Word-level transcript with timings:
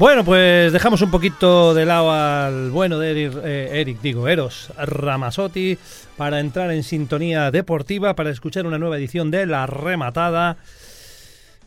Bueno, 0.00 0.24
pues 0.24 0.72
dejamos 0.72 1.02
un 1.02 1.10
poquito 1.10 1.74
de 1.74 1.84
lado 1.84 2.10
al 2.10 2.70
bueno 2.70 2.98
de 2.98 3.10
Eric, 3.10 3.34
eh, 3.44 3.80
Eric, 3.82 4.00
digo, 4.00 4.28
Eros 4.28 4.72
Ramasotti, 4.78 5.76
para 6.16 6.40
entrar 6.40 6.70
en 6.70 6.84
sintonía 6.84 7.50
deportiva, 7.50 8.14
para 8.14 8.30
escuchar 8.30 8.64
una 8.64 8.78
nueva 8.78 8.96
edición 8.96 9.30
de 9.30 9.44
La 9.44 9.66
Rematada 9.66 10.56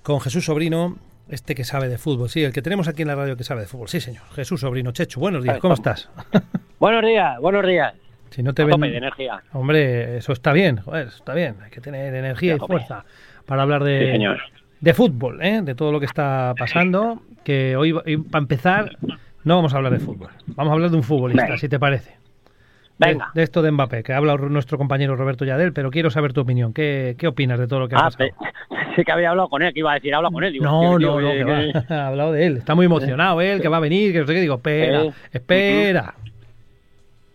con 0.01 0.19
Jesús 0.19 0.45
Sobrino, 0.45 0.97
este 1.29 1.53
que 1.53 1.63
sabe 1.63 1.89
de 1.89 1.99
fútbol, 1.99 2.27
sí, 2.27 2.43
el 2.43 2.53
que 2.53 2.63
tenemos 2.63 2.87
aquí 2.87 3.03
en 3.03 3.09
la 3.09 3.15
radio 3.15 3.37
que 3.37 3.43
sabe 3.43 3.61
de 3.61 3.67
fútbol, 3.67 3.87
sí 3.87 4.01
señor, 4.01 4.23
Jesús 4.33 4.61
Sobrino, 4.61 4.91
Chechu, 4.93 5.19
buenos 5.19 5.43
días, 5.43 5.59
¿cómo 5.59 5.75
estás? 5.75 6.09
Buenos 6.79 7.05
días, 7.05 7.39
buenos 7.39 7.67
días. 7.67 7.93
Si 8.31 8.41
no 8.41 8.55
te 8.55 8.63
A 8.63 8.65
ven... 8.65 8.81
de 8.81 8.97
energía. 8.97 9.43
Hombre, 9.51 10.17
eso 10.17 10.33
está 10.33 10.53
bien, 10.53 10.77
joder, 10.77 11.09
eso 11.09 11.17
está 11.17 11.35
bien, 11.35 11.57
hay 11.63 11.69
que 11.69 11.81
tener 11.81 12.15
energía 12.15 12.55
y 12.55 12.57
fuerza 12.57 13.05
para 13.45 13.61
hablar 13.61 13.83
de, 13.83 14.07
Sí, 14.07 14.11
señor. 14.11 14.39
De 14.83 14.93
fútbol, 14.93 15.41
¿eh? 15.41 15.61
de 15.61 15.75
todo 15.75 15.91
lo 15.91 15.99
que 15.99 16.05
está 16.05 16.53
pasando, 16.57 17.21
que 17.45 17.75
hoy, 17.77 17.93
hoy, 17.93 18.17
para 18.17 18.41
empezar, 18.41 18.97
no 19.45 19.55
vamos 19.55 19.73
a 19.73 19.77
hablar 19.77 19.93
de 19.93 19.99
fútbol, 19.99 20.29
vamos 20.47 20.71
a 20.71 20.73
hablar 20.73 20.89
de 20.91 20.97
un 20.97 21.03
futbolista, 21.03 21.43
Venga. 21.45 21.57
si 21.57 21.69
te 21.69 21.79
parece. 21.79 22.15
Venga. 22.99 23.31
de 23.33 23.43
esto 23.43 23.61
de 23.61 23.71
Mbappé, 23.71 24.03
que 24.03 24.13
ha 24.13 24.17
hablado 24.17 24.37
nuestro 24.49 24.77
compañero 24.77 25.15
Roberto 25.15 25.45
Yadel, 25.45 25.73
pero 25.73 25.89
quiero 25.89 26.11
saber 26.11 26.31
tu 26.31 26.41
opinión. 26.41 26.73
¿Qué, 26.73 27.15
qué 27.17 27.27
opinas 27.27 27.57
de 27.59 27.67
todo 27.67 27.79
lo 27.79 27.87
que 27.89 27.95
ha 27.95 27.99
Ah, 27.99 28.03
pasado? 28.03 28.29
sí 28.95 29.03
que 29.05 29.11
había 29.11 29.31
hablado 29.31 29.49
con 29.49 29.61
él, 29.63 29.73
que 29.73 29.79
iba 29.79 29.91
a 29.91 29.95
decir, 29.95 30.13
habla 30.13 30.29
con 30.29 30.43
él. 30.43 30.53
Digo, 30.53 30.65
No, 30.65 30.97
tío, 30.97 31.11
no, 31.11 31.17
tío, 31.17 31.21
no, 31.21 31.31
que- 31.31 31.37
que 31.39 31.71
que- 31.73 31.79
va. 31.89 32.03
ha 32.03 32.07
hablado 32.09 32.31
de 32.33 32.45
él. 32.45 32.57
Está 32.57 32.75
muy 32.75 32.85
emocionado 32.85 33.41
él, 33.41 33.61
que 33.61 33.67
va 33.67 33.77
a 33.77 33.79
venir, 33.81 34.11
que 34.13 34.19
no 34.19 34.27
sé 34.27 34.33
qué. 34.35 34.41
Digo, 34.41 34.55
espera, 34.55 35.05
espera. 35.31 36.13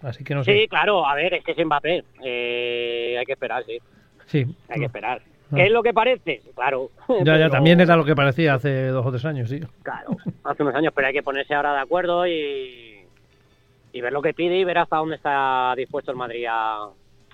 Así 0.02 0.23
que 0.23 0.34
no 0.34 0.45
sé. 0.45 0.52
Sí, 0.54 0.68
claro, 0.68 1.04
a 1.06 1.15
ver, 1.16 1.34
es 1.34 1.45
que 1.45 1.52
es 1.52 1.66
Mbappé. 1.66 2.04
Eh, 2.24 3.16
hay 3.18 3.26
que 3.26 3.32
esperar, 3.32 3.65
sí, 3.66 3.78
Sí. 4.26 4.46
hay 4.68 4.78
que 4.78 4.87
esperar. 4.87 5.20
Ah. 5.51 5.57
¿Qué 5.57 5.66
es 5.66 5.73
lo 5.73 5.83
que 5.83 5.95
parece? 5.95 6.43
Claro. 6.55 6.91
Ya, 7.25 7.38
ya, 7.38 7.48
también 7.48 7.80
era 7.80 7.97
lo 7.97 8.05
que 8.05 8.15
parecía 8.15 8.55
hace 8.55 8.88
dos 8.88 9.05
o 9.07 9.11
tres 9.11 9.25
años, 9.25 9.48
sí. 9.48 9.61
Claro, 9.83 10.11
hace 10.45 10.62
unos 10.62 10.74
años, 10.74 10.93
pero 10.95 11.07
hay 11.07 11.15
que 11.15 11.23
ponerse 11.23 11.55
ahora 11.55 11.73
de 11.74 11.80
acuerdo 11.80 12.27
y, 12.27 13.07
y 13.93 14.01
ver 14.01 14.13
lo 14.13 14.21
que 14.23 14.35
pide 14.35 14.57
y 14.59 14.65
ver 14.65 14.79
hasta 14.79 14.96
dónde 14.96 15.16
está 15.16 15.74
dispuesto 15.77 16.10
el 16.10 16.16
Madrid 16.18 16.46
a, 16.51 16.88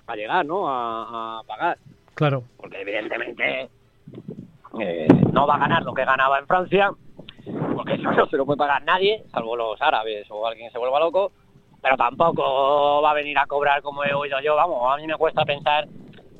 a 0.07 0.15
llegar, 0.15 0.45
¿no? 0.45 0.67
A, 0.69 1.39
a 1.39 1.43
pagar. 1.43 1.77
Claro. 2.13 2.43
porque 2.55 2.79
evidentemente 2.79 3.67
eh, 4.79 5.07
no 5.33 5.45
va 5.45 5.55
a 5.55 5.59
ganar 5.59 5.83
lo 5.83 5.93
que 5.93 6.05
ganaba 6.05 6.39
en 6.39 6.47
Francia, 6.47 6.91
porque 7.75 7.95
eso 7.95 8.09
no 8.11 8.25
se 8.27 8.37
lo 8.37 8.45
puede 8.45 8.57
pagar 8.57 8.83
nadie, 8.85 9.23
salvo 9.33 9.57
los 9.57 9.81
árabes 9.81 10.25
o 10.29 10.47
alguien 10.47 10.67
que 10.69 10.71
se 10.71 10.79
vuelva 10.79 11.01
loco, 11.01 11.33
pero 11.81 11.97
tampoco 11.97 13.01
va 13.01 13.11
a 13.11 13.15
venir 13.15 13.37
a 13.37 13.45
cobrar 13.45 13.81
como 13.81 14.05
he 14.05 14.13
oído 14.13 14.39
yo, 14.39 14.55
vamos, 14.55 14.81
a 14.93 14.95
mí 14.95 15.05
me 15.05 15.15
cuesta 15.17 15.43
pensar 15.43 15.87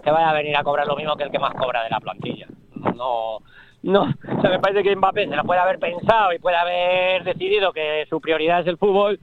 que 0.06 0.11
vaya 0.11 0.30
a 0.30 0.34
venir 0.34 0.56
a 0.56 0.64
cobrar 0.64 0.88
lo 0.88 0.95
mismo 0.95 1.17
que 1.17 1.23
el 1.23 1.31
que 1.31 1.39
más 1.39 1.53
cobra 1.56 1.84
de 1.84 1.89
la 1.89 2.00
plantilla. 2.00 2.48
No, 2.95 3.39
no, 3.81 4.03
o 4.03 4.42
sea, 4.42 4.52
me 4.52 4.59
parece 4.59 4.84
que 4.84 4.95
Mbappé 4.95 5.28
se 5.28 5.36
lo 5.36 5.44
puede 5.44 5.59
haber 5.59 5.80
pensado 5.80 6.31
y 6.31 6.39
puede 6.39 6.56
haber 6.56 7.23
decidido 7.23 7.73
que 7.73 8.06
su 8.08 8.22
prioridad 8.22 8.61
es 8.61 8.67
el 8.67 8.78
fútbol, 8.78 9.20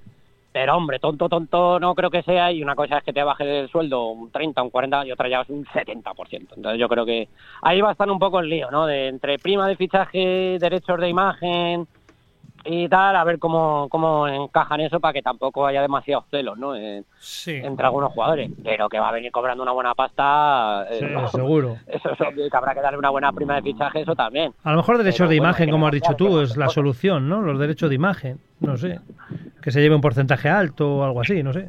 pero 0.53 0.77
hombre, 0.77 0.99
tonto, 0.99 1.29
tonto 1.29 1.79
no 1.79 1.95
creo 1.95 2.11
que 2.11 2.23
sea 2.23 2.51
y 2.51 2.63
una 2.63 2.75
cosa 2.75 2.99
es 2.99 3.05
que 3.05 3.13
te 3.13 3.23
baje 3.23 3.61
el 3.61 3.69
sueldo 3.71 4.07
un 4.07 4.31
30, 4.31 4.61
un 4.61 4.71
40 4.71 5.07
y 5.07 5.13
otra 5.13 5.29
ya 5.29 5.41
es 5.43 5.51
un 5.51 5.65
70%. 5.65 6.05
Entonces 6.33 6.79
yo 6.79 6.89
creo 6.89 7.07
que 7.07 7.29
ahí 7.63 7.81
va 7.81 7.91
a 7.91 7.93
estar 7.93 8.11
un 8.11 8.19
poco 8.19 8.41
el 8.41 8.49
lío, 8.49 8.71
¿no? 8.71 8.87
De 8.87 9.07
entre 9.07 9.39
prima 9.39 9.69
de 9.69 9.77
fichaje, 9.77 10.59
derechos 10.59 11.01
de 11.01 11.09
imagen 11.09 11.87
y 12.65 12.89
tal, 12.89 13.17
a 13.17 13.25
ver 13.25 13.39
cómo, 13.39 13.89
cómo 13.89 14.29
encajan 14.29 14.81
eso 14.81 15.01
para 15.01 15.13
que 15.13 15.23
tampoco 15.23 15.67
haya 15.67 15.83
demasiados 15.83 16.27
celos, 16.31 16.59
¿no? 16.59 16.75
Sí. 17.19 17.57
entre 17.57 17.87
algunos 17.87 18.13
jugadores, 18.13 18.51
pero 18.63 18.89
que 18.89 18.99
va 18.99 19.09
a 19.09 19.13
venir 19.13 19.33
cobrando 19.33 19.63
una 19.63 19.73
buena 19.73 19.95
pasta, 19.95 20.87
eh, 20.91 21.09
no. 21.11 21.29
seguro. 21.29 21.77
eso 21.87 22.11
es 22.11 22.21
obvio 22.21 22.49
que 22.49 22.57
habrá 22.57 22.75
que 22.75 22.81
darle 22.81 22.99
una 22.99 23.11
buena 23.11 23.33
prima 23.33 23.57
de 23.57 23.63
fichaje, 23.63 24.03
eso 24.03 24.15
también. 24.15 24.53
A 24.65 24.71
lo 24.71 24.79
mejor 24.79 24.99
derechos 24.99 25.19
Pero 25.19 25.31
de 25.31 25.37
imagen, 25.37 25.71
como 25.71 25.87
has 25.87 25.93
dicho 25.93 26.15
tú, 26.15 26.41
es 26.41 26.57
la 26.57 26.69
solución, 26.69 27.29
¿no? 27.29 27.43
Los 27.43 27.59
derechos 27.59 27.89
de 27.89 27.95
imagen, 27.97 28.39
no 28.61 28.77
sé. 28.77 29.01
Que 29.61 29.71
se 29.71 29.81
lleve 29.81 29.95
un 29.95 30.01
porcentaje 30.01 30.49
alto 30.49 30.99
o 30.99 31.05
algo 31.05 31.21
así, 31.21 31.43
no 31.43 31.53
sé. 31.53 31.69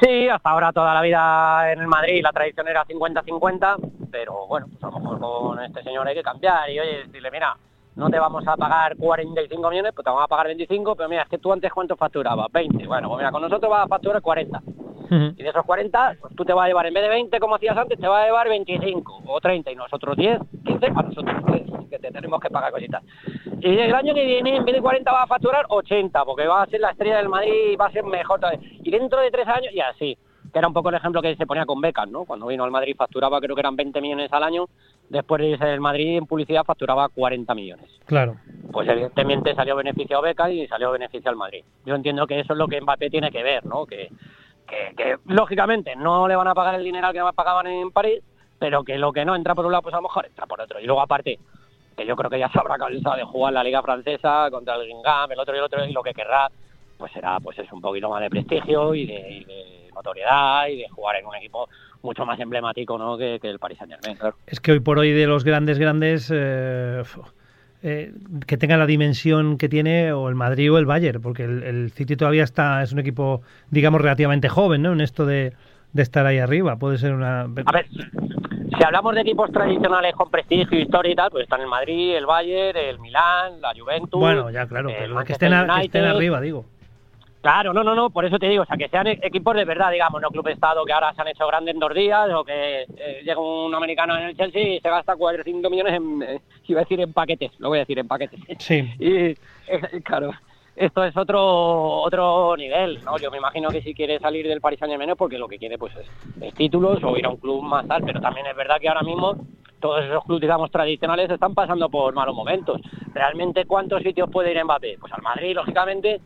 Sí, 0.00 0.28
hasta 0.28 0.50
ahora 0.50 0.72
toda 0.72 0.92
la 0.92 1.02
vida 1.02 1.72
en 1.72 1.80
el 1.80 1.86
Madrid 1.86 2.20
la 2.22 2.32
tradición 2.32 2.66
era 2.66 2.84
50-50, 2.84 3.76
pero 4.10 4.46
bueno, 4.46 4.66
pues 4.68 4.82
a 4.82 4.86
lo 4.88 4.98
mejor 4.98 5.20
con 5.20 5.62
este 5.62 5.82
señor 5.82 6.06
hay 6.06 6.14
que 6.14 6.22
cambiar 6.22 6.68
y 6.68 6.80
oye, 6.80 7.04
decirle, 7.04 7.30
mira, 7.30 7.56
no 7.96 8.10
te 8.10 8.18
vamos 8.18 8.46
a 8.46 8.56
pagar 8.56 8.96
45 8.96 9.70
millones, 9.70 9.92
pues 9.94 10.04
te 10.04 10.10
vamos 10.10 10.24
a 10.24 10.28
pagar 10.28 10.46
25, 10.46 10.96
pero 10.96 11.08
mira, 11.08 11.22
es 11.22 11.28
que 11.28 11.38
tú 11.38 11.52
antes 11.52 11.72
cuánto 11.72 11.96
facturabas, 11.96 12.50
20, 12.52 12.86
bueno, 12.86 13.08
pues 13.08 13.18
mira, 13.18 13.30
con 13.30 13.42
nosotros 13.42 13.70
vas 13.70 13.84
a 13.84 13.88
facturar 13.88 14.20
40. 14.20 14.62
Y 15.10 15.42
de 15.42 15.48
esos 15.48 15.64
40, 15.64 16.16
pues 16.20 16.34
tú 16.34 16.44
te 16.44 16.52
vas 16.52 16.64
a 16.64 16.68
llevar, 16.68 16.86
en 16.86 16.94
vez 16.94 17.02
de 17.04 17.08
20 17.08 17.38
como 17.38 17.54
hacías 17.54 17.76
antes, 17.76 18.00
te 18.00 18.08
vas 18.08 18.22
a 18.22 18.26
llevar 18.26 18.48
25 18.48 19.22
o 19.26 19.40
30 19.40 19.70
y 19.70 19.76
nosotros 19.76 20.16
10, 20.16 20.40
15 20.64 20.90
para 20.92 21.08
nosotros, 21.08 21.36
pues, 21.46 21.62
que 21.88 21.98
te 21.98 22.10
tenemos 22.10 22.40
que 22.40 22.50
pagar 22.50 22.72
cositas. 22.72 23.02
Y 23.60 23.78
el 23.78 23.94
año 23.94 24.12
que 24.12 24.24
viene, 24.24 24.56
en 24.56 24.64
vez 24.64 24.74
de 24.74 24.80
40, 24.80 25.12
vas 25.12 25.24
a 25.24 25.26
facturar 25.26 25.66
80, 25.68 26.24
porque 26.24 26.46
va 26.46 26.62
a 26.62 26.66
ser 26.66 26.80
la 26.80 26.90
estrella 26.90 27.18
del 27.18 27.28
Madrid 27.28 27.72
y 27.72 27.76
va 27.76 27.86
a 27.86 27.92
ser 27.92 28.02
mejor. 28.02 28.40
Y 28.82 28.90
dentro 28.90 29.20
de 29.20 29.30
tres 29.30 29.46
años, 29.46 29.72
y 29.72 29.80
así. 29.80 30.18
Que 30.54 30.60
era 30.60 30.68
un 30.68 30.72
poco 30.72 30.88
el 30.88 30.94
ejemplo 30.94 31.20
que 31.20 31.34
se 31.34 31.46
ponía 31.46 31.66
con 31.66 31.80
Beckham, 31.80 32.12
¿no? 32.12 32.24
Cuando 32.24 32.46
vino 32.46 32.62
al 32.62 32.70
Madrid 32.70 32.94
facturaba, 32.96 33.40
creo 33.40 33.56
que 33.56 33.60
eran 33.60 33.74
20 33.74 34.00
millones 34.00 34.32
al 34.32 34.44
año. 34.44 34.66
Después 35.08 35.42
de 35.42 35.48
irse 35.48 35.64
del 35.66 35.80
Madrid 35.80 36.16
en 36.16 36.26
publicidad 36.26 36.64
facturaba 36.64 37.08
40 37.08 37.54
millones 37.54 37.90
Claro. 38.06 38.36
pues 38.72 38.88
evidentemente 38.88 39.54
salió 39.54 39.76
beneficiado 39.76 40.22
Beca 40.22 40.48
y 40.50 40.66
salió 40.68 40.92
beneficiado 40.92 41.32
al 41.32 41.36
Madrid. 41.36 41.64
Yo 41.84 41.96
entiendo 41.96 42.26
que 42.26 42.38
eso 42.38 42.52
es 42.52 42.58
lo 42.58 42.68
que 42.68 42.80
Mbappé 42.80 43.10
tiene 43.10 43.30
que 43.30 43.42
ver, 43.42 43.66
¿no? 43.66 43.84
Que, 43.84 44.10
que, 44.66 44.94
que, 44.96 45.16
lógicamente 45.26 45.96
no 45.96 46.26
le 46.28 46.36
van 46.36 46.48
a 46.48 46.54
pagar 46.54 46.76
el 46.76 46.84
dinero 46.84 47.12
que 47.12 47.20
pagaban 47.34 47.66
en 47.66 47.90
París, 47.90 48.22
pero 48.58 48.84
que 48.84 48.96
lo 48.96 49.12
que 49.12 49.24
no 49.24 49.34
entra 49.34 49.54
por 49.54 49.66
un 49.66 49.72
lado, 49.72 49.82
pues 49.82 49.94
a 49.94 49.98
lo 49.98 50.04
mejor 50.04 50.24
entra 50.24 50.46
por 50.46 50.60
otro. 50.60 50.78
Y 50.80 50.86
luego 50.86 51.02
aparte, 51.02 51.38
que 51.96 52.06
yo 52.06 52.16
creo 52.16 52.30
que 52.30 52.38
ya 52.38 52.48
se 52.48 52.58
habrá 52.58 52.76
cansado 52.76 53.16
de 53.16 53.24
jugar 53.24 53.52
la 53.52 53.64
Liga 53.64 53.82
Francesa 53.82 54.48
contra 54.50 54.76
el 54.76 54.86
Guingamp, 54.86 55.32
el 55.32 55.38
otro 55.38 55.54
y 55.54 55.58
el 55.58 55.64
otro, 55.64 55.84
y 55.84 55.92
lo 55.92 56.02
que 56.02 56.14
querrá, 56.14 56.48
pues 56.98 57.12
será 57.12 57.38
pues 57.40 57.58
es 57.58 57.70
un 57.72 57.80
poquito 57.80 58.08
más 58.08 58.20
de 58.22 58.30
prestigio 58.30 58.94
y 58.94 59.06
de, 59.06 59.30
y 59.30 59.44
de 59.44 59.90
notoriedad 59.94 60.66
y 60.68 60.76
de 60.78 60.88
jugar 60.88 61.16
en 61.16 61.26
un 61.26 61.34
equipo 61.36 61.68
mucho 62.02 62.26
más 62.26 62.38
emblemático, 62.40 62.98
¿no? 62.98 63.16
Que, 63.16 63.38
que 63.40 63.48
el 63.48 63.58
Paris 63.58 63.78
Saint 63.78 63.92
Germain, 63.94 64.16
claro. 64.18 64.36
Es 64.46 64.60
que 64.60 64.72
hoy 64.72 64.80
por 64.80 64.98
hoy 64.98 65.12
de 65.12 65.26
los 65.26 65.42
grandes, 65.44 65.78
grandes, 65.78 66.30
eh, 66.34 67.02
eh, 67.82 68.12
que 68.46 68.56
tenga 68.56 68.76
la 68.76 68.86
dimensión 68.86 69.56
que 69.58 69.68
tiene 69.68 70.12
o 70.12 70.28
el 70.28 70.34
Madrid 70.34 70.72
o 70.72 70.78
el 70.78 70.86
Bayern, 70.86 71.20
porque 71.22 71.44
el, 71.44 71.62
el 71.62 71.90
City 71.92 72.16
todavía 72.16 72.44
está, 72.44 72.82
es 72.82 72.92
un 72.92 72.98
equipo, 72.98 73.42
digamos, 73.70 74.00
relativamente 74.00 74.48
joven, 74.48 74.82
¿no? 74.82 74.92
En 74.92 75.00
esto 75.00 75.24
de, 75.26 75.52
de 75.92 76.02
estar 76.02 76.26
ahí 76.26 76.38
arriba. 76.38 76.76
Puede 76.76 76.98
ser 76.98 77.12
una... 77.14 77.42
A 77.42 77.72
ver, 77.72 77.86
si 77.88 78.84
hablamos 78.84 79.14
de 79.14 79.20
equipos 79.20 79.50
tradicionales 79.52 80.14
con 80.14 80.30
prestigio, 80.30 80.78
historia 80.78 81.12
y 81.12 81.14
tal, 81.14 81.30
pues 81.30 81.44
están 81.44 81.60
el 81.60 81.68
Madrid, 81.68 82.16
el 82.16 82.26
Bayern, 82.26 82.76
el 82.78 82.98
Milán, 82.98 83.60
la 83.60 83.72
Juventus. 83.78 84.18
Bueno, 84.20 84.50
ya 84.50 84.66
claro, 84.66 84.90
pero 84.98 85.24
que 85.24 85.32
estén, 85.32 85.52
a- 85.54 85.78
que 85.78 85.86
estén 85.86 86.04
arriba, 86.04 86.40
digo. 86.40 86.64
Claro, 87.44 87.74
no, 87.74 87.84
no, 87.84 87.94
no, 87.94 88.08
por 88.08 88.24
eso 88.24 88.38
te 88.38 88.48
digo, 88.48 88.62
o 88.62 88.64
sea, 88.64 88.78
que 88.78 88.88
sean 88.88 89.06
e- 89.06 89.18
equipos 89.20 89.54
de 89.54 89.66
verdad, 89.66 89.92
digamos, 89.92 90.18
no 90.22 90.30
club 90.30 90.48
estado 90.48 90.82
que 90.86 90.94
ahora 90.94 91.12
se 91.12 91.20
han 91.20 91.28
hecho 91.28 91.46
grandes 91.46 91.74
en 91.74 91.78
dos 91.78 91.92
días, 91.92 92.30
o 92.32 92.42
que 92.42 92.86
eh, 92.96 93.20
llega 93.22 93.38
un 93.38 93.74
americano 93.74 94.16
en 94.16 94.28
el 94.28 94.34
Chelsea 94.34 94.76
y 94.76 94.80
se 94.80 94.88
gasta 94.88 95.14
4 95.14 95.42
o 95.42 95.44
5 95.44 95.68
millones 95.68 95.92
en, 95.92 96.22
eh, 96.22 96.40
iba 96.68 96.80
a 96.80 96.84
decir 96.84 96.98
en 97.02 97.12
paquetes, 97.12 97.52
lo 97.58 97.68
voy 97.68 97.76
a 97.76 97.80
decir 97.80 97.98
en 97.98 98.08
paquetes. 98.08 98.40
Sí. 98.60 98.88
Y 98.98 99.14
eh, 99.16 99.36
claro, 100.02 100.30
esto 100.74 101.04
es 101.04 101.14
otro 101.18 101.38
otro 102.00 102.56
nivel, 102.56 103.04
¿no? 103.04 103.18
Yo 103.18 103.30
me 103.30 103.36
imagino 103.36 103.70
que 103.70 103.82
si 103.82 103.92
quiere 103.92 104.18
salir 104.20 104.48
del 104.48 104.62
Paris 104.62 104.78
Saint-Germain 104.78 105.14
porque 105.14 105.36
lo 105.36 105.46
que 105.46 105.58
quiere 105.58 105.76
pues 105.76 105.94
es, 105.96 106.06
es 106.40 106.54
títulos 106.54 107.04
o 107.04 107.14
ir 107.18 107.26
a 107.26 107.28
un 107.28 107.36
club 107.36 107.62
más 107.62 107.86
tal, 107.86 108.02
pero 108.04 108.22
también 108.22 108.46
es 108.46 108.56
verdad 108.56 108.76
que 108.80 108.88
ahora 108.88 109.02
mismo 109.02 109.36
todos 109.80 110.02
esos 110.02 110.24
clubes, 110.24 110.40
digamos, 110.40 110.70
tradicionales 110.70 111.28
están 111.28 111.52
pasando 111.54 111.90
por 111.90 112.14
malos 112.14 112.34
momentos. 112.34 112.80
Realmente, 113.12 113.66
¿cuántos 113.66 114.02
sitios 114.02 114.30
puede 114.30 114.50
ir 114.50 114.64
Mbappé? 114.64 114.96
Pues 114.98 115.12
al 115.12 115.20
Madrid, 115.20 115.54
lógicamente, 115.54 116.22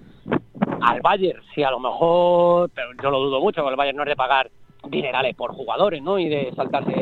al 0.82 1.00
Bayern, 1.00 1.42
sí, 1.54 1.62
a 1.62 1.70
lo 1.70 1.80
mejor, 1.80 2.70
pero 2.74 2.90
yo 3.02 3.10
lo 3.10 3.20
dudo 3.20 3.40
mucho, 3.40 3.60
porque 3.62 3.72
el 3.72 3.76
Bayern 3.76 3.96
no 3.96 4.02
es 4.04 4.08
de 4.08 4.16
pagar 4.16 4.50
dinerales 4.88 5.34
por 5.34 5.52
jugadores, 5.52 6.02
¿no? 6.02 6.18
Y 6.18 6.28
de 6.28 6.52
saltarse, 6.54 6.92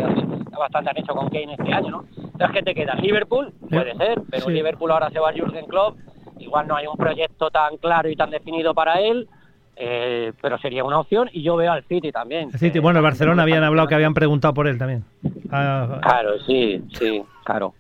bastante 0.59 0.91
han 0.91 0.99
hecho 0.99 1.13
con 1.15 1.29
Kane 1.29 1.55
este 1.59 1.73
año, 1.73 1.91
¿no? 1.91 2.05
Entonces, 2.17 2.51
¿qué 2.53 2.63
te 2.63 2.75
queda? 2.75 2.95
Liverpool, 2.95 3.53
puede 3.71 3.95
ser, 3.97 4.23
pero 4.31 4.47
Sí. 4.47 4.53
Liverpool 4.53 4.91
ahora 4.91 5.11
se 5.11 5.19
va 5.19 5.31
a 5.31 5.33
Jurgen 5.33 5.67
Klopp, 5.67 5.97
igual 6.39 6.67
no 6.67 6.77
hay 6.77 6.87
un 6.87 6.97
proyecto 6.97 7.51
tan 7.51 7.77
claro 7.77 8.09
y 8.09 8.17
tan 8.17 8.31
definido 8.31 8.73
para 8.75 9.01
él, 9.01 9.29
eh, 9.77 10.33
pero 10.41 10.57
sería 10.59 10.85
una 10.85 10.99
opción, 10.99 11.29
y 11.33 11.43
yo 11.43 11.57
veo 11.57 11.71
al 11.73 11.85
City 11.85 12.11
también. 12.11 12.49
El 12.53 12.59
City, 12.59 12.79
bueno, 12.79 12.99
el 13.01 13.03
Barcelona 13.05 13.43
habían 13.43 13.63
hablado 13.63 13.89
que 13.89 13.95
habían 13.95 14.15
preguntado 14.15 14.55
por 14.55 14.67
él 14.67 14.79
también. 14.79 15.05
Ah, 15.51 15.99
Claro, 16.03 16.39
sí, 16.47 16.83
sí, 16.95 17.23
claro. 17.45 17.75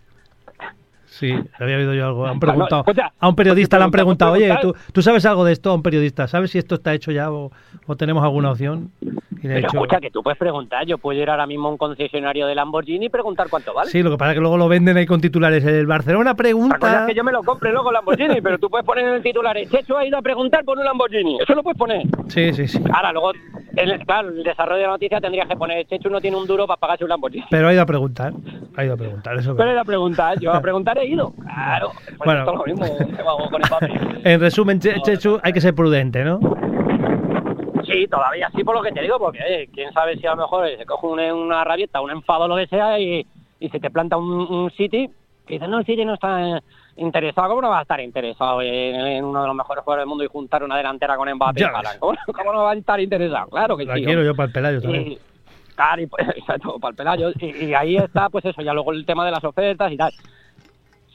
Sí, 1.06 1.32
había 1.58 1.76
oído 1.76 1.94
yo 1.94 2.06
algo. 2.06 2.26
Han 2.26 2.40
preguntado, 2.40 2.82
escucha, 2.82 3.12
a 3.18 3.28
un 3.28 3.36
periodista 3.36 3.78
le 3.78 3.84
han 3.84 3.90
preguntado, 3.90 4.32
oye, 4.32 4.54
¿tú, 4.60 4.74
¿tú 4.92 5.02
sabes 5.02 5.24
algo 5.24 5.44
de 5.44 5.52
esto? 5.52 5.70
A 5.70 5.74
un 5.74 5.82
periodista, 5.82 6.26
¿sabes 6.26 6.50
si 6.50 6.58
esto 6.58 6.74
está 6.74 6.94
hecho 6.94 7.10
ya 7.12 7.30
o, 7.30 7.52
o 7.86 7.96
tenemos 7.96 8.22
alguna 8.22 8.50
opción? 8.50 8.90
Y 9.46 9.54
Pero 9.54 9.68
escucha, 9.68 10.00
que 10.00 10.10
tú 10.10 10.22
puedes 10.22 10.38
preguntar, 10.38 10.84
yo 10.86 10.98
puedo 10.98 11.20
ir 11.20 11.30
ahora 11.30 11.46
mismo 11.46 11.68
a 11.68 11.70
un 11.72 11.76
concesionario 11.78 12.46
de 12.46 12.54
Lamborghini 12.54 13.06
y 13.06 13.08
preguntar 13.08 13.46
cuánto 13.48 13.72
vale. 13.74 13.90
sí, 13.90 14.02
lo 14.02 14.10
que 14.10 14.16
pasa 14.18 14.32
es 14.32 14.34
que 14.36 14.40
luego 14.40 14.56
lo 14.56 14.68
venden 14.68 14.96
ahí 14.96 15.06
con 15.06 15.20
titulares. 15.20 15.64
El 15.64 15.86
Barcelona 15.86 16.30
La 16.30 16.34
cosa 16.34 16.42
pregunta... 16.42 17.00
es 17.00 17.06
que 17.06 17.14
yo 17.14 17.24
me 17.24 17.32
lo 17.32 17.42
compre 17.42 17.72
luego 17.72 17.92
Lamborghini, 17.92 18.40
pero 18.40 18.58
tú 18.58 18.68
puedes 18.68 18.84
poner 18.84 19.06
en 19.06 19.14
el 19.14 19.22
titular, 19.22 19.56
Checho 19.70 19.96
ha 19.96 20.04
ido 20.04 20.18
a 20.18 20.22
preguntar 20.22 20.64
por 20.64 20.78
un 20.78 20.84
Lamborghini. 20.84 21.38
Eso 21.40 21.54
lo 21.54 21.62
puedes 21.62 21.78
poner. 21.78 22.02
Sí, 22.28 22.52
sí, 22.52 22.66
sí. 22.68 22.80
Ahora, 22.92 23.12
luego, 23.12 23.32
el, 23.76 23.98
claro, 24.04 24.28
el 24.28 24.42
desarrollo 24.42 24.78
de 24.78 24.82
la 24.86 24.92
noticia 24.92 25.20
tendría 25.20 25.44
que 25.46 25.56
poner 25.56 25.86
Chechu 25.86 26.08
no 26.10 26.20
tiene 26.20 26.36
un 26.36 26.46
duro 26.46 26.66
para 26.66 26.78
pagarse 26.80 27.04
un 27.04 27.10
Lamborghini. 27.10 27.44
Pero 27.50 27.68
ha 27.68 27.72
ido 27.72 27.82
a 27.82 27.86
preguntar, 27.86 28.32
ha 28.76 28.84
ido 28.84 28.94
a 28.94 28.96
preguntar, 28.96 29.36
eso. 29.36 29.56
Pero 29.56 29.70
era 29.70 29.84
preguntar, 29.84 30.38
yo 30.40 30.52
a 30.52 30.60
preguntar 30.60 30.98
he 30.98 31.06
ido. 31.06 31.32
Claro, 31.42 31.92
pues 31.94 32.18
Bueno. 32.24 32.40
esto 32.40 32.52
es 32.52 32.58
lo 32.58 32.64
mismo 32.86 33.50
con 33.50 33.60
Mbappé. 33.60 34.30
En 34.32 34.40
resumen, 34.40 34.80
Che- 34.80 35.00
Chechu, 35.02 35.38
hay 35.42 35.52
que 35.52 35.60
ser 35.60 35.74
prudente, 35.74 36.24
¿no? 36.24 36.40
Sí, 37.86 38.06
todavía 38.08 38.50
sí 38.54 38.64
por 38.64 38.74
lo 38.74 38.82
que 38.82 38.92
te 38.92 39.02
digo, 39.02 39.18
porque 39.18 39.38
eh, 39.46 39.68
quién 39.72 39.92
sabe 39.92 40.16
si 40.16 40.26
a 40.26 40.34
lo 40.34 40.42
mejor 40.42 40.66
eh, 40.66 40.76
se 40.76 40.86
coge 40.86 41.06
una, 41.06 41.34
una 41.34 41.64
rabieta, 41.64 42.00
un 42.00 42.10
enfado, 42.10 42.48
lo 42.48 42.56
que 42.56 42.66
sea, 42.66 42.98
y, 42.98 43.26
y 43.60 43.68
se 43.68 43.80
te 43.80 43.90
planta 43.90 44.16
un, 44.16 44.30
un 44.30 44.70
City, 44.72 45.08
que 45.46 45.54
dices, 45.54 45.68
no, 45.68 45.78
el 45.78 45.86
City 45.86 46.04
no 46.04 46.14
está 46.14 46.58
eh, 46.58 46.60
interesado, 46.96 47.48
¿cómo 47.48 47.62
no 47.62 47.70
va 47.70 47.80
a 47.80 47.82
estar 47.82 48.00
interesado 48.00 48.62
en, 48.62 49.24
uno 49.24 49.42
de 49.42 49.46
los 49.46 49.56
mejores 49.56 49.84
jugadores 49.84 50.02
del 50.02 50.08
mundo 50.08 50.24
y 50.24 50.28
juntar 50.28 50.64
una 50.64 50.76
delantera 50.76 51.16
con 51.16 51.32
Mbappé? 51.32 51.66
¿Cómo, 51.98 52.16
cómo 52.34 52.52
no 52.52 52.64
va 52.64 52.72
a 52.72 52.74
estar 52.74 53.00
interesado? 53.00 53.48
Claro 53.48 53.76
que 53.76 53.84
La 53.84 53.94
sí. 53.94 54.04
quiero 54.04 54.24
yo 54.24 54.34
para 54.34 54.46
el 54.46 54.52
Pelayo 54.52 54.82
también. 54.82 55.12
Y, 55.12 55.18
claro, 55.74 56.02
y, 56.02 56.06
pues, 56.06 56.28
exacto, 56.36 56.78
para 56.80 56.90
el 56.90 56.96
Pelayo. 56.96 57.30
Y, 57.38 57.66
y 57.66 57.74
ahí 57.74 57.96
está, 57.96 58.28
pues 58.28 58.44
eso, 58.44 58.62
ya 58.62 58.72
luego 58.72 58.92
el 58.92 59.06
tema 59.06 59.24
de 59.24 59.30
las 59.30 59.44
ofertas 59.44 59.92
y 59.92 59.96
tal. 59.96 60.12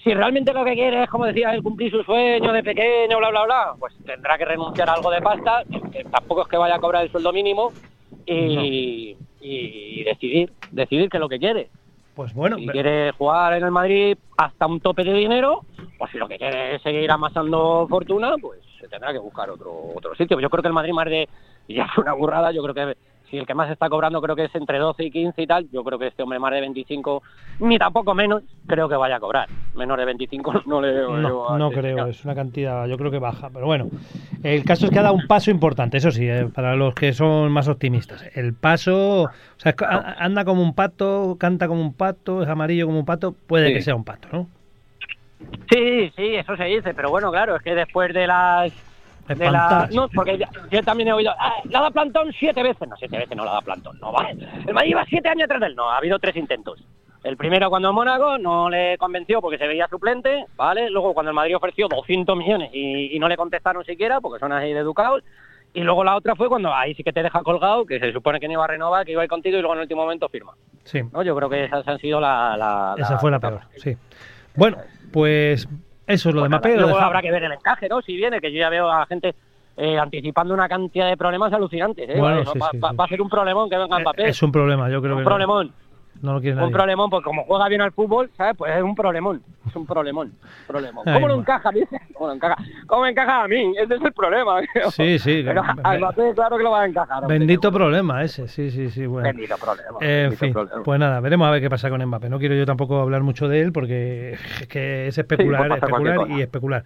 Si 0.04 0.14
realmente 0.14 0.54
lo 0.54 0.66
que 0.66 0.74
quiere 0.74 1.04
es, 1.04 1.10
como 1.10 1.26
decía, 1.26 1.54
él 1.54 1.62
cumplir 1.62 1.92
su 1.92 2.04
sueño 2.04 2.52
de 2.52 2.64
pequeño, 2.64 3.18
bla, 3.20 3.30
bla, 3.30 3.44
bla, 3.44 3.76
pues 3.80 3.94
tendrá 4.04 4.38
que 4.38 4.46
renunciar 4.46 4.90
a 4.90 4.94
algo 4.94 5.12
de 5.12 5.22
pasta, 5.22 5.64
que 5.92 6.04
tampoco 6.06 6.42
es 6.42 6.48
que 6.48 6.58
vaya 6.58 6.76
a 6.76 6.80
cobrar 6.80 7.04
el 7.04 7.12
sueldo 7.12 7.32
mínimo, 7.32 7.72
y, 8.26 9.16
y 9.42 10.04
decidir, 10.04 10.52
decidir 10.72 11.10
qué 11.10 11.18
es 11.18 11.22
lo 11.22 11.30
que 11.30 11.40
quiere. 11.40 11.70
Pues 12.16 12.34
bueno, 12.34 12.58
Si 12.58 12.68
quiere 12.68 13.12
jugar 13.12 13.54
en 13.54 13.64
el 13.64 13.72
Madrid 13.72 14.18
hasta 14.38 14.68
un 14.68 14.80
tope 14.80 15.04
de 15.04 15.14
dinero, 15.14 15.62
o 15.98 16.08
si 16.08 16.18
lo 16.18 16.28
que 16.28 16.38
quiere 16.38 16.76
es 16.76 16.82
seguir 16.82 17.10
amasando 17.10 17.88
fortuna, 17.88 18.36
pues 18.42 18.60
se 18.80 18.88
tendrá 18.88 19.14
que 19.14 19.20
buscar 19.20 19.50
otro 19.50 19.72
otro 19.96 20.14
sitio. 20.16 20.40
Yo 20.40 20.50
creo 20.50 20.62
que 20.62 20.68
el 20.68 20.74
Madrid 20.74 20.94
más 20.94 21.06
de, 21.06 21.30
ya 21.70 21.86
es 21.86 21.98
una 21.98 22.14
burrada, 22.14 22.52
yo 22.52 22.62
creo 22.64 22.74
que 22.76 22.98
si 23.32 23.38
el 23.38 23.48
que 23.48 23.56
más 23.56 23.72
está 23.72 23.90
cobrando 23.90 24.22
creo 24.22 24.36
que 24.36 24.44
es 24.44 24.56
entre 24.56 24.78
12 24.78 25.06
y 25.06 25.12
15 25.12 25.42
y 25.42 25.48
tal, 25.48 25.68
yo 25.72 25.84
creo 25.84 25.98
que 25.98 26.08
este 26.08 26.22
hombre 26.22 26.38
más 26.38 26.52
de 26.52 26.60
25, 26.60 27.24
ni 27.62 27.80
tampoco 27.80 28.14
menos, 28.14 28.44
creo 28.68 28.90
que 28.90 28.96
vaya 28.96 29.16
a 29.16 29.20
cobrar. 29.22 29.48
Menor 29.74 29.98
de 30.00 30.06
25 30.06 30.64
no 30.68 30.82
le 30.82 30.92
veo 30.92 31.18
no, 31.18 31.50
a 31.50 31.58
no 31.58 31.70
este 31.70 31.80
creo, 31.80 32.08
es 32.08 32.24
una 32.26 32.36
cantidad, 32.36 32.86
yo 32.88 32.98
creo 32.98 33.10
que 33.10 33.20
baja. 33.20 33.50
Pero 33.50 33.66
bueno, 33.66 33.88
el 34.44 34.64
caso 34.66 34.86
es 34.86 34.92
que 34.92 35.00
ha 35.00 35.04
dado 35.04 35.16
un 35.16 35.28
paso 35.28 35.50
importante, 35.50 35.98
eso 35.98 36.12
sí, 36.12 36.28
eh, 36.28 36.48
para 36.54 36.76
los 36.76 36.94
que 36.94 37.14
son 37.14 37.52
más 37.52 37.68
optimistas. 37.70 38.24
El 38.36 38.54
paso, 38.54 39.24
o 39.24 39.30
sea, 39.58 39.74
anda 40.20 40.44
como 40.44 40.62
un 40.62 40.76
pato, 40.76 41.38
canta 41.40 41.68
como 41.70 41.82
un 41.82 41.94
pato, 41.94 42.44
es 42.44 42.50
amarillo 42.50 42.86
como 42.86 43.00
un 43.00 43.06
pato, 43.06 43.34
puede 43.48 43.70
Sí. 43.70 43.74
que 43.76 43.82
sea 43.82 43.96
un 43.96 44.04
pato, 44.04 44.28
¿no? 44.34 44.48
Sí, 45.72 46.12
sí, 46.16 46.36
eso 46.36 46.56
se 46.58 46.66
dice, 46.66 46.94
pero 46.94 47.10
bueno, 47.10 47.32
claro, 47.32 47.56
es 47.56 47.62
que 47.62 47.74
después 47.74 48.14
de 48.14 48.28
las... 48.28 48.91
De 49.38 49.52
la, 49.52 49.88
no, 49.92 50.10
porque 50.10 50.40
yo 50.72 50.84
también 50.84 51.10
he 51.10 51.14
oído, 51.14 51.32
ah, 51.40 51.54
la 51.70 51.82
da 51.82 51.92
plantón 51.92 52.32
siete 52.38 52.62
veces, 52.64 52.88
no, 52.88 52.96
siete 52.98 53.18
veces 53.18 53.36
no 53.36 53.46
la 53.46 53.54
da 53.54 53.62
plantón, 53.62 53.98
no 54.00 54.12
vale. 54.12 54.38
El 54.68 54.74
Madrid 54.74 54.90
lleva 54.90 55.06
siete 55.08 55.30
años 55.30 55.46
atrás 55.46 55.60
de 55.62 55.68
él, 55.68 55.76
no, 55.76 55.90
ha 55.90 55.98
habido 55.98 56.20
tres 56.20 56.36
intentos. 56.36 56.84
El 57.24 57.38
primero 57.38 57.70
cuando 57.70 57.90
en 57.90 57.96
Mónaco 57.96 58.38
no 58.40 58.68
le 58.70 58.98
convenció 58.98 59.42
porque 59.42 59.60
se 59.60 59.68
veía 59.68 59.88
suplente, 59.88 60.46
¿vale? 60.56 60.90
Luego 60.90 61.14
cuando 61.14 61.30
el 61.30 61.36
Madrid 61.36 61.56
ofreció 61.56 61.88
200 61.88 62.36
millones 62.36 62.72
y, 62.74 63.16
y 63.16 63.20
no 63.20 63.28
le 63.28 63.38
contestaron 63.38 63.86
siquiera 63.86 64.20
porque 64.22 64.40
son 64.40 64.52
así 64.52 64.74
de 64.74 64.80
educados. 64.80 65.24
Y 65.74 65.82
luego 65.82 66.04
la 66.04 66.16
otra 66.16 66.36
fue 66.36 66.50
cuando 66.50 66.74
ahí 66.74 66.94
sí 66.96 67.04
que 67.04 67.14
te 67.14 67.22
deja 67.24 67.44
colgado, 67.44 67.86
que 67.86 68.00
se 68.00 68.12
supone 68.12 68.40
que 68.40 68.48
no 68.48 68.54
iba 68.54 68.64
a 68.66 68.68
renovar, 68.68 69.06
que 69.06 69.12
iba 69.14 69.22
a 69.22 69.26
ir 69.26 69.30
contigo 69.30 69.56
y 69.58 69.62
luego 69.62 69.74
en 69.74 69.80
el 69.80 69.84
último 69.84 70.02
momento 70.02 70.28
firma. 70.30 70.54
Sí, 70.84 71.02
¿no? 71.14 71.22
Yo 71.22 71.36
creo 71.36 71.48
que 71.48 71.64
esas 71.66 71.88
han 71.88 72.00
sido 72.00 72.20
la... 72.20 72.58
la- 72.58 72.96
esa 72.98 73.20
fue 73.20 73.30
la 73.32 73.40
peor, 73.40 73.62
sí. 73.78 73.96
Bueno, 74.56 74.78
pues 75.14 75.68
eso 76.12 76.30
es 76.30 76.36
lo 76.36 76.44
de 76.44 76.50
Pues 76.50 76.76
luego 76.76 76.96
deja- 76.98 77.06
habrá 77.08 77.22
que 77.22 77.32
ver 77.32 77.44
el 77.44 77.52
encaje, 77.54 77.88
¿no? 77.90 78.02
Si 78.02 78.16
viene, 78.16 78.40
que 78.40 78.52
yo 78.52 78.60
ya 78.60 78.70
veo 78.70 78.90
a 78.92 79.06
gente 79.06 79.34
eh, 79.78 79.98
anticipando 79.98 80.54
una 80.54 80.68
cantidad 80.68 81.08
de 81.08 81.16
problemas 81.18 81.52
alucinantes, 81.54 82.08
¿eh? 82.10 82.20
Bueno, 82.20 82.42
Eso 82.42 82.54
sí, 82.54 82.60
va, 82.60 82.70
sí, 82.72 82.78
va- 82.80 82.90
sí. 82.92 82.96
va 82.98 83.06
a 83.06 83.08
ser 83.08 83.22
un 83.22 83.30
problemón 83.30 83.70
que 83.70 83.78
venga 83.78 83.98
Eh, 83.98 84.02
Mbappé. 84.02 84.28
Es 84.30 84.44
un 84.44 84.52
problema, 84.52 84.90
yo 84.90 85.02
creo 85.02 85.14
un 85.14 85.20
que 85.20 85.24
no- 85.24 85.30
problemón. 85.30 85.68
no, 85.68 85.74
lo 86.22 86.40
quiere 86.42 86.56
Un 86.56 86.62
nadie. 86.62 86.74
problemón, 86.74 87.10
porque 87.10 87.26
como 87.26 87.44
juega 87.46 87.68
bien 87.70 87.82
al 87.82 87.92
fútbol, 87.92 88.30
¿sabes? 88.38 88.56
Pues 88.58 88.76
es 88.76 88.82
un 88.84 88.96
problemón. 88.96 89.42
Es 89.68 89.76
un 89.76 89.86
problemón. 89.86 90.32
problemón. 90.68 91.04
¿Cómo 91.06 91.28
no 91.28 91.36
encaja? 91.36 91.72
dice? 91.72 92.00
¿Cómo 92.14 92.28
no 92.30 92.34
encaja? 92.36 92.56
¿Cómo 92.88 93.06
encaja 93.06 93.44
a 93.44 93.48
mí? 93.48 93.74
Ese 93.78 93.96
es 93.96 94.02
el 94.02 94.14
problema. 94.14 94.60
Sí, 94.92 95.20
sí. 95.20 95.44
Pero 95.46 95.62
a 95.84 95.98
Mbappé, 95.98 96.34
claro 96.36 96.58
que 96.58 96.64
lo 96.64 96.72
va 96.72 96.82
a 96.82 96.86
encajar. 96.88 97.24
hombre, 97.24 97.38
Bendito 97.40 97.70
seguro. 97.70 97.86
problema 97.86 98.24
ese, 98.24 98.48
sí, 98.48 98.70
sí, 98.72 98.90
sí. 98.90 99.06
Bueno. 99.06 99.28
Bendito 99.30 99.56
problema. 99.58 99.98
En 100.02 100.08
bendito 100.30 100.38
fin, 100.40 100.54
problema. 100.54 100.84
pues 100.84 101.00
nada, 101.00 101.20
veremos 101.20 101.48
a 101.48 101.52
ver 101.52 101.62
qué 101.62 101.70
pasa 101.70 101.90
con 101.90 102.04
Mbappé. 102.06 102.30
No 102.30 102.40
quiero 102.40 102.56
yo 102.56 102.66
tampoco 102.66 103.00
hablar 103.00 103.22
mucho 103.24 103.48
de 103.48 103.62
él 103.62 103.72
porque 103.72 104.34
es 104.62 104.68
que 104.68 105.08
es 105.08 105.18
especular, 105.18 105.68
Sí, 105.68 105.74
especular 105.76 106.30
y 106.32 106.42
especular. 106.42 106.84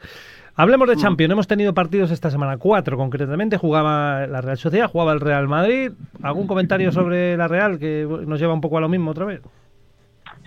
Hablemos 0.57 0.87
Mm. 0.87 0.91
de 0.91 0.97
Champions. 0.97 1.31
Hemos 1.33 1.47
tenido 1.47 1.73
partidos 1.73 2.11
esta 2.11 2.29
semana, 2.31 2.57
cuatro 2.57 2.97
concretamente. 2.97 3.57
Jugaba 3.57 4.25
la 4.27 4.41
Real 4.41 4.57
Sociedad, 4.57 4.89
jugaba 4.89 5.11
el 5.13 5.19
Real 5.19 5.47
Madrid. 5.47 5.91
¿Algún 6.23 6.47
comentario 6.47 6.91
sobre 6.91 7.35
la 7.35 7.47
Real 7.47 7.77
que 7.77 8.07
nos 8.25 8.39
lleva 8.39 8.53
un 8.53 8.61
poco 8.61 8.77
a 8.77 8.81
lo 8.81 8.87
mismo 8.89 9.11
otra 9.11 9.25
vez? 9.25 9.41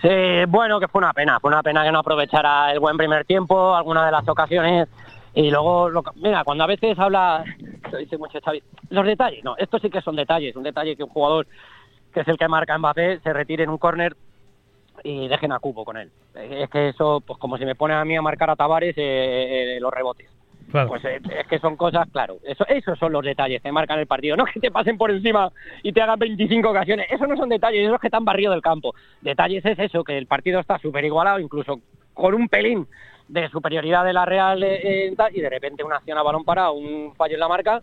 Sí, 0.01 0.09
bueno, 0.47 0.79
que 0.79 0.87
fue 0.87 0.99
una 0.99 1.13
pena, 1.13 1.39
fue 1.39 1.49
una 1.51 1.61
pena 1.61 1.83
que 1.83 1.91
no 1.91 1.99
aprovechara 1.99 2.71
el 2.71 2.79
buen 2.79 2.97
primer 2.97 3.25
tiempo, 3.25 3.75
alguna 3.75 4.05
de 4.05 4.11
las 4.13 4.27
ocasiones, 4.29 4.87
y 5.33 5.51
luego, 5.51 5.89
lo 5.89 6.01
mira, 6.15 6.43
cuando 6.45 6.63
a 6.63 6.67
veces 6.67 6.97
habla, 6.97 7.43
lo 7.91 7.97
dice 7.97 8.17
mucho 8.17 8.39
Xavi, 8.43 8.63
los 8.91 9.05
detalles, 9.05 9.43
no, 9.43 9.55
esto 9.57 9.77
sí 9.77 9.89
que 9.89 9.99
son 10.01 10.15
detalles, 10.15 10.55
un 10.55 10.63
detalle 10.63 10.95
que 10.95 11.03
un 11.03 11.09
jugador 11.09 11.47
que 12.13 12.21
es 12.21 12.27
el 12.29 12.37
que 12.37 12.47
marca 12.47 12.77
Mbappé 12.77 13.19
se 13.19 13.33
retire 13.33 13.65
en 13.65 13.69
un 13.71 13.77
córner 13.77 14.15
y 15.03 15.27
dejen 15.27 15.51
a 15.51 15.59
Cubo 15.59 15.85
con 15.85 15.97
él. 15.97 16.11
Es 16.35 16.69
que 16.69 16.89
eso, 16.89 17.21
pues 17.25 17.39
como 17.39 17.57
si 17.57 17.65
me 17.65 17.75
pone 17.75 17.93
a 17.93 18.05
mí 18.05 18.15
a 18.15 18.21
marcar 18.21 18.49
a 18.49 18.55
Tavares 18.55 18.97
eh, 18.97 19.75
eh, 19.75 19.79
los 19.79 19.93
rebotes. 19.93 20.29
Claro. 20.71 20.89
Pues 20.89 21.03
eh, 21.05 21.19
es 21.39 21.47
que 21.47 21.59
son 21.59 21.75
cosas, 21.75 22.07
claro, 22.11 22.37
eso, 22.43 22.65
esos 22.67 22.97
son 22.99 23.11
los 23.11 23.23
detalles 23.23 23.61
que 23.61 23.71
marcan 23.71 23.97
el 23.97 24.05
partido, 24.05 24.37
no 24.37 24.45
que 24.45 24.59
te 24.59 24.69
pasen 24.69 24.97
por 24.97 25.09
encima 25.09 25.51
y 25.81 25.91
te 25.91 26.01
hagan 26.01 26.19
25 26.19 26.69
ocasiones, 26.69 27.07
eso 27.09 27.25
no 27.25 27.35
son 27.35 27.49
detalles, 27.49 27.85
eso 27.85 27.95
es 27.95 28.01
que 28.01 28.09
te 28.09 28.17
han 28.17 28.25
barrido 28.25 28.51
del 28.51 28.61
campo. 28.61 28.93
Detalles 29.21 29.65
es 29.65 29.79
eso, 29.79 30.03
que 30.03 30.17
el 30.17 30.27
partido 30.27 30.59
está 30.59 30.77
súper 30.77 31.05
igualado, 31.05 31.39
incluso 31.39 31.81
con 32.13 32.35
un 32.35 32.49
pelín 32.49 32.87
de 33.29 33.47
superioridad 33.49 34.03
de 34.03 34.13
la 34.13 34.25
Real 34.25 34.61
eh, 34.63 35.07
eh, 35.07 35.15
y 35.33 35.41
de 35.41 35.49
repente 35.49 35.83
una 35.83 35.97
acción 35.97 36.17
a 36.17 36.23
balón 36.23 36.43
parado, 36.43 36.73
un 36.73 37.13
fallo 37.15 37.35
en 37.35 37.39
la 37.39 37.47
marca, 37.47 37.81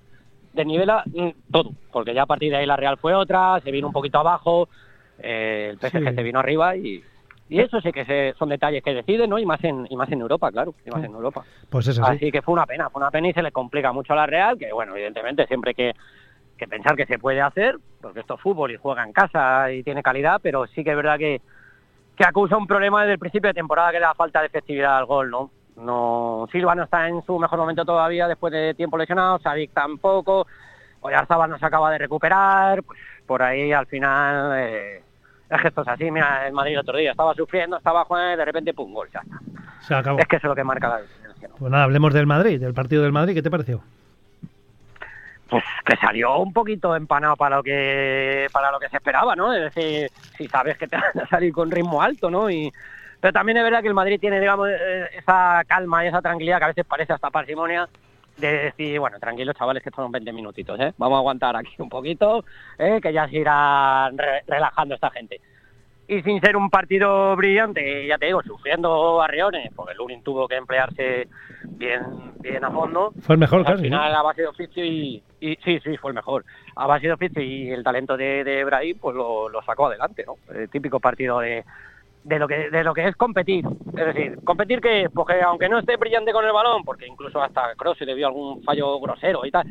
desnivela 0.52 1.02
mm, 1.06 1.30
todo, 1.50 1.70
porque 1.92 2.14
ya 2.14 2.22
a 2.22 2.26
partir 2.26 2.50
de 2.50 2.58
ahí 2.58 2.66
la 2.66 2.76
Real 2.76 2.98
fue 2.98 3.14
otra, 3.14 3.60
se 3.62 3.70
vino 3.70 3.86
un 3.86 3.92
poquito 3.92 4.18
abajo, 4.18 4.68
eh, 5.18 5.68
el 5.72 5.78
PSG 5.78 6.08
Sí. 6.10 6.14
se 6.14 6.22
vino 6.22 6.38
arriba 6.38 6.76
y... 6.76 7.02
Y 7.48 7.60
eso 7.60 7.80
sí 7.80 7.92
que 7.92 8.04
se- 8.04 8.34
son 8.36 8.48
detalles 8.48 8.82
que 8.82 8.92
deciden, 8.92 9.30
¿no? 9.30 9.38
Y 9.38 9.46
más 9.46 9.62
en, 9.62 9.86
y 9.88 9.94
más 9.96 10.10
en 10.10 10.20
Europa, 10.20 10.50
claro, 10.50 10.74
y 10.84 10.90
más 10.90 11.04
en 11.04 11.12
Europa. 11.12 11.44
Pues 11.70 11.86
eso 11.86 12.02
sí. 12.04 12.10
Así 12.10 12.32
que 12.32 12.42
fue 12.42 12.52
una 12.52 12.66
pena, 12.66 12.90
fue 12.90 13.00
una 13.00 13.12
pena 13.12 13.28
y 13.28 13.32
se 13.32 13.42
le 13.42 13.52
complica 13.52 13.92
mucho 13.92 14.14
a 14.14 14.16
la 14.16 14.26
Real, 14.26 14.58
que 14.58 14.72
bueno, 14.72 14.94
evidentemente 14.96 15.46
siempre 15.46 15.72
que, 15.72 15.92
que 16.58 16.66
pensar 16.66 16.96
que 16.96 17.06
se 17.06 17.20
puede 17.20 17.40
hacer, 17.40 17.76
porque 18.00 18.18
esto 18.18 18.34
es 18.34 18.40
fútbol 18.40 18.72
y 18.72 18.76
juega 18.76 19.04
en 19.04 19.12
casa 19.12 19.70
y 19.70 19.84
tiene 19.84 20.02
calidad, 20.02 20.40
pero 20.42 20.66
sí 20.66 20.82
que 20.82 20.90
es 20.90 20.96
verdad 20.96 21.18
que, 21.18 21.40
que 22.16 22.24
acusa 22.26 22.56
un 22.56 22.66
problema 22.66 23.02
desde 23.02 23.12
el 23.12 23.18
principio 23.20 23.46
de 23.48 23.54
temporada 23.54 23.92
que 23.92 23.98
es 23.98 24.02
la 24.02 24.14
falta 24.14 24.40
de 24.40 24.46
efectividad 24.46 24.98
al 24.98 25.06
gol, 25.06 25.30
¿no? 25.30 25.50
No, 25.76 26.48
Silva 26.50 26.74
no 26.74 26.82
está 26.82 27.06
en 27.08 27.22
su 27.22 27.38
mejor 27.38 27.60
momento 27.60 27.84
todavía 27.84 28.26
después 28.26 28.52
de 28.52 28.74
tiempo 28.74 28.98
lesionado, 28.98 29.38
Savic 29.38 29.70
tampoco, 29.72 30.48
Oyarzabal 31.00 31.48
no 31.50 31.58
se 31.60 31.66
acaba 31.66 31.92
de 31.92 31.98
recuperar, 31.98 32.82
pues 32.82 32.98
por 33.24 33.40
ahí 33.42 33.72
al 33.72 33.86
final 33.86 34.52
eh, 34.56 35.02
es 35.50 35.60
que 35.60 35.68
esto 35.68 35.82
es 35.82 35.88
así, 35.88 36.10
mira, 36.10 36.46
el 36.46 36.52
Madrid 36.52 36.72
el 36.72 36.80
otro 36.80 36.98
día 36.98 37.12
estaba 37.12 37.34
sufriendo, 37.34 37.76
estaba 37.76 38.04
jugando, 38.04 38.36
de 38.36 38.44
repente 38.44 38.74
pum, 38.74 38.92
gol, 38.92 39.08
ya 39.12 39.20
está. 39.20 39.38
Se 39.80 39.94
acabó. 39.94 40.18
Es 40.18 40.26
que 40.26 40.36
eso 40.36 40.46
es 40.46 40.50
lo 40.50 40.54
que 40.54 40.64
marca 40.64 40.88
la 40.88 41.02
diferencia, 41.02 41.48
¿no? 41.48 41.54
Pues 41.56 41.70
nada, 41.70 41.84
hablemos 41.84 42.12
del 42.12 42.26
Madrid, 42.26 42.60
del 42.60 42.74
partido 42.74 43.02
del 43.02 43.12
Madrid. 43.12 43.34
¿Qué 43.34 43.42
te 43.42 43.50
pareció? 43.50 43.82
pues 45.48 45.64
que 45.84 45.96
salió 45.96 46.38
un 46.38 46.52
poquito 46.52 46.96
empanado 46.96 47.36
para 47.36 47.56
lo 47.56 47.62
que 47.62 48.48
para 48.52 48.70
lo 48.70 48.80
que 48.80 48.88
se 48.88 48.96
esperaba, 48.96 49.36
¿no? 49.36 49.52
Es 49.52 49.74
decir, 49.74 50.10
si 50.36 50.48
sabes 50.48 50.76
que 50.76 50.88
te 50.88 50.96
van 51.14 51.24
a 51.24 51.26
salir 51.28 51.52
con 51.52 51.70
ritmo 51.70 52.02
alto, 52.02 52.30
¿no? 52.30 52.50
Y 52.50 52.72
pero 53.20 53.32
también 53.32 53.56
es 53.58 53.64
verdad 53.64 53.80
que 53.80 53.88
el 53.88 53.94
Madrid 53.94 54.20
tiene, 54.20 54.40
digamos, 54.40 54.68
eh, 54.68 55.08
esa 55.16 55.62
calma 55.66 56.04
y 56.04 56.08
esa 56.08 56.20
tranquilidad 56.20 56.58
que 56.58 56.64
a 56.64 56.68
veces 56.68 56.84
parece 56.84 57.12
hasta 57.12 57.30
parsimonia 57.30 57.88
de 58.36 58.52
decir, 58.64 58.98
bueno, 58.98 59.18
tranquilos 59.18 59.54
chavales, 59.56 59.82
que 59.82 59.90
son 59.90 60.10
20 60.12 60.32
minutitos, 60.32 60.78
¿eh? 60.80 60.92
Vamos 60.98 61.16
a 61.16 61.18
aguantar 61.20 61.56
aquí 61.56 61.74
un 61.78 61.88
poquito, 61.88 62.44
¿eh? 62.78 63.00
que 63.02 63.12
ya 63.12 63.28
se 63.28 63.36
irá 63.36 64.10
re- 64.10 64.42
relajando 64.46 64.94
esta 64.94 65.10
gente. 65.10 65.40
Y 66.08 66.22
sin 66.22 66.40
ser 66.40 66.56
un 66.56 66.70
partido 66.70 67.34
brillante, 67.34 68.06
ya 68.06 68.16
te 68.16 68.26
digo, 68.26 68.40
sufriendo 68.42 69.20
arriones, 69.20 69.72
porque 69.74 69.92
el 69.92 69.98
Lunin 69.98 70.22
tuvo 70.22 70.46
que 70.46 70.54
emplearse 70.54 71.26
bien, 71.64 72.00
bien 72.40 72.64
a 72.64 72.70
fondo. 72.70 73.12
Fue 73.22 73.34
el 73.34 73.40
mejor 73.40 73.60
Al 73.60 73.64
casi, 73.64 73.90
¿no? 73.90 73.96
final, 73.98 74.14
a 74.14 74.22
base 74.22 74.42
de 74.42 74.48
oficio 74.48 74.84
y, 74.84 75.20
y- 75.40 75.56
sí, 75.64 75.80
sí, 75.82 75.96
fue 75.96 76.10
el 76.10 76.14
mejor. 76.14 76.44
A 76.76 76.86
base 76.86 77.08
de 77.08 77.12
oficio 77.12 77.42
y 77.42 77.70
el 77.72 77.82
talento 77.82 78.16
de, 78.16 78.44
de 78.44 78.62
Brahim, 78.62 78.96
pues 79.00 79.16
lo, 79.16 79.48
lo 79.48 79.62
sacó 79.62 79.86
adelante, 79.86 80.24
¿no? 80.24 80.34
El 80.54 80.68
típico 80.70 81.00
partido 81.00 81.40
de, 81.40 81.64
de 82.26 82.38
lo 82.40 82.48
que 82.48 82.70
de 82.70 82.82
lo 82.82 82.92
que 82.92 83.06
es 83.06 83.16
competir. 83.16 83.64
Es 83.96 84.06
decir, 84.06 84.38
competir 84.44 84.80
que, 84.80 85.08
porque 85.14 85.40
aunque 85.40 85.68
no 85.68 85.78
esté 85.78 85.96
brillante 85.96 86.32
con 86.32 86.44
el 86.44 86.52
balón, 86.52 86.82
porque 86.84 87.06
incluso 87.06 87.40
hasta 87.40 87.74
Cross 87.76 87.98
se 87.98 88.06
le 88.06 88.14
vio 88.14 88.26
algún 88.26 88.62
fallo 88.64 88.98
grosero 88.98 89.46
y 89.46 89.50
tal, 89.52 89.64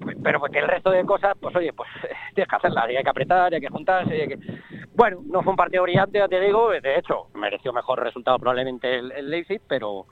pues, 0.00 0.16
pero 0.22 0.40
porque 0.40 0.58
el 0.58 0.66
resto 0.66 0.90
de 0.90 1.04
cosas, 1.04 1.36
pues 1.40 1.54
oye, 1.54 1.72
pues 1.72 1.88
tienes 2.34 2.48
que 2.48 2.56
hacerlas, 2.56 2.90
y 2.90 2.96
hay 2.96 3.04
que 3.04 3.10
apretar, 3.10 3.52
y 3.52 3.54
hay 3.56 3.60
que 3.60 3.68
juntarse, 3.68 4.16
y 4.16 4.20
hay 4.20 4.28
que... 4.28 4.38
Bueno, 4.94 5.20
no 5.24 5.42
fue 5.42 5.52
un 5.52 5.56
partido 5.56 5.84
brillante, 5.84 6.18
ya 6.18 6.28
te 6.28 6.40
digo, 6.40 6.70
de 6.70 6.98
hecho, 6.98 7.28
mereció 7.34 7.72
mejor 7.72 8.02
resultado 8.02 8.38
probablemente 8.38 8.98
el, 8.98 9.12
el 9.12 9.30
Leipzig, 9.30 9.62
pero 9.68 10.06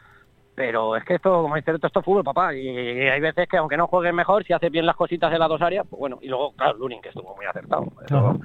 pero 0.54 0.94
es 0.94 1.04
que 1.04 1.14
esto, 1.14 1.42
como 1.42 1.56
dice, 1.56 1.70
esto, 1.70 1.86
esto 1.86 2.00
es 2.00 2.04
fútbol, 2.04 2.22
papá, 2.22 2.54
y 2.54 2.68
hay 2.68 3.20
veces 3.20 3.48
que 3.48 3.56
aunque 3.56 3.78
no 3.78 3.86
juegues 3.86 4.12
mejor, 4.12 4.44
si 4.44 4.52
haces 4.52 4.70
bien 4.70 4.84
las 4.84 4.96
cositas 4.96 5.32
en 5.32 5.38
las 5.38 5.48
dos 5.48 5.62
áreas, 5.62 5.86
pues 5.88 5.98
bueno, 5.98 6.18
y 6.20 6.28
luego, 6.28 6.52
claro, 6.52 6.76
Lunin, 6.76 7.00
que 7.00 7.08
estuvo 7.08 7.34
muy 7.34 7.46
acertado, 7.46 7.86
eso. 8.04 8.38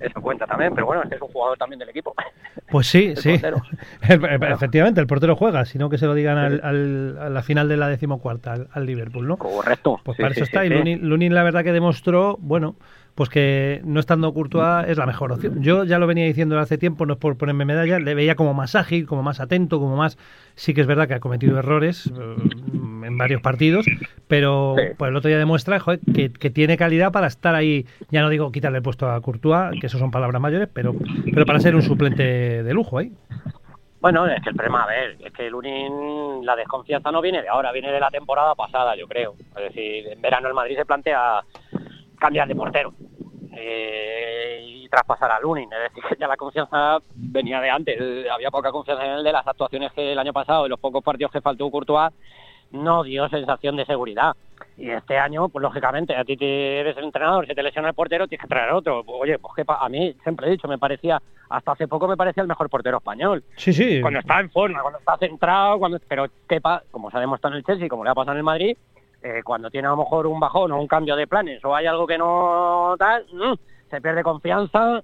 Eso 0.00 0.20
cuenta 0.20 0.46
también, 0.46 0.74
pero 0.74 0.86
bueno, 0.86 1.02
es 1.02 1.08
que 1.08 1.14
es 1.16 1.22
un 1.22 1.28
jugador 1.28 1.58
también 1.58 1.78
del 1.78 1.88
equipo. 1.90 2.14
Pues 2.70 2.86
sí, 2.86 3.08
El 3.16 3.16
sí. 3.16 3.30
Efectivamente, 4.02 5.00
el 5.00 5.06
portero 5.06 5.36
juega, 5.36 5.64
sino 5.64 5.88
que 5.90 5.98
se 5.98 6.06
lo 6.06 6.14
digan 6.14 6.38
al, 6.38 6.60
al- 6.62 7.18
a 7.20 7.28
la 7.30 7.42
final 7.42 7.68
de 7.68 7.76
la 7.76 7.88
decimocuarta 7.88 8.52
al, 8.52 8.68
al 8.72 8.86
Liverpool, 8.86 9.26
¿no? 9.26 9.36
Correcto. 9.36 10.00
Pues 10.04 10.16
Sí, 10.16 10.22
para 10.22 10.34
sí, 10.34 10.40
eso 10.40 10.44
está. 10.46 10.64
y. 10.64 10.68
Lunin, 10.70 11.08
Lunin, 11.08 11.34
la 11.34 11.42
verdad 11.42 11.64
que 11.64 11.72
demostró, 11.72 12.36
bueno, 12.40 12.76
pues 13.18 13.30
que 13.30 13.80
no 13.84 13.98
estando 13.98 14.32
Courtois 14.32 14.86
es 14.86 14.96
la 14.96 15.04
mejor 15.04 15.32
opción. 15.32 15.60
Yo 15.60 15.82
ya 15.82 15.98
lo 15.98 16.06
venía 16.06 16.24
diciendo 16.24 16.56
hace 16.56 16.78
tiempo, 16.78 17.04
no 17.04 17.14
es 17.14 17.18
por 17.18 17.36
ponerme 17.36 17.64
medalla, 17.64 17.98
le 17.98 18.14
veía 18.14 18.36
como 18.36 18.54
más 18.54 18.76
ágil, 18.76 19.08
como 19.08 19.24
más 19.24 19.40
atento, 19.40 19.80
como 19.80 19.96
más... 19.96 20.16
Sí 20.54 20.72
que 20.72 20.82
es 20.82 20.86
verdad 20.86 21.08
que 21.08 21.14
ha 21.14 21.18
cometido 21.18 21.58
errores 21.58 22.06
eh, 22.06 22.36
en 23.04 23.18
varios 23.18 23.42
partidos, 23.42 23.86
pero 24.28 24.76
pues 24.96 25.08
el 25.08 25.16
otro 25.16 25.26
día 25.26 25.36
demuestra 25.36 25.80
joder, 25.80 25.98
que, 26.14 26.32
que 26.32 26.50
tiene 26.50 26.76
calidad 26.76 27.10
para 27.10 27.26
estar 27.26 27.56
ahí, 27.56 27.86
ya 28.08 28.22
no 28.22 28.28
digo 28.28 28.52
quitarle 28.52 28.78
el 28.78 28.84
puesto 28.84 29.10
a 29.10 29.20
Courtois, 29.20 29.80
que 29.80 29.88
eso 29.88 29.98
son 29.98 30.12
palabras 30.12 30.40
mayores, 30.40 30.68
pero, 30.72 30.94
pero 31.34 31.44
para 31.44 31.58
ser 31.58 31.74
un 31.74 31.82
suplente 31.82 32.62
de 32.62 32.72
lujo 32.72 32.98
ahí. 32.98 33.10
Bueno, 34.00 34.28
es 34.28 34.40
que 34.44 34.50
el 34.50 34.54
problema, 34.54 34.84
a 34.84 34.86
ver, 34.86 35.16
es 35.18 35.32
que 35.32 35.48
el 35.48 35.52
Lunin, 35.52 36.46
la 36.46 36.54
desconfianza 36.54 37.10
no 37.10 37.20
viene 37.20 37.42
de 37.42 37.48
ahora, 37.48 37.72
viene 37.72 37.90
de 37.90 37.98
la 37.98 38.10
temporada 38.10 38.54
pasada, 38.54 38.94
yo 38.94 39.08
creo. 39.08 39.34
Es 39.56 39.74
decir, 39.74 40.06
en 40.06 40.22
verano 40.22 40.46
el 40.46 40.54
Madrid 40.54 40.76
se 40.76 40.86
plantea 40.86 41.42
cambiar 42.18 42.48
de 42.48 42.54
portero 42.56 42.92
eh, 43.56 44.64
y 44.66 44.88
traspasar 44.88 45.30
a 45.30 45.40
Lunin. 45.40 45.68
Es 45.72 45.92
decir, 45.92 46.02
que 46.08 46.16
ya 46.20 46.26
la 46.28 46.36
confianza 46.36 46.98
venía 47.14 47.60
de 47.60 47.70
antes. 47.70 47.98
Había 48.30 48.50
poca 48.50 48.70
confianza 48.70 49.04
en 49.04 49.12
él 49.12 49.24
de 49.24 49.32
las 49.32 49.46
actuaciones 49.46 49.92
que 49.92 50.12
el 50.12 50.18
año 50.18 50.32
pasado 50.32 50.66
y 50.66 50.68
los 50.68 50.80
pocos 50.80 51.02
partidos 51.02 51.32
que 51.32 51.40
faltó 51.40 51.70
Courtois 51.70 52.12
no 52.70 53.02
dio 53.02 53.28
sensación 53.28 53.76
de 53.76 53.86
seguridad. 53.86 54.34
Y 54.76 54.90
este 54.90 55.18
año, 55.18 55.48
pues 55.48 55.62
lógicamente, 55.62 56.14
a 56.14 56.24
ti 56.24 56.36
te 56.36 56.80
eres 56.80 56.96
el 56.98 57.04
entrenador, 57.04 57.46
se 57.46 57.54
te 57.54 57.62
lesiona 57.62 57.88
el 57.88 57.94
portero, 57.94 58.28
tienes 58.28 58.42
que 58.42 58.48
traer 58.48 58.72
otro. 58.72 59.02
Oye, 59.06 59.38
pues 59.38 59.54
que 59.56 59.64
a 59.66 59.88
mí 59.88 60.14
siempre 60.22 60.46
he 60.46 60.50
dicho, 60.50 60.68
me 60.68 60.78
parecía, 60.78 61.20
hasta 61.48 61.72
hace 61.72 61.88
poco 61.88 62.06
me 62.06 62.16
parecía 62.16 62.42
el 62.42 62.48
mejor 62.48 62.68
portero 62.68 62.98
español 62.98 63.42
Sí, 63.56 63.72
sí. 63.72 64.00
cuando 64.00 64.20
está 64.20 64.38
en 64.40 64.50
forma, 64.50 64.80
cuando 64.82 64.98
está 64.98 65.16
centrado, 65.16 65.78
cuando 65.78 65.98
pero 66.06 66.26
Kepa, 66.48 66.82
como 66.90 67.10
se 67.10 67.16
ha 67.16 67.20
demostrado 67.20 67.54
en 67.54 67.58
el 67.58 67.64
Chelsea, 67.64 67.88
como 67.88 68.04
le 68.04 68.10
ha 68.10 68.14
pasado 68.14 68.32
en 68.32 68.38
el 68.38 68.44
Madrid, 68.44 68.76
eh, 69.22 69.42
cuando 69.44 69.70
tiene 69.70 69.88
a 69.88 69.92
lo 69.92 69.98
mejor 69.98 70.26
un 70.26 70.40
bajón 70.40 70.72
o 70.72 70.80
un 70.80 70.86
cambio 70.86 71.16
de 71.16 71.26
planes 71.26 71.64
o 71.64 71.74
hay 71.74 71.86
algo 71.86 72.06
que 72.06 72.18
no 72.18 72.94
tal, 72.98 73.26
mm, 73.32 73.54
se 73.90 74.00
pierde 74.00 74.22
confianza 74.22 75.02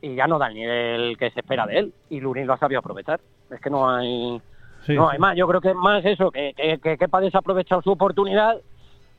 y 0.00 0.14
ya 0.14 0.26
no 0.26 0.38
da 0.38 0.48
el 0.48 0.54
nivel 0.54 1.16
que 1.18 1.30
se 1.30 1.40
espera 1.40 1.66
de 1.66 1.78
él. 1.78 1.94
Y 2.10 2.20
Lunin 2.20 2.46
lo 2.46 2.54
ha 2.54 2.58
sabido 2.58 2.80
aprovechar. 2.80 3.20
Es 3.50 3.60
que 3.60 3.70
no 3.70 3.88
hay 3.88 4.40
Sí, 4.86 4.94
no 4.94 5.08
hay 5.08 5.18
más. 5.18 5.36
Yo 5.36 5.46
creo 5.46 5.60
que 5.60 5.70
es 5.70 5.76
más 5.76 6.04
eso, 6.04 6.30
que, 6.30 6.54
que, 6.54 6.78
que 6.78 6.98
Kepa 6.98 7.18
ha 7.18 7.20
desaprovechado 7.20 7.82
su 7.82 7.92
oportunidad, 7.92 8.60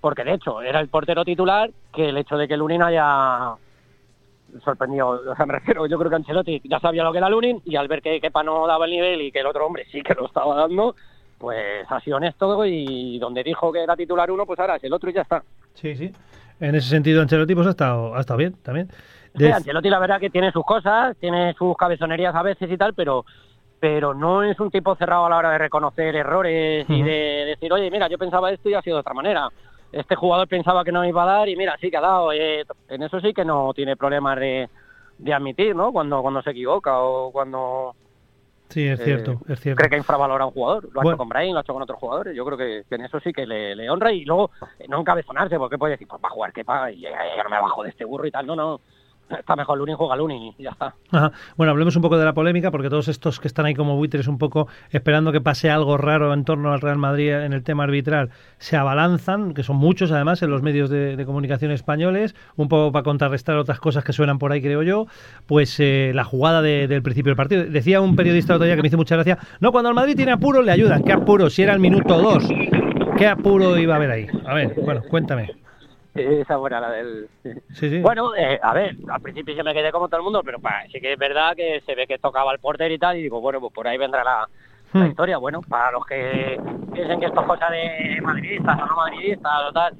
porque 0.02 0.24
de 0.24 0.34
hecho 0.34 0.62
era 0.62 0.80
el 0.80 0.90
portero 0.90 1.24
titular, 1.24 1.72
que 1.94 2.10
el 2.10 2.18
hecho 2.18 2.38
de 2.38 2.48
que 2.48 2.58
Lunin 2.58 2.84
haya 2.84 3.56
sorprendido. 4.63 5.22
O 5.32 5.36
sea, 5.36 5.46
me 5.46 5.54
refiero, 5.54 5.86
yo 5.88 5.98
creo 5.98 6.10
que 6.10 6.18
Ancelotti 6.18 6.62
ya 6.66 6.80
sabía 6.80 7.04
lo 7.04 7.12
que 7.12 7.18
era 7.20 7.30
Lunin 7.30 7.62
y 7.66 7.75
al 7.75 7.88
ver 7.88 8.02
que 8.02 8.20
Kepa 8.20 8.44
no 8.44 8.68
daba 8.68 8.86
el 8.86 8.92
nivel 8.92 9.22
y 9.22 9.32
que 9.32 9.40
el 9.40 9.48
otro 9.48 9.66
hombre 9.66 9.86
sí 9.92 10.02
que 10.02 10.13
lo 10.13 10.25
estaba 10.25 10.56
dando, 10.56 10.96
pues 11.44 11.86
ha 11.90 12.00
sido 12.00 12.16
honesto 12.16 12.66
y 12.66 13.20
donde 13.20 13.44
dijo 13.44 13.70
que 13.70 13.84
era 13.84 13.98
titular 13.98 14.32
uno, 14.32 14.46
pues 14.46 14.58
ahora 14.62 14.78
es 14.78 14.84
el 14.86 14.94
otro 14.94 15.10
y 15.10 15.14
ya 15.14 15.24
está. 15.24 15.44
Sí, 15.74 15.94
sí. 15.94 16.10
En 16.62 16.74
ese 16.74 16.88
sentido, 16.88 17.22
Ancelotti 17.22 17.54
pues, 17.54 17.68
ha, 17.68 17.72
estado, 17.72 18.16
ha 18.16 18.22
estado 18.22 18.38
bien 18.38 18.54
también. 18.64 18.88
Sí, 19.36 19.44
De- 19.44 19.52
Ancelotti 19.52 19.90
la 19.90 20.00
verdad 20.00 20.22
que 20.22 20.30
tiene 20.30 20.54
sus 20.54 20.64
cosas, 20.64 21.18
tiene 21.18 21.54
sus 21.56 21.76
cabezonerías 21.76 22.34
a 22.34 22.44
veces 22.44 22.72
y 22.72 22.78
tal, 22.78 22.94
pero 22.94 23.26
pero 23.78 24.14
no 24.14 24.42
es 24.42 24.58
un 24.62 24.72
tipo 24.72 24.96
cerrado 24.96 25.26
a 25.26 25.30
la 25.30 25.36
hora 25.36 25.52
de 25.52 25.58
reconocer 25.58 26.16
errores 26.16 26.86
y 26.88 27.04
de 27.04 27.44
decir, 27.48 27.74
oye, 27.74 27.92
mira, 27.92 28.08
yo 28.08 28.18
pensaba 28.18 28.50
esto 28.50 28.70
y 28.70 28.74
ha 28.76 28.82
sido 28.82 28.96
de 28.96 29.02
otra 29.02 29.14
manera. 29.14 29.50
Este 29.92 30.16
jugador 30.16 30.48
pensaba 30.48 30.86
que 30.86 30.94
no 30.94 31.04
iba 31.04 31.24
a 31.24 31.40
dar 31.40 31.50
y 31.50 31.58
mira, 31.58 31.76
sí 31.82 31.92
que 31.92 31.98
ha 31.98 32.02
dado. 32.02 32.32
Eh, 32.32 32.64
en 32.88 33.04
eso 33.04 33.20
sí 33.20 33.34
que 33.34 33.44
no 33.44 33.74
tiene 33.74 33.98
problemas 33.98 34.40
de, 34.40 34.70
de 35.18 35.34
admitir, 35.34 35.76
¿no? 35.76 35.92
Cuando, 35.92 36.22
cuando 36.22 36.42
se 36.42 36.52
equivoca 36.52 36.98
o 37.00 37.30
cuando 37.34 37.94
Sí, 38.74 38.88
es 38.88 39.00
eh, 39.01 39.03
cierto, 39.03 39.39
es 39.48 39.60
cierto. 39.60 39.77
cree 39.77 39.89
que 39.92 39.98
infravalora 39.98 40.46
a 40.46 40.48
un 40.48 40.53
jugador. 40.53 40.89
Lo 40.92 41.01
ha 41.01 41.03
hecho 41.03 41.18
con 41.18 41.30
Brain, 41.30 41.53
lo 41.53 41.60
ha 41.60 41.62
hecho 41.62 41.74
con 41.74 41.84
otros 41.84 42.00
jugadores. 42.00 42.36
Yo 42.36 42.44
creo 42.44 42.58
que, 42.58 42.84
que 42.89 42.96
en 42.96 43.06
eso 43.06 43.20
sí 43.20 43.32
que 43.32 43.46
le, 43.46 43.75
le 43.75 43.88
honra 43.88 44.12
y 44.12 44.25
luego 44.25 44.50
eh, 44.80 44.86
no 44.89 45.00
encabezonarse, 45.00 45.60
porque 45.60 45.77
puede 45.77 45.92
decir, 45.92 46.08
pues 46.08 46.20
va 46.24 46.30
a 46.30 46.32
jugar, 46.32 46.51
que 46.51 46.65
paga 46.65 46.92
y 46.92 47.01
ya, 47.01 47.12
ya 47.12 47.44
no 47.44 47.51
me 47.51 47.62
bajo 47.62 47.84
de 47.84 47.89
este 47.89 48.03
burro 48.03 48.25
y 48.25 48.32
tal. 48.32 48.48
No, 48.48 48.56
no. 48.56 48.82
Está 49.40 49.56
mejor 49.56 49.78
Lunin, 49.78 49.96
juega 49.96 50.16
Lunin 50.16 50.54
y 50.58 50.63
ya 50.63 50.70
está. 50.72 50.96
Bueno, 51.58 51.72
hablemos 51.72 51.96
un 51.96 52.02
poco 52.02 52.18
de 52.18 52.25
la 52.25 52.34
polémica, 52.34 52.72
porque 52.72 52.90
todos 52.90 53.08
estos 53.08 53.40
que 53.40 53.48
están 53.48 53.66
ahí 53.66 53.74
como 53.74 53.96
buitres 53.96 54.28
un 54.28 54.38
poco 54.38 54.68
esperando 54.92 55.32
que 55.32 55.42
pase 55.42 55.70
algo 55.70 55.98
raro 55.98 56.34
en 56.34 56.44
torno 56.46 56.72
al 56.74 56.82
Real 56.82 56.98
Madrid 56.98 57.32
en 57.34 57.54
el 57.54 57.63
tema 57.63 57.84
arbitral, 57.84 58.30
se 58.58 58.78
abalanzan, 58.78 59.54
que 59.54 59.63
son 59.63 59.78
muchos 59.78 60.12
además 60.12 60.42
en 60.42 60.50
los 60.50 60.62
medios 60.62 60.90
de, 60.90 61.22
comunicación 61.25 61.72
españoles, 61.72 62.36
un 62.58 62.68
poco 62.68 62.92
para 62.92 63.04
contrarrestar 63.04 63.58
otras 63.58 63.80
cosas 63.80 64.04
que 64.04 64.13
suenan 64.13 64.40
por 64.40 64.52
ahí, 64.52 64.62
creo 64.62 64.84
yo, 64.84 65.08
pues 65.46 65.80
eh, 65.80 66.12
la 66.13 66.24
jugada 66.24 66.62
de- 66.62 66.88
del 66.88 67.02
principio 67.02 67.30
del 67.30 67.38
partido. 67.38 67.63
Decía 67.66 68.02
un 68.02 68.16
periodista 68.16 68.56
otro 68.56 68.66
día 68.66 68.75
que 68.75 68.82
me 68.82 68.88
hizo 68.90 68.98
mucha 68.98 69.16
gracia, 69.16 69.38
no, 69.60 69.72
cuando 69.72 69.90
el 69.90 69.96
Madrid 69.96 70.16
tiene 70.16 70.32
apuro 70.34 70.62
le 70.62 70.72
ayudan, 70.72 71.04
¿qué 71.04 71.13
apuro? 71.13 71.50
Si 71.50 71.63
era 71.63 71.74
el 71.74 71.80
minuto 71.80 72.18
dos, 72.22 72.48
¿qué 73.18 73.28
apuro 73.28 73.78
iba 73.78 73.94
a 73.94 73.98
haber 73.98 74.12
ahí? 74.12 74.28
A 74.46 74.54
ver, 74.54 74.75
bueno, 74.84 75.02
cuéntame. 75.10 75.62
Esa 76.41 76.58
buena 76.58 76.79
la 76.79 76.91
del... 76.91 77.27
Sí, 77.43 77.89
sí. 77.89 78.00
Bueno, 78.01 78.36
eh, 78.36 78.60
a 78.62 78.74
ver, 78.74 78.96
al 79.10 79.22
principio 79.22 79.55
yo 79.55 79.63
me 79.63 79.74
quedé 79.74 79.91
como 79.91 80.08
todo 80.08 80.17
el 80.20 80.24
mundo, 80.24 80.41
pero 80.43 80.60
pa, 80.60 80.84
sí 80.91 81.00
que 81.01 81.13
es 81.13 81.20
verdad 81.20 81.55
que 81.55 81.82
se 81.86 81.96
ve 81.96 82.05
que 82.08 82.17
tocaba 82.20 82.51
el 82.53 82.60
portero 82.60 82.93
y 82.93 83.00
tal, 83.00 83.17
y 83.17 83.24
digo, 83.24 83.41
bueno, 83.41 83.60
pues 83.60 83.74
por 83.74 83.88
ahí 83.88 83.98
vendrá 83.98 84.24
la, 84.24 84.48
la 84.93 85.05
Hmm. 85.05 85.08
historia. 85.10 85.38
Bueno, 85.38 85.62
para 85.67 85.91
los 85.91 86.05
que 86.05 86.60
piensen 86.93 87.20
que 87.20 87.25
esto 87.25 87.41
es 87.41 87.48
cosa 87.48 87.67
de 87.72 88.20
madridistas 88.22 88.79
o 88.79 88.86
no 88.86 88.96
madridistas 88.96 89.51
o 89.70 89.72
tal, 89.74 89.93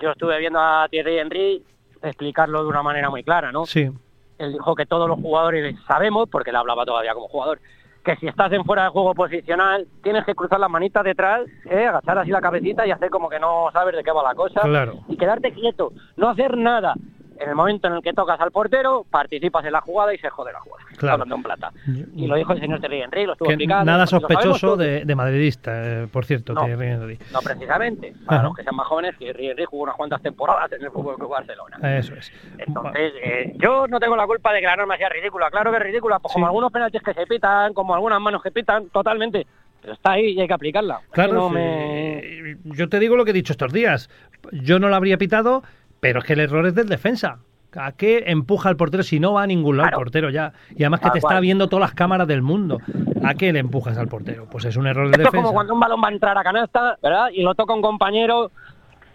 yo 0.00 0.10
estuve 0.12 0.38
viendo 0.38 0.58
a 0.58 0.88
Thierry 0.90 1.18
Henry 1.18 1.62
explicarlo 2.02 2.62
de 2.62 2.68
una 2.70 2.82
manera 2.82 3.10
muy 3.10 3.22
clara, 3.22 3.52
¿no? 3.52 3.66
Sí, 3.66 3.90
Él 4.38 4.52
dijo 4.52 4.74
que 4.74 4.86
todos 4.86 5.06
los 5.06 5.20
jugadores 5.20 5.76
sabemos, 5.86 6.28
porque 6.30 6.48
él 6.50 6.56
hablaba 6.56 6.86
todavía 6.86 7.12
como 7.12 7.28
jugador, 7.28 7.60
que 8.02 8.16
si 8.16 8.26
estás 8.26 8.52
en 8.52 8.64
fuera 8.64 8.84
de 8.84 8.90
juego 8.90 9.14
posicional, 9.14 9.86
tienes 10.02 10.24
que 10.24 10.34
cruzar 10.34 10.58
las 10.60 10.70
manitas 10.70 11.04
detrás, 11.04 11.42
¿eh? 11.70 11.86
agachar 11.86 12.18
así 12.18 12.30
la 12.30 12.40
cabecita 12.40 12.86
y 12.86 12.90
hacer 12.90 13.10
como 13.10 13.28
que 13.28 13.38
no 13.38 13.70
sabes 13.72 13.96
de 13.96 14.02
qué 14.02 14.10
va 14.10 14.22
la 14.22 14.34
cosa. 14.34 14.60
Claro. 14.60 15.00
Y 15.08 15.16
quedarte 15.16 15.52
quieto, 15.52 15.92
no 16.16 16.28
hacer 16.28 16.56
nada. 16.56 16.94
En 17.38 17.48
el 17.48 17.54
momento 17.54 17.88
en 17.88 17.94
el 17.94 18.02
que 18.02 18.12
tocas 18.12 18.40
al 18.40 18.52
portero, 18.52 19.04
participas 19.10 19.64
en 19.64 19.72
la 19.72 19.80
jugada 19.80 20.14
y 20.14 20.18
se 20.18 20.30
jode 20.30 20.52
la 20.52 20.60
jugada. 20.60 20.81
Claro. 21.06 21.22
Hablando 21.22 21.34
en 21.36 21.42
plata. 21.42 21.72
Y 22.16 22.26
lo 22.26 22.36
dijo 22.36 22.52
el 22.52 22.60
señor 22.60 22.80
Terry 22.80 23.02
Henry, 23.02 23.26
lo 23.26 23.32
estuvo 23.32 23.48
que 23.48 23.54
explicando. 23.54 23.84
nada 23.84 24.06
sospechoso 24.06 24.76
de, 24.76 25.04
de 25.04 25.14
madridista, 25.14 26.02
eh, 26.02 26.06
por 26.10 26.24
cierto, 26.24 26.52
No. 26.54 26.64
Thierry 26.64 26.86
Henry. 26.86 27.18
No, 27.32 27.40
precisamente. 27.40 28.14
Para 28.24 28.38
Ajá. 28.40 28.48
los 28.48 28.56
que 28.56 28.62
sean 28.62 28.76
más 28.76 28.86
jóvenes, 28.86 29.16
Thierry 29.18 29.48
Henry 29.50 29.64
jugó 29.64 29.84
unas 29.84 29.96
cuantas 29.96 30.22
temporadas 30.22 30.70
en 30.72 30.82
el 30.84 30.90
Fútbol 30.90 31.16
Club 31.16 31.30
Barcelona. 31.30 31.98
Eso 31.98 32.14
es. 32.14 32.32
Entonces, 32.58 33.12
eh, 33.22 33.54
yo 33.58 33.86
no 33.88 34.00
tengo 34.00 34.16
la 34.16 34.26
culpa 34.26 34.52
de 34.52 34.60
que 34.60 34.66
la 34.66 34.76
norma 34.76 34.96
sea 34.96 35.08
ridícula. 35.08 35.50
Claro 35.50 35.70
que 35.70 35.76
es 35.78 35.82
ridícula, 35.82 36.18
pues 36.18 36.32
Sí. 36.32 36.34
como 36.34 36.46
algunos 36.46 36.72
penaltis 36.72 37.02
que 37.02 37.14
se 37.14 37.26
pitan, 37.26 37.74
como 37.74 37.94
algunas 37.94 38.20
manos 38.20 38.42
que 38.42 38.50
pitan, 38.50 38.88
totalmente. 38.90 39.46
Pero 39.80 39.94
está 39.94 40.12
ahí 40.12 40.26
y 40.34 40.40
hay 40.40 40.46
que 40.46 40.54
aplicarla. 40.54 41.00
Claro, 41.10 41.32
no 41.34 41.50
me- 41.50 42.56
yo 42.64 42.88
te 42.88 42.98
digo 43.00 43.16
lo 43.16 43.24
que 43.24 43.30
he 43.32 43.34
dicho 43.34 43.52
estos 43.52 43.72
días. 43.72 44.08
Yo 44.52 44.78
no 44.78 44.88
lo 44.88 44.94
habría 44.94 45.18
pitado, 45.18 45.62
pero 46.00 46.20
es 46.20 46.24
que 46.24 46.34
el 46.34 46.40
error 46.40 46.66
es 46.66 46.74
del 46.74 46.88
defensa. 46.88 47.38
¿A 47.76 47.92
qué 47.92 48.24
empuja 48.26 48.68
al 48.68 48.76
portero 48.76 49.02
si 49.02 49.18
no 49.20 49.32
va 49.34 49.42
a 49.42 49.46
ningún 49.46 49.76
lado 49.78 49.88
Claro. 49.88 49.98
el 49.98 50.04
portero 50.04 50.30
ya? 50.30 50.52
Y 50.76 50.82
además 50.82 51.00
que 51.00 51.10
te 51.10 51.18
está 51.18 51.40
viendo 51.40 51.68
todas 51.68 51.80
las 51.88 51.94
cámaras 51.94 52.26
del 52.28 52.42
mundo. 52.42 52.78
¿A 53.24 53.34
qué 53.34 53.52
le 53.52 53.60
empujas 53.60 53.96
al 53.98 54.08
portero? 54.08 54.46
Pues 54.50 54.64
es 54.64 54.76
un 54.76 54.86
error 54.86 55.04
del 55.10 55.12
Esto 55.14 55.22
es 55.22 55.32
defensa. 55.32 55.42
como 55.42 55.54
cuando 55.54 55.74
un 55.74 55.80
balón 55.80 56.00
va 56.02 56.08
a 56.08 56.12
entrar 56.12 56.36
a 56.36 56.42
canasta, 56.42 56.98
¿verdad? 57.02 57.28
Y 57.32 57.42
lo 57.42 57.54
toca 57.54 57.72
un 57.74 57.80
compañero 57.82 58.50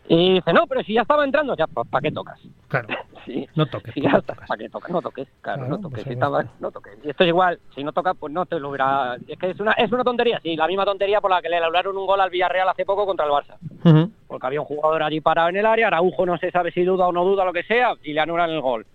y 0.08 0.34
dice, 0.36 0.54
no, 0.54 0.66
pero 0.68 0.82
si 0.84 0.94
ya 0.94 1.02
estaba 1.02 1.26
entrando, 1.26 1.56
ya, 1.56 1.68
pues 1.68 1.88
¿para 1.90 2.02
qué 2.02 2.12
tocas? 2.12 2.40
Claro, 2.68 2.88
Sí. 3.26 3.46
no 3.56 3.66
toques. 3.66 3.94
Si 3.94 4.00
pues 4.02 4.14
ya 4.14 4.18
no. 4.20 4.24
¿para 4.48 4.58
qué 4.58 4.70
tocas? 4.70 4.90
No 4.92 5.02
toques, 5.02 5.28
claro, 5.42 5.60
Claro, 5.64 5.70
no 5.76 5.82
toques. 5.82 5.96
pues 5.96 6.04
si 6.08 6.14
estaba- 6.14 6.46
no 6.62 6.72
toques. 6.72 6.98
Y 7.04 7.10
esto 7.10 7.24
es 7.26 7.28
igual, 7.28 7.60
si 7.76 7.84
no 7.84 7.92
tocas, 7.92 8.16
pues 8.18 8.32
no 8.32 8.46
te 8.46 8.58
lo 8.60 8.70
hubiera... 8.70 9.18
Es 9.28 9.38
que 9.38 9.50
es 9.50 9.60
una, 9.60 9.74
es 9.74 9.92
una 9.92 10.04
tontería, 10.06 10.40
sí, 10.42 10.56
la 10.56 10.66
misma 10.68 10.86
tontería 10.86 11.20
por 11.20 11.30
la 11.32 11.42
que 11.42 11.50
le 11.50 11.58
anularon 11.58 11.98
un 11.98 12.06
gol 12.08 12.22
al 12.22 12.30
Villarreal 12.30 12.70
hace 12.70 12.86
poco 12.86 13.06
contra 13.06 13.26
el 13.26 13.32
Barça. 13.32 14.10
Porque 14.28 14.48
había 14.48 14.62
un 14.62 14.66
jugador 14.68 15.04
allí 15.04 15.20
parado 15.20 15.50
en 15.50 15.58
el 15.58 15.66
área, 15.66 15.88
Araujo 15.88 16.26
no 16.26 16.38
se 16.38 16.52
sabe 16.52 16.72
si 16.72 16.84
duda 16.84 17.06
o 17.08 17.12
no 17.12 17.26
duda, 17.26 17.44
lo 17.44 17.52
que 17.54 17.64
sea, 17.64 17.94
y 18.04 18.14
le 18.14 18.22
anulan 18.22 18.50
el 18.50 18.62
gol. 18.62 18.86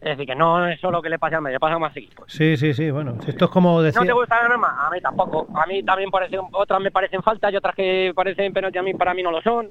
Es 0.00 0.16
decir, 0.16 0.24
que 0.26 0.34
no 0.36 0.66
es 0.68 0.80
solo 0.80 1.02
que 1.02 1.10
le 1.10 1.18
pasa 1.18 1.36
al 1.36 1.42
medio, 1.42 1.56
le 1.56 1.60
pasa 1.60 1.74
a 1.74 1.78
más 1.78 1.94
equipos. 1.96 2.24
Sí, 2.32 2.56
sí, 2.56 2.72
sí. 2.72 2.90
Bueno, 2.90 3.16
esto 3.26 3.44
es 3.46 3.50
como 3.50 3.82
decía. 3.82 4.00
¿No 4.00 4.06
te 4.06 4.12
gusta 4.14 4.40
la 4.42 4.48
norma? 4.48 4.86
A 4.86 4.90
mí 4.90 4.98
tampoco. 5.00 5.46
A 5.54 5.66
mí 5.66 5.82
también 5.82 6.10
parecen, 6.10 6.40
otras 6.52 6.80
me 6.80 6.90
parecen 6.90 7.22
faltas 7.22 7.52
y 7.52 7.56
otras 7.56 7.74
que 7.74 8.12
parecen 8.14 8.50
penalti 8.52 8.78
a 8.78 8.82
mí 8.82 8.94
para 8.94 9.12
mí 9.14 9.22
no 9.22 9.30
lo 9.30 9.42
son. 9.42 9.68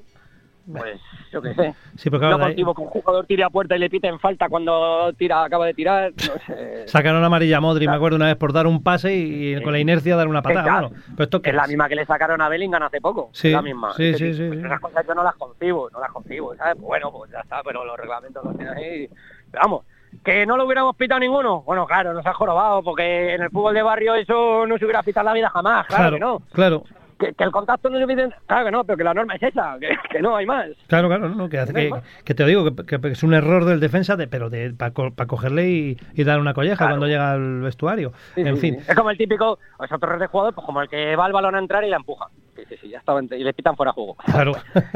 Pues 0.70 1.00
yo 1.32 1.42
qué 1.42 1.54
sé. 1.54 1.74
Sí, 1.96 2.10
pero 2.10 2.20
claro, 2.20 2.38
no 2.38 2.44
consigo 2.44 2.74
que 2.74 2.82
un 2.82 2.88
jugador 2.88 3.26
tire 3.26 3.44
a 3.44 3.50
puerta 3.50 3.76
y 3.76 3.78
le 3.78 3.90
piten 3.90 4.18
falta 4.18 4.48
cuando 4.48 5.12
tira 5.14 5.44
acaba 5.44 5.66
de 5.66 5.74
tirar. 5.74 6.12
No 6.12 6.54
sé. 6.54 6.88
Sacaron 6.88 7.22
amarilla 7.24 7.58
a 7.58 7.60
Modri, 7.60 7.80
me 7.86 7.90
Claro. 7.90 7.96
acuerdo 7.98 8.16
una 8.16 8.26
vez 8.26 8.36
por 8.36 8.52
dar 8.52 8.66
un 8.66 8.82
pase 8.82 9.14
y, 9.14 9.56
Sí. 9.56 9.62
con 9.62 9.72
la 9.72 9.78
inercia 9.78 10.16
dar 10.16 10.28
una 10.28 10.42
patada. 10.42 10.62
Claro. 10.62 10.88
Bueno, 10.90 11.04
pero 11.16 11.24
esto 11.24 11.42
qué 11.42 11.50
es 11.50 11.56
la 11.56 11.62
es? 11.62 11.68
misma 11.68 11.88
que 11.88 11.94
le 11.96 12.06
sacaron 12.06 12.40
a 12.40 12.48
Bellingham 12.48 12.82
hace 12.82 13.00
poco. 13.00 13.30
Sí, 13.32 13.48
es 13.48 13.54
la 13.54 13.62
misma. 13.62 13.92
sí, 13.94 14.14
sí, 14.14 14.34
sí, 14.34 14.46
pues. 14.48 14.58
Esas 14.64 14.80
cosas 14.80 15.04
yo 15.06 15.14
no 15.14 15.24
las 15.24 15.34
concibo, 15.34 15.90
no 15.90 16.00
las 16.00 16.10
concibo, 16.12 16.54
¿sabes? 16.56 16.78
Bueno, 16.80 17.10
pues 17.12 17.30
ya 17.32 17.40
está, 17.40 17.62
pero 17.64 17.84
los 17.84 17.96
reglamentos 17.96 18.44
los 18.44 18.56
tienen 18.56 18.74
ahí. 18.76 19.08
Pero 19.50 19.62
vamos, 19.62 19.84
que 20.24 20.44
no 20.46 20.56
lo 20.56 20.64
hubiéramos 20.66 20.94
pitado 20.96 21.20
ninguno. 21.20 21.62
Bueno, 21.62 21.86
claro, 21.86 22.12
nos 22.14 22.26
ha 22.26 22.32
jorobado, 22.34 22.82
porque 22.82 23.34
en 23.34 23.42
el 23.42 23.50
fútbol 23.50 23.74
de 23.74 23.82
barrio 23.82 24.14
eso 24.14 24.66
no 24.66 24.76
se 24.78 24.84
hubiera 24.84 25.02
pitado 25.02 25.24
la 25.24 25.32
vida 25.34 25.48
jamás, 25.50 25.86
claro, 25.86 26.02
Claro, 26.02 26.16
que 26.16 26.20
no. 26.20 26.42
claro. 26.52 26.84
Que, 27.20 27.44
el 27.44 27.52
contacto 27.52 27.90
no 27.90 27.98
es 27.98 28.02
evidente. 28.02 28.34
Claro 28.46 28.64
que 28.64 28.70
no, 28.70 28.84
pero 28.84 28.96
que 28.96 29.04
la 29.04 29.14
norma 29.14 29.34
es 29.34 29.42
esa, 29.42 29.76
que, 30.10 30.20
no 30.20 30.36
hay 30.36 30.46
más. 30.46 30.68
Claro, 30.88 31.08
claro, 31.08 31.28
no, 31.28 31.48
que, 31.48 31.58
hace 31.58 31.92
que, 32.24 32.34
te 32.34 32.46
digo 32.46 32.74
que, 32.74 32.98
es 33.10 33.22
un 33.22 33.34
error 33.34 33.64
del 33.64 33.80
defensa, 33.80 34.16
de, 34.16 34.26
pero 34.26 34.50
de, 34.50 34.72
para 34.72 34.92
cogerle 35.26 35.96
y, 36.14 36.24
dar 36.24 36.40
una 36.40 36.54
colleja 36.54 36.86
cuando 36.86 37.06
llega 37.06 37.32
al 37.32 37.60
vestuario. 37.60 38.12
en 38.36 38.56
fin. 38.56 38.78
Es 38.88 38.94
como 38.94 39.10
el 39.10 39.18
típico, 39.18 39.58
es 39.82 39.92
otro 39.92 40.08
error 40.08 40.20
de 40.20 40.26
jugador, 40.26 40.54
pues 40.54 40.64
como 40.64 40.82
el 40.82 40.88
que 40.88 41.16
va 41.16 41.26
al 41.26 41.32
balón 41.32 41.54
a 41.54 41.58
entrar 41.58 41.84
y 41.84 41.90
la 41.90 41.96
empuja. 41.96 42.26
Sí, 42.56 42.62
sí, 42.68 42.76
sí, 42.80 42.88
ya 42.88 42.98
estaba, 42.98 43.22
y 43.22 43.44
le 43.44 43.52
pitan 43.52 43.76
fuera 43.76 43.92
juego. 43.92 44.16
Claro. 44.16 44.52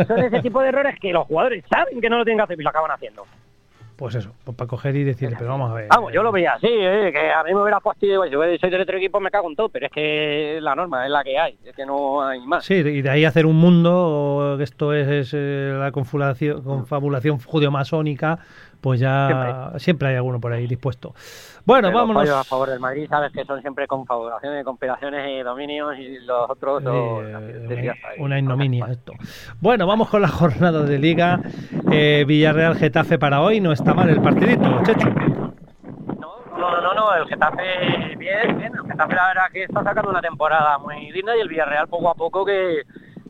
Son 0.06 0.18
ese 0.18 0.40
tipo 0.40 0.60
de 0.60 0.68
errores 0.68 0.98
que 1.00 1.12
los 1.12 1.26
jugadores 1.26 1.64
saben 1.70 2.00
que 2.00 2.10
no 2.10 2.18
lo 2.18 2.24
tienen 2.24 2.38
que 2.38 2.44
hacer 2.44 2.60
y 2.60 2.62
lo 2.62 2.70
acaban 2.70 2.90
haciendo 2.90 3.24
pues 3.96 4.14
eso, 4.14 4.32
pues 4.44 4.56
para 4.56 4.68
coger 4.68 4.96
y 4.96 5.04
decirle, 5.04 5.36
pero 5.38 5.50
vamos 5.50 5.70
a 5.70 5.74
ver. 5.74 5.88
Vamos, 5.88 6.12
yo 6.12 6.22
lo 6.22 6.32
veía 6.32 6.52
así, 6.52 6.68
¿eh? 6.68 7.10
que 7.12 7.30
a 7.30 7.42
mí 7.44 7.54
me 7.54 7.62
hubiera 7.62 7.80
fastidiado, 7.80 8.26
yo 8.26 8.40
soy 8.60 8.70
del 8.70 8.80
otro 8.80 8.96
equipo 8.96 9.20
me 9.20 9.30
cago 9.30 9.48
en 9.48 9.56
todo, 9.56 9.68
pero 9.68 9.86
es 9.86 9.92
que 9.92 10.58
la 10.60 10.74
norma 10.74 11.04
es 11.04 11.10
la 11.10 11.22
que 11.22 11.38
hay, 11.38 11.58
es 11.64 11.74
que 11.74 11.86
no 11.86 12.22
hay 12.22 12.40
más. 12.40 12.64
Sí, 12.64 12.74
y 12.74 13.02
de 13.02 13.10
ahí 13.10 13.24
hacer 13.24 13.46
un 13.46 13.56
mundo, 13.56 14.58
esto 14.60 14.92
es, 14.92 15.32
eh, 15.34 15.76
la 15.78 15.92
confabulación, 15.92 16.62
confabulación 16.62 17.38
judeo-masónica, 17.38 18.38
pues 18.84 19.00
ya 19.00 19.72
siempre. 19.78 20.08
hay 20.08 20.16
alguno 20.16 20.38
por 20.38 20.52
ahí 20.52 20.66
dispuesto. 20.66 21.14
Bueno, 21.64 21.90
vámonos. 21.90 22.28
a 22.28 22.44
favor 22.44 22.68
del 22.68 22.80
Madrid, 22.80 23.06
sabes 23.08 23.32
que 23.32 23.42
son 23.46 23.62
siempre 23.62 23.86
confabulaciones, 23.86 24.62
conspiraciones 24.62 25.26
y 25.26 25.42
dominios 25.42 25.96
y 25.96 26.18
los 26.18 26.50
otros 26.50 26.84
una 28.18 28.38
ignominia 28.38 28.88
esto. 28.90 29.14
Bueno, 29.58 29.86
vamos 29.86 30.10
con 30.10 30.20
la 30.20 30.28
jornada 30.28 30.82
de 30.82 30.98
Liga. 30.98 31.40
Eh, 31.90 32.26
Villarreal 32.28 32.76
Getafe 32.76 33.18
para 33.18 33.40
hoy, 33.40 33.58
no 33.58 33.72
está 33.72 33.94
mal 33.94 34.10
el 34.10 34.20
partidito, 34.20 34.82
Chechu. 34.82 35.08
No, 36.20 36.80
no, 36.82 36.92
no, 36.92 37.14
el 37.14 37.26
Getafe 37.26 37.62
bien, 38.18 38.58
bien. 38.58 38.72
El 38.74 38.90
Getafe 38.90 39.14
la 39.14 39.28
verdad 39.28 39.50
que 39.50 39.62
está 39.62 39.82
sacando 39.82 40.10
una 40.10 40.20
temporada 40.20 40.76
muy 40.76 41.10
digna 41.10 41.34
y 41.34 41.40
el 41.40 41.48
Villarreal 41.48 41.88
poco 41.88 42.10
a 42.10 42.14
poco 42.14 42.44
que, 42.44 42.82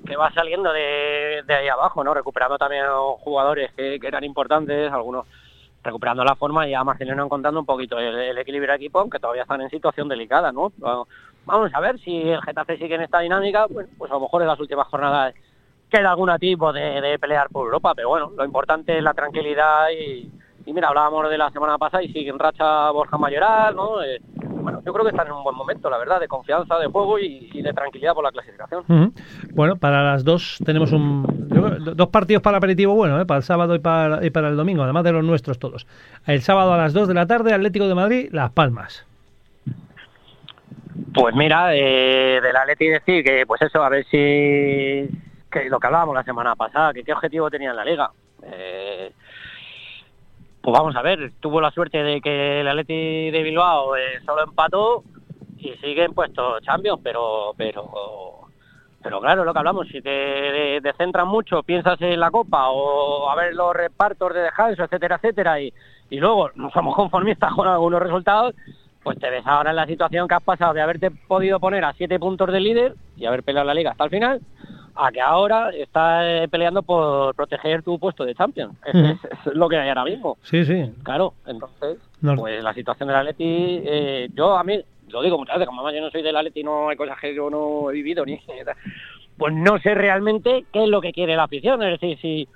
que 0.05 0.17
va 0.17 0.33
saliendo 0.33 0.73
de, 0.73 1.43
ahí 1.49 1.69
abajo, 1.69 2.05
¿no? 2.05 2.15
Recuperando 2.15 2.59
también 2.59 2.85
jugadores 3.21 3.73
que, 3.75 3.99
eran 4.03 4.25
importantes, 4.25 4.93
algunos 4.93 5.27
recuperando 5.83 6.25
la 6.25 6.35
forma 6.35 6.67
y 6.67 6.73
a 6.73 6.83
Marcelino 6.83 7.25
encontrando 7.25 7.61
un 7.61 7.67
poquito 7.67 7.99
el, 7.99 8.39
equilibrio 8.39 8.73
del 8.73 8.81
equipo, 8.81 9.01
aunque 9.01 9.19
todavía 9.19 9.43
están 9.43 9.61
en 9.61 9.71
situación 9.71 10.09
delicada, 10.09 10.51
¿no? 10.51 10.73
Vamos 11.47 11.71
a 11.75 11.81
ver 11.81 11.99
si 11.99 12.31
el 12.31 12.41
Getafe 12.43 12.79
sigue 12.79 12.95
en 12.95 13.03
esta 13.03 13.21
dinámica, 13.21 13.67
pues 13.69 14.11
a 14.11 14.15
lo 14.15 14.21
mejor 14.21 14.43
en 14.43 14.49
las 14.49 14.61
últimas 14.61 14.87
jornadas 14.89 15.35
queda 15.91 16.11
algún 16.11 16.31
tipo 16.39 16.73
de, 16.73 17.19
pelear 17.21 17.49
por 17.51 17.67
Europa, 17.67 17.95
pero 17.95 18.09
bueno, 18.09 18.33
lo 18.37 18.45
importante 18.45 18.97
es 18.97 19.03
la 19.03 19.15
tranquilidad 19.15 19.91
y, 19.91 20.31
mira, 20.73 20.89
hablábamos 20.89 21.29
de 21.31 21.39
la 21.39 21.51
semana 21.51 21.79
pasada 21.79 22.03
y 22.03 22.13
sigue 22.13 22.31
en 22.31 22.39
racha 22.39 22.91
Borja 22.91 23.19
Mayoral, 23.19 23.77
¿no? 23.77 24.03
Eh, 24.03 24.21
bueno, 24.65 24.81
yo 24.85 24.95
creo 24.95 25.05
que 25.05 25.11
están 25.11 25.27
en 25.27 25.35
un 25.35 25.45
buen 25.45 25.55
momento, 25.55 25.91
la 25.91 25.99
verdad, 25.99 26.19
de 26.19 26.27
confianza, 26.27 26.79
de 26.79 26.87
juego 26.87 27.19
y, 27.19 27.61
de 27.61 27.73
tranquilidad 27.75 28.15
por 28.15 28.25
la 28.25 28.33
clasificación. 28.33 29.13
Bueno, 29.53 29.77
para 29.77 30.03
las 30.03 30.25
dos 30.25 30.59
tenemos 30.65 30.91
un, 30.93 31.27
dos 31.95 32.09
partidos 32.09 32.43
para 32.43 32.57
aperitivo 32.57 32.95
bueno, 32.95 33.21
¿eh? 33.21 33.27
para 33.27 33.39
el 33.39 33.45
sábado 33.45 33.75
y 33.75 33.79
para, 33.79 34.25
y 34.25 34.31
para 34.31 34.49
el 34.49 34.57
domingo, 34.57 34.83
además 34.83 35.05
de 35.05 35.13
los 35.13 35.23
nuestros 35.23 35.59
todos. 35.59 35.87
El 36.27 36.41
sábado 36.41 36.73
a 36.73 36.79
las 36.79 36.95
2 36.95 37.09
de 37.09 37.15
la 37.15 37.27
tarde, 37.27 37.53
Atlético 37.53 37.87
de 37.87 37.95
Madrid, 37.95 38.29
Las 38.33 38.53
Palmas. 38.53 39.07
Pues 41.13 41.35
mira, 41.35 41.77
eh, 41.77 42.41
del 42.41 42.57
Atleti 42.57 42.89
decir 42.89 43.23
que, 43.23 43.45
pues 43.47 43.61
eso, 43.61 43.85
a 43.85 43.91
ver 43.91 44.07
si 44.07 44.17
que 44.17 45.69
lo 45.69 45.79
que 45.79 45.87
hablábamos 45.87 46.15
la 46.15 46.25
semana 46.25 46.57
pasada, 46.57 46.95
que 46.95 47.05
qué 47.05 47.13
objetivo 47.13 47.51
tenía 47.51 47.71
en 47.71 47.77
la 47.77 47.85
liga. 47.85 48.11
Eh, 48.43 49.13
pues 50.65 50.79
vamos 50.79 50.97
a 50.97 51.03
ver, 51.03 51.31
tuvo 51.41 51.61
la 51.61 51.71
suerte 51.71 52.03
de 52.03 52.23
que 52.23 52.63
el 52.63 52.69
Atleti 52.69 53.31
de 53.31 53.43
Bilbao 53.43 53.97
eh, 53.97 54.21
solo 54.25 54.45
empató 54.45 55.05
y 55.59 55.75
sigue 55.75 56.05
en 56.05 56.15
puestos 56.15 56.63
Champions, 56.63 57.01
pero 57.05 57.53
pero 57.55 57.85
pero 59.03 59.21
claro, 59.21 59.45
lo 59.45 59.53
que 59.53 59.59
hablamos, 59.59 59.87
si 59.89 60.01
te 60.01 60.81
centras 60.97 61.27
mucho, 61.27 61.63
piensas 61.65 62.01
en 62.01 62.19
la 62.19 62.31
Copa 62.31 62.71
o 62.71 63.29
a 63.29 63.37
ver 63.37 63.55
los 63.55 63.75
repartos 63.75 64.33
de 64.33 64.41
descanso, 64.41 64.85
etcétera, 64.85 65.17
etcétera, 65.17 65.61
y, 65.61 65.71
y 66.09 66.17
luego 66.17 66.49
no 66.55 66.71
somos 66.71 66.97
conformistas 66.97 67.53
con 67.57 67.69
algunos 67.69 68.01
resultados, 68.01 68.55
pues 69.03 69.19
te 69.19 69.29
ves 69.29 69.47
ahora 69.47 69.69
en 69.69 69.77
la 69.77 69.87
situación 69.87 70.27
que 70.27 70.35
has 70.35 70.43
pasado 70.43 70.73
de 70.73 70.81
haberte 70.81 71.11
podido 71.11 71.61
poner 71.61 71.85
a 71.85 71.93
siete 71.93 72.19
puntos 72.19 72.51
de 72.51 72.61
líder 72.61 72.95
y 73.19 73.27
haber 73.27 73.43
peleado 73.43 73.67
la 73.67 73.75
liga 73.75 73.91
hasta 73.91 74.05
el 74.05 74.11
final, 74.11 74.41
a 74.97 75.11
que 75.11 75.21
ahora 75.21 75.71
está 75.71 76.45
eh, 76.45 76.49
peleando 76.49 76.83
por 76.83 77.35
proteger 77.35 77.83
tu 77.83 77.99
puesto 77.99 78.25
de 78.25 78.35
Champions. 78.35 78.75
Es, 78.85 79.55
lo 79.55 79.69
que 79.69 79.77
hay 79.77 79.89
ahora 79.89 80.05
mismo. 80.05 80.39
Sí, 80.43 80.65
sí. 80.65 80.93
Claro, 81.03 81.35
entonces, 81.47 81.99
pues 82.37 82.63
la 82.63 82.75
situación 82.75 83.09
del 83.09 83.17
Atleti, 83.17 83.45
eh, 83.85 84.29
yo 84.35 84.57
a 84.57 84.63
mí, 84.63 84.81
lo 85.09 85.23
digo 85.23 85.39
muchas 85.39 85.57
veces, 85.57 85.69
como 85.69 85.91
yo 85.91 86.01
no 86.01 86.11
soy 86.11 86.23
del 86.23 86.37
Atleti, 86.37 86.63
no 86.63 86.89
hay 86.89 86.97
cosas 86.97 87.19
que 87.21 87.35
yo 87.35 87.51
no 87.51 87.91
he 87.91 87.95
vivido 87.95 88.25
ni... 88.25 88.41
Pues 89.37 89.53
no 89.53 89.81
sé 89.81 89.95
realmente 89.97 90.65
qué 90.73 90.85
es 90.85 90.89
lo 90.89 91.01
que 91.01 91.13
quiere 91.13 91.35
la 91.35 91.45
afición, 91.45 91.83
es 91.83 92.01
decir, 92.01 92.17
si, 92.21 92.49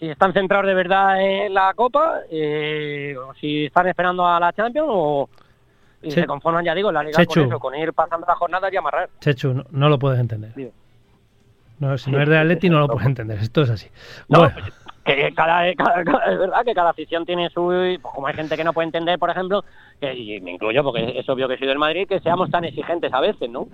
si 0.00 0.08
están 0.08 0.32
centrados 0.32 0.66
de 0.66 0.74
verdad 0.74 1.22
en 1.22 1.54
la 1.54 1.72
Copa, 1.74 2.22
eh, 2.28 3.14
o 3.16 3.32
si 3.34 3.66
están 3.66 3.86
esperando 3.86 4.26
a 4.26 4.40
la 4.40 4.52
Champions 4.52 4.88
o... 4.90 5.28
Y 6.02 6.10
se 6.10 6.26
conforman, 6.26 6.62
ya 6.64 6.74
digo, 6.74 6.90
en 6.90 6.94
la 6.96 7.02
Liga 7.02 7.24
con 7.24 7.44
eso, 7.44 7.58
con 7.58 7.74
ir 7.76 7.94
pasando 7.94 8.26
las 8.26 8.36
jornadas 8.36 8.70
y 8.70 8.76
amarrar. 8.76 9.08
Chechu, 9.20 9.64
no, 9.70 9.88
lo 9.88 9.98
puedes 9.98 10.20
entender. 10.20 10.52
No, 11.78 11.98
si 11.98 12.10
no 12.10 12.22
es 12.22 12.28
de 12.28 12.38
Atleti 12.38 12.68
no 12.68 12.80
lo 12.80 12.88
puedes 12.88 13.06
entender, 13.06 13.38
esto 13.38 13.62
es 13.62 13.70
así. 13.70 13.88
bueno. 14.28 14.52
Pues, 14.54 14.72
que 15.04 15.32
cada, 15.34 15.68
es 15.68 15.76
verdad 15.76 16.64
que 16.64 16.74
cada 16.74 16.90
afición 16.90 17.26
tiene 17.26 17.50
su 17.50 17.64
pues, 17.66 17.98
como 18.00 18.26
hay 18.26 18.34
gente 18.34 18.56
que 18.56 18.64
no 18.64 18.72
puede 18.72 18.86
entender 18.86 19.18
por 19.18 19.30
ejemplo 19.30 19.64
que 20.00 20.14
y 20.14 20.40
me 20.40 20.52
incluyo 20.52 20.82
porque 20.82 21.18
es 21.18 21.28
obvio 21.28 21.46
que 21.46 21.58
soy 21.58 21.68
del 21.68 21.78
Madrid 21.78 22.08
que 22.08 22.20
seamos 22.20 22.50
tan 22.50 22.64
exigentes 22.64 23.12
a 23.12 23.20
veces 23.20 23.50
no 23.50 23.68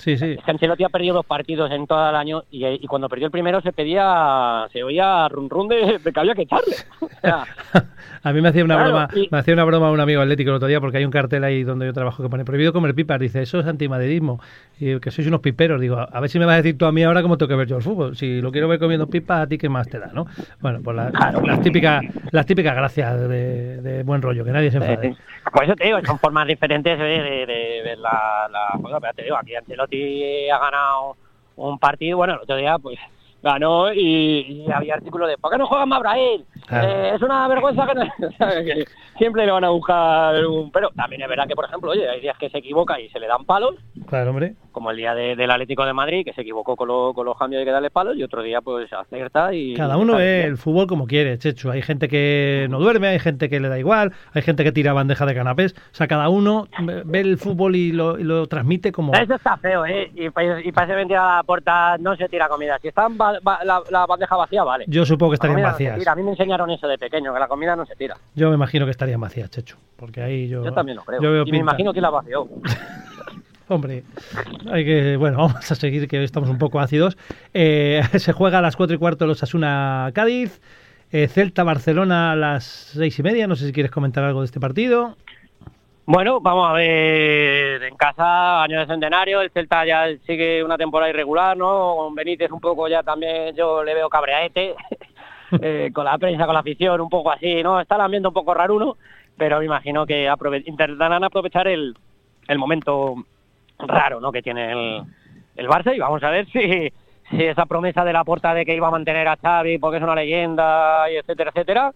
Sí, 0.00 0.16
sí. 0.16 0.32
Es 0.38 0.42
que 0.42 0.50
Ancelotti 0.50 0.84
ha 0.84 0.88
perdido 0.88 1.16
dos 1.16 1.26
partidos 1.26 1.70
en 1.70 1.86
todo 1.86 2.08
el 2.08 2.16
año 2.16 2.44
y, 2.50 2.86
cuando 2.86 3.08
perdió 3.08 3.26
el 3.26 3.30
primero 3.30 3.60
se 3.60 3.70
pedía, 3.70 4.66
se 4.72 4.82
oía 4.82 5.28
run 5.28 5.50
run 5.50 5.68
de, 5.68 6.00
que 6.02 6.20
había 6.20 6.34
que 6.34 6.42
echarle. 6.42 6.74
a 8.22 8.32
mí 8.32 8.40
me 8.40 8.48
hacía 8.48 8.64
una 8.64 8.82
broma, 8.82 9.08
me 9.30 9.38
hacía 9.38 9.52
una 9.52 9.64
broma 9.64 9.90
un 9.90 10.00
amigo 10.00 10.22
atlético 10.22 10.50
el 10.50 10.56
otro 10.56 10.68
día 10.68 10.80
porque 10.80 10.96
hay 10.96 11.04
un 11.04 11.10
cartel 11.10 11.44
ahí 11.44 11.64
donde 11.64 11.84
yo 11.84 11.92
trabajo 11.92 12.22
que 12.22 12.30
pone 12.30 12.46
prohibido 12.46 12.72
comer 12.72 12.94
pipas. 12.94 13.20
Dice, 13.20 13.42
eso 13.42 13.60
es 13.60 13.66
antimadridismo. 13.66 14.40
Y 14.78 14.98
que 15.00 15.10
sois 15.10 15.28
unos 15.28 15.40
piperos. 15.40 15.78
Digo, 15.78 15.98
a 15.98 16.20
ver 16.20 16.30
si 16.30 16.38
me 16.38 16.46
vas 16.46 16.54
a 16.54 16.62
decir 16.62 16.78
tú 16.78 16.86
a 16.86 16.92
mí 16.92 17.02
ahora 17.02 17.20
cómo 17.20 17.36
tengo 17.36 17.50
que 17.50 17.56
ver 17.56 17.68
yo 17.68 17.76
el 17.76 17.82
fútbol. 17.82 18.16
Si 18.16 18.40
lo 18.40 18.50
quiero 18.50 18.68
ver 18.68 18.78
comiendo 18.78 19.06
pipas, 19.06 19.42
a 19.42 19.46
ti 19.46 19.58
qué 19.58 19.68
más 19.68 19.86
te 19.86 19.98
da, 19.98 20.10
¿no? 20.14 20.26
Bueno, 20.60 20.80
pues 20.82 20.96
las 20.96 21.60
típicas 21.60 22.02
las 22.30 22.46
típicas 22.46 22.74
gracias 22.74 23.28
de, 23.28 24.02
buen 24.04 24.22
rollo, 24.22 24.44
que 24.44 24.50
nadie 24.50 24.70
se 24.70 24.78
enfade. 24.78 25.16
Por 25.52 25.64
eso 25.64 25.74
te 25.74 25.84
digo, 25.84 25.98
son 26.04 26.18
formas 26.18 26.46
diferentes 26.46 26.98
de, 26.98 27.82
ver 27.84 27.98
la, 27.98 28.48
la 28.50 29.00
pero 29.00 29.12
te 29.14 29.22
digo, 29.24 29.36
aquí 29.36 29.54
Ancelotti 29.54 29.89
ha 30.52 30.58
ganado 30.58 31.16
un 31.56 31.78
partido, 31.78 32.16
bueno, 32.16 32.34
el 32.34 32.40
otro 32.40 32.56
día 32.56 32.78
pues 32.78 32.98
ganó 33.42 33.92
y, 33.92 34.66
había 34.72 34.94
artículos 34.94 35.28
de 35.28 35.38
¿por 35.38 35.50
qué 35.50 35.58
no 35.58 35.66
juega 35.66 35.86
más 35.86 36.00
Brahim? 36.00 36.44
Eh, 36.70 37.12
es 37.14 37.22
una 37.22 37.48
vergüenza 37.48 37.86
que, 37.86 37.94
no, 37.94 38.04
que, 38.38 38.84
siempre 39.16 39.46
le 39.46 39.52
van 39.52 39.64
a 39.64 39.70
buscar 39.70 40.44
un 40.44 40.70
pero 40.70 40.90
también 40.90 41.22
es 41.22 41.28
verdad 41.28 41.46
que 41.46 41.54
por 41.54 41.64
ejemplo 41.64 41.90
oye 41.90 42.08
hay 42.08 42.20
días 42.20 42.36
que 42.38 42.50
se 42.50 42.58
equivoca 42.58 43.00
y 43.00 43.08
se 43.08 43.18
le 43.18 43.26
dan 43.26 43.44
palos 43.44 43.76
claro 44.06 44.30
hombre 44.30 44.54
como 44.72 44.90
el 44.92 44.96
día 44.96 45.14
del 45.14 45.50
Atlético 45.50 45.84
de 45.84 45.92
Madrid 45.92 46.24
que 46.24 46.32
se 46.32 46.42
equivocó 46.42 46.76
con, 46.76 47.12
con 47.12 47.26
los 47.26 47.36
cambios 47.36 47.60
de 47.60 47.64
que 47.64 47.72
darle 47.72 47.90
palos 47.90 48.16
y 48.16 48.22
otro 48.22 48.42
día 48.42 48.60
pues 48.60 48.92
acierta 48.92 49.52
y 49.52 49.74
cada 49.74 49.96
uno 49.96 50.16
ve 50.16 50.44
el 50.44 50.56
fútbol 50.56 50.86
como 50.86 51.06
quiere 51.06 51.38
Chechu 51.38 51.70
hay 51.70 51.82
gente 51.82 52.08
que 52.08 52.66
no 52.70 52.78
duerme 52.78 53.08
hay 53.08 53.18
gente 53.18 53.48
que 53.48 53.60
le 53.60 53.68
da 53.68 53.78
igual 53.78 54.12
hay 54.32 54.42
gente 54.42 54.64
que 54.64 54.72
tira 54.72 54.92
bandeja 54.92 55.26
de 55.26 55.34
canapés 55.34 55.74
o 55.76 55.94
sea 55.94 56.06
cada 56.06 56.28
uno 56.28 56.68
ve 57.04 57.20
el 57.20 57.38
fútbol 57.38 57.76
y 57.76 57.92
lo, 57.92 58.16
lo 58.16 58.46
transmite 58.46 58.92
como 58.92 59.12
eso 59.14 59.34
está 59.34 59.56
feo 59.56 59.84
eh 59.86 60.10
y, 60.14 60.26
y 60.26 60.72
para 60.72 60.94
mentir 60.94 61.16
a 61.16 61.36
la 61.36 61.42
puerta 61.42 61.98
no 61.98 62.16
se 62.16 62.28
tira 62.28 62.48
comida 62.48 62.78
si 62.80 62.88
están 62.88 63.16
la, 63.18 64.06
bandeja 64.06 64.36
vacía, 64.36 64.64
vale. 64.64 64.84
Yo 64.88 65.04
supongo 65.04 65.32
que 65.32 65.34
estarían 65.34 65.62
vacías. 65.62 66.06
a 66.06 66.14
mí 66.14 66.22
me 66.22 66.30
enseñaron 66.30 66.70
eso 66.70 66.86
de 66.88 66.98
pequeño, 66.98 67.32
que 67.32 67.40
la 67.40 67.48
comida 67.48 67.76
no 67.76 67.86
se 67.86 67.96
tira. 67.96 68.16
Yo 68.34 68.48
me 68.48 68.54
imagino 68.54 68.84
que 68.84 68.90
estarían 68.90 69.20
vacías, 69.20 69.50
Checho, 69.50 69.76
porque 69.96 70.22
ahí 70.22 70.48
yo... 70.48 70.64
Yo 70.64 70.72
también 70.72 70.96
lo 70.96 71.04
creo. 71.04 71.44
y 71.44 71.50
me 71.50 71.58
imagino 71.58 71.92
que 71.92 72.00
la 72.00 72.10
vació. 72.10 72.48
Hombre, 73.70 74.02
hay 74.72 74.84
que, 74.84 75.16
bueno, 75.16 75.38
vamos 75.46 75.70
a 75.70 75.74
seguir 75.76 76.08
que 76.08 76.24
estamos 76.24 76.50
un 76.50 76.58
poco 76.58 76.80
ácidos. 76.80 77.16
Eh, 77.54 78.02
se 78.18 78.32
juega 78.32 78.58
a 78.58 78.62
las 78.62 78.74
4 78.74 78.96
y 78.96 78.98
cuarto 78.98 79.26
los 79.26 79.44
Asuna 79.44 80.10
Cádiz, 80.12 80.60
eh, 81.12 81.28
Celta 81.28 81.62
Barcelona 81.62 82.32
a 82.32 82.36
las 82.36 82.64
seis 82.64 83.16
y 83.20 83.22
media. 83.22 83.46
No 83.46 83.54
sé 83.54 83.66
si 83.66 83.72
quieres 83.72 83.92
comentar 83.92 84.24
algo 84.24 84.40
de 84.40 84.46
este 84.46 84.58
partido. 84.58 85.16
Bueno, 86.04 86.40
vamos 86.40 86.68
a 86.68 86.72
ver, 86.72 87.84
en 87.84 87.94
casa, 87.94 88.64
año 88.64 88.80
de 88.80 88.86
centenario, 88.86 89.40
el 89.40 89.52
Celta 89.52 89.86
ya 89.86 90.06
sigue 90.26 90.64
una 90.64 90.76
temporada 90.76 91.10
irregular, 91.10 91.56
¿no? 91.56 91.94
Con 91.96 92.16
Benítez 92.16 92.50
un 92.50 92.58
poco 92.58 92.88
ya 92.88 93.04
también 93.04 93.54
yo 93.54 93.84
le 93.84 93.94
veo 93.94 94.08
cabreaete, 94.08 94.74
eh, 95.62 95.90
con 95.94 96.04
la 96.04 96.18
prensa, 96.18 96.44
con 96.44 96.54
la 96.54 96.60
afición, 96.60 97.00
un 97.00 97.08
poco 97.08 97.30
así, 97.30 97.62
¿no? 97.62 97.80
Está 97.80 97.94
el 97.94 98.00
ambiente 98.00 98.26
un 98.26 98.34
poco 98.34 98.52
raro 98.52 98.96
pero 99.36 99.60
me 99.60 99.66
imagino 99.66 100.04
que 100.04 100.28
intentarán 100.66 101.22
aprovechar 101.22 101.68
el, 101.68 101.94
el 102.48 102.58
momento 102.58 103.24
raro, 103.86 104.20
¿no? 104.20 104.32
Que 104.32 104.42
tiene 104.42 104.72
el, 104.72 105.02
el 105.56 105.68
Barça 105.68 105.94
y 105.94 105.98
vamos 105.98 106.22
a 106.22 106.30
ver 106.30 106.46
si, 106.50 106.92
si 107.30 107.42
esa 107.44 107.66
promesa 107.66 108.04
de 108.04 108.12
la 108.12 108.24
puerta 108.24 108.54
de 108.54 108.64
que 108.64 108.74
iba 108.74 108.88
a 108.88 108.92
mantener 108.92 109.28
a 109.28 109.36
Xavi 109.36 109.78
porque 109.78 109.98
es 109.98 110.02
una 110.02 110.14
leyenda 110.14 111.10
y 111.10 111.16
etcétera, 111.16 111.50
etcétera, 111.50 111.92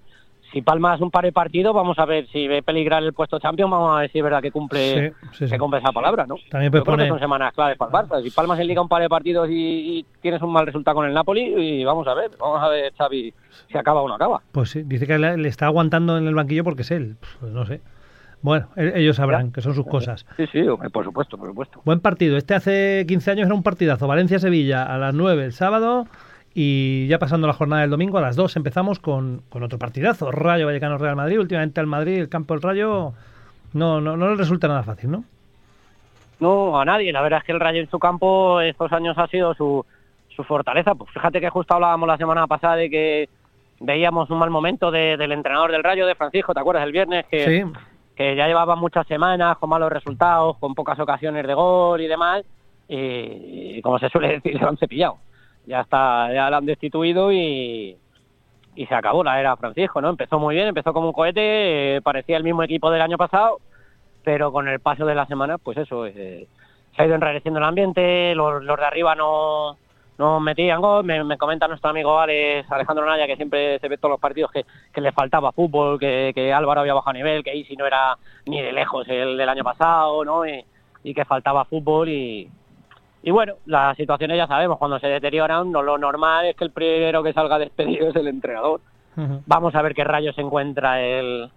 si 0.52 0.62
palmas 0.62 1.00
un 1.00 1.10
par 1.10 1.24
de 1.24 1.32
partidos, 1.32 1.74
vamos 1.74 1.98
a 1.98 2.04
ver 2.04 2.28
si 2.28 2.46
ve 2.46 2.62
peligrar 2.62 3.02
el 3.02 3.12
puesto 3.12 3.40
champion, 3.40 3.68
vamos 3.68 3.96
a 3.96 4.00
ver 4.02 4.10
si 4.12 4.18
es 4.18 4.24
verdad 4.24 4.40
que 4.40 4.52
cumple, 4.52 5.08
Sí, 5.10 5.14
sí, 5.32 5.46
sí. 5.46 5.52
que 5.52 5.58
cumple 5.58 5.80
esa 5.80 5.90
palabra, 5.90 6.26
¿no? 6.28 6.36
También 6.48 6.70
Yo 6.70 6.84
creo 6.84 6.96
que 6.96 7.08
son 7.08 7.18
semanas 7.18 7.52
claves 7.54 7.76
para 7.76 7.90
el 8.02 8.08
Barça. 8.08 8.22
Si 8.22 8.30
palmas 8.30 8.60
en 8.60 8.68
Liga 8.68 8.80
un 8.80 8.88
par 8.88 9.02
de 9.02 9.08
partidos 9.08 9.48
y, 9.50 9.52
y 9.98 10.06
tienes 10.20 10.40
un 10.42 10.52
mal 10.52 10.64
resultado 10.64 10.94
con 10.94 11.06
el 11.06 11.14
Napoli, 11.14 11.42
y 11.56 11.84
vamos 11.84 12.06
a 12.06 12.14
ver, 12.14 12.30
vamos 12.38 12.62
a 12.62 12.68
ver, 12.68 12.92
Xavi, 12.96 13.34
si 13.68 13.76
acaba 13.78 14.02
o 14.02 14.06
no 14.06 14.14
acaba. 14.14 14.42
Pues 14.52 14.70
sí, 14.70 14.82
dice 14.84 15.08
que 15.08 15.18
le, 15.18 15.36
le 15.38 15.48
está 15.48 15.66
aguantando 15.66 16.16
en 16.18 16.28
el 16.28 16.34
banquillo 16.36 16.62
porque 16.62 16.82
es 16.82 16.90
él. 16.92 17.16
Pues 17.40 17.50
no 17.50 17.66
sé. 17.66 17.80
Bueno, 18.44 18.68
e- 18.76 18.92
ellos 18.96 19.16
sabrán 19.16 19.52
que 19.52 19.62
son 19.62 19.72
sus 19.74 19.86
cosas. 19.86 20.26
Sí, 20.36 20.46
sí, 20.52 20.62
por 20.92 21.02
supuesto, 21.02 21.38
por 21.38 21.48
supuesto. 21.48 21.80
Buen 21.86 22.00
partido. 22.00 22.36
Este 22.36 22.54
hace 22.54 23.06
15 23.08 23.30
años 23.30 23.46
era 23.46 23.54
un 23.54 23.62
partidazo. 23.62 24.06
Valencia-Sevilla 24.06 24.82
a 24.82 24.98
las 24.98 25.14
9 25.14 25.46
el 25.46 25.52
sábado. 25.54 26.06
Y 26.52 27.06
ya 27.08 27.18
pasando 27.18 27.46
la 27.46 27.54
jornada 27.54 27.80
del 27.80 27.90
domingo, 27.90 28.18
a 28.18 28.20
las 28.20 28.36
2 28.36 28.54
empezamos 28.56 28.98
con, 28.98 29.40
con 29.48 29.62
otro 29.62 29.78
partidazo. 29.78 30.30
Rayo 30.30 30.66
Vallecano-Real 30.66 31.16
Madrid. 31.16 31.40
Últimamente 31.40 31.80
al 31.80 31.86
Madrid, 31.86 32.18
el 32.18 32.28
campo 32.28 32.52
del 32.52 32.62
Rayo, 32.62 33.14
no, 33.72 34.02
no, 34.02 34.14
no 34.18 34.28
le 34.28 34.36
resulta 34.36 34.68
nada 34.68 34.82
fácil, 34.82 35.10
¿no? 35.10 35.24
No, 36.38 36.78
a 36.78 36.84
nadie. 36.84 37.12
La 37.12 37.22
verdad 37.22 37.38
es 37.38 37.44
que 37.46 37.52
el 37.52 37.60
Rayo 37.60 37.80
en 37.80 37.88
su 37.88 37.98
campo 37.98 38.60
estos 38.60 38.92
años 38.92 39.16
ha 39.16 39.26
sido 39.28 39.54
su, 39.54 39.86
su 40.36 40.44
fortaleza. 40.44 40.94
Pues 40.94 41.10
fíjate 41.12 41.40
que 41.40 41.48
justo 41.48 41.74
hablábamos 41.74 42.06
la 42.06 42.18
semana 42.18 42.46
pasada 42.46 42.76
de 42.76 42.90
que 42.90 43.28
veíamos 43.80 44.28
un 44.30 44.38
mal 44.38 44.50
momento 44.50 44.90
de- 44.90 45.16
del 45.16 45.32
entrenador 45.32 45.72
del 45.72 45.82
Rayo, 45.82 46.06
de 46.06 46.14
Francisco, 46.14 46.52
¿te 46.52 46.60
acuerdas? 46.60 46.84
El 46.84 46.92
viernes, 46.92 47.24
que, 47.30 47.44
Sí. 47.46 47.72
Que 48.16 48.36
ya 48.36 48.46
llevaba 48.46 48.76
muchas 48.76 49.06
semanas 49.06 49.58
con 49.58 49.70
malos 49.70 49.90
resultados, 49.90 50.56
con 50.58 50.74
pocas 50.74 50.98
ocasiones 50.98 51.46
de 51.46 51.54
gol 51.54 52.00
y 52.00 52.06
demás. 52.06 52.44
Y, 52.88 53.80
como 53.82 53.98
se 53.98 54.08
suele 54.08 54.28
decir, 54.34 54.60
lo 54.60 54.68
han 54.68 54.76
cepillado. 54.76 55.18
Ya 55.66 55.80
está, 55.80 56.32
ya 56.32 56.50
lo 56.50 56.56
han 56.56 56.66
destituido 56.66 57.32
y, 57.32 57.96
y 58.76 58.86
se 58.86 58.94
acabó 58.94 59.24
la 59.24 59.40
era 59.40 59.56
Francisco, 59.56 60.00
¿no? 60.00 60.10
Empezó 60.10 60.38
muy 60.38 60.54
bien, 60.54 60.68
empezó 60.68 60.92
como 60.92 61.08
un 61.08 61.12
cohete, 61.12 61.96
eh, 61.96 62.02
parecía 62.02 62.36
el 62.36 62.44
mismo 62.44 62.62
equipo 62.62 62.90
del 62.90 63.02
año 63.02 63.16
pasado, 63.16 63.58
pero 64.22 64.52
con 64.52 64.68
el 64.68 64.80
paso 64.80 65.06
de 65.06 65.14
la 65.14 65.26
semana, 65.26 65.58
pues 65.58 65.78
eso, 65.78 66.06
eh, 66.06 66.46
se 66.94 67.02
ha 67.02 67.06
ido 67.06 67.14
enrareciendo 67.14 67.58
el 67.58 67.64
ambiente, 67.64 68.34
los 68.34 68.64
de 68.64 68.84
arriba 68.84 69.14
no, 69.14 69.76
no 70.18 70.40
metían 70.40 70.80
gol, 70.80 71.04
me, 71.04 71.22
me 71.24 71.36
comenta 71.36 71.66
nuestro 71.66 71.90
amigo 71.90 72.18
Alex, 72.18 72.70
Alejandro 72.70 73.04
Naya, 73.04 73.26
que 73.26 73.36
siempre 73.36 73.78
se 73.78 73.88
ve 73.88 73.98
todos 73.98 74.12
los 74.12 74.20
partidos 74.20 74.50
que, 74.52 74.64
que 74.92 75.00
le 75.00 75.12
faltaba 75.12 75.52
fútbol, 75.52 75.98
que, 75.98 76.32
que 76.34 76.52
Álvaro 76.52 76.80
había 76.80 76.94
bajado 76.94 77.14
nivel, 77.14 77.42
que 77.42 77.56
Isi 77.56 77.76
no 77.76 77.86
era 77.86 78.16
ni 78.46 78.62
de 78.62 78.72
lejos 78.72 79.06
el 79.08 79.36
del 79.36 79.48
año 79.48 79.64
pasado, 79.64 80.24
¿no? 80.24 80.46
Y, 80.46 80.64
y 81.02 81.14
que 81.14 81.24
faltaba 81.24 81.64
fútbol 81.64 82.08
y, 82.08 82.48
y 83.22 83.30
bueno, 83.30 83.54
las 83.64 83.96
situaciones 83.96 84.36
ya 84.36 84.46
sabemos, 84.46 84.78
cuando 84.78 84.98
se 84.98 85.06
deterioran, 85.06 85.72
no, 85.72 85.82
lo 85.82 85.96
normal 85.96 86.46
es 86.46 86.56
que 86.56 86.64
el 86.64 86.72
primero 86.72 87.22
que 87.22 87.32
salga 87.32 87.58
despedido 87.58 88.08
es 88.10 88.16
el 88.16 88.28
entrenador. 88.28 88.80
Vamos 89.46 89.74
a 89.76 89.82
ver 89.82 89.94
qué 89.94 90.02
rayos 90.02 90.36
encuentra 90.38 91.00
el, 91.00 91.48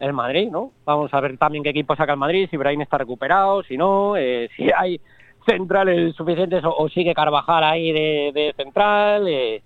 el 0.00 0.12
Madrid, 0.12 0.50
¿no? 0.50 0.72
Vamos 0.84 1.14
a 1.14 1.20
ver 1.20 1.38
también 1.38 1.62
qué 1.62 1.70
equipo 1.70 1.94
saca 1.94 2.12
el 2.12 2.18
Madrid, 2.18 2.48
si 2.50 2.56
Brain 2.56 2.80
está 2.80 2.98
recuperado, 2.98 3.62
si 3.62 3.76
no, 3.76 4.16
eh, 4.16 4.50
si 4.56 4.68
hay 4.76 5.00
centrales 5.46 6.14
suficientes 6.16 6.64
o, 6.64 6.74
o 6.76 6.88
sigue 6.88 7.14
Carvajal 7.14 7.64
ahí 7.64 7.92
de, 7.92 8.30
de 8.34 8.54
central. 8.56 9.26
eh. 9.28 9.62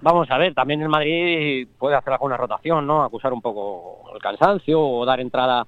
Vamos 0.00 0.30
a 0.30 0.38
ver, 0.38 0.54
también 0.54 0.80
el 0.80 0.88
Madrid 0.88 1.66
puede 1.76 1.96
hacer 1.96 2.12
alguna 2.12 2.36
rotación, 2.36 2.86
¿no? 2.86 3.02
Acusar 3.02 3.32
un 3.32 3.42
poco 3.42 4.08
el 4.14 4.20
cansancio 4.20 4.80
o 4.80 5.04
dar 5.04 5.18
entrada 5.20 5.66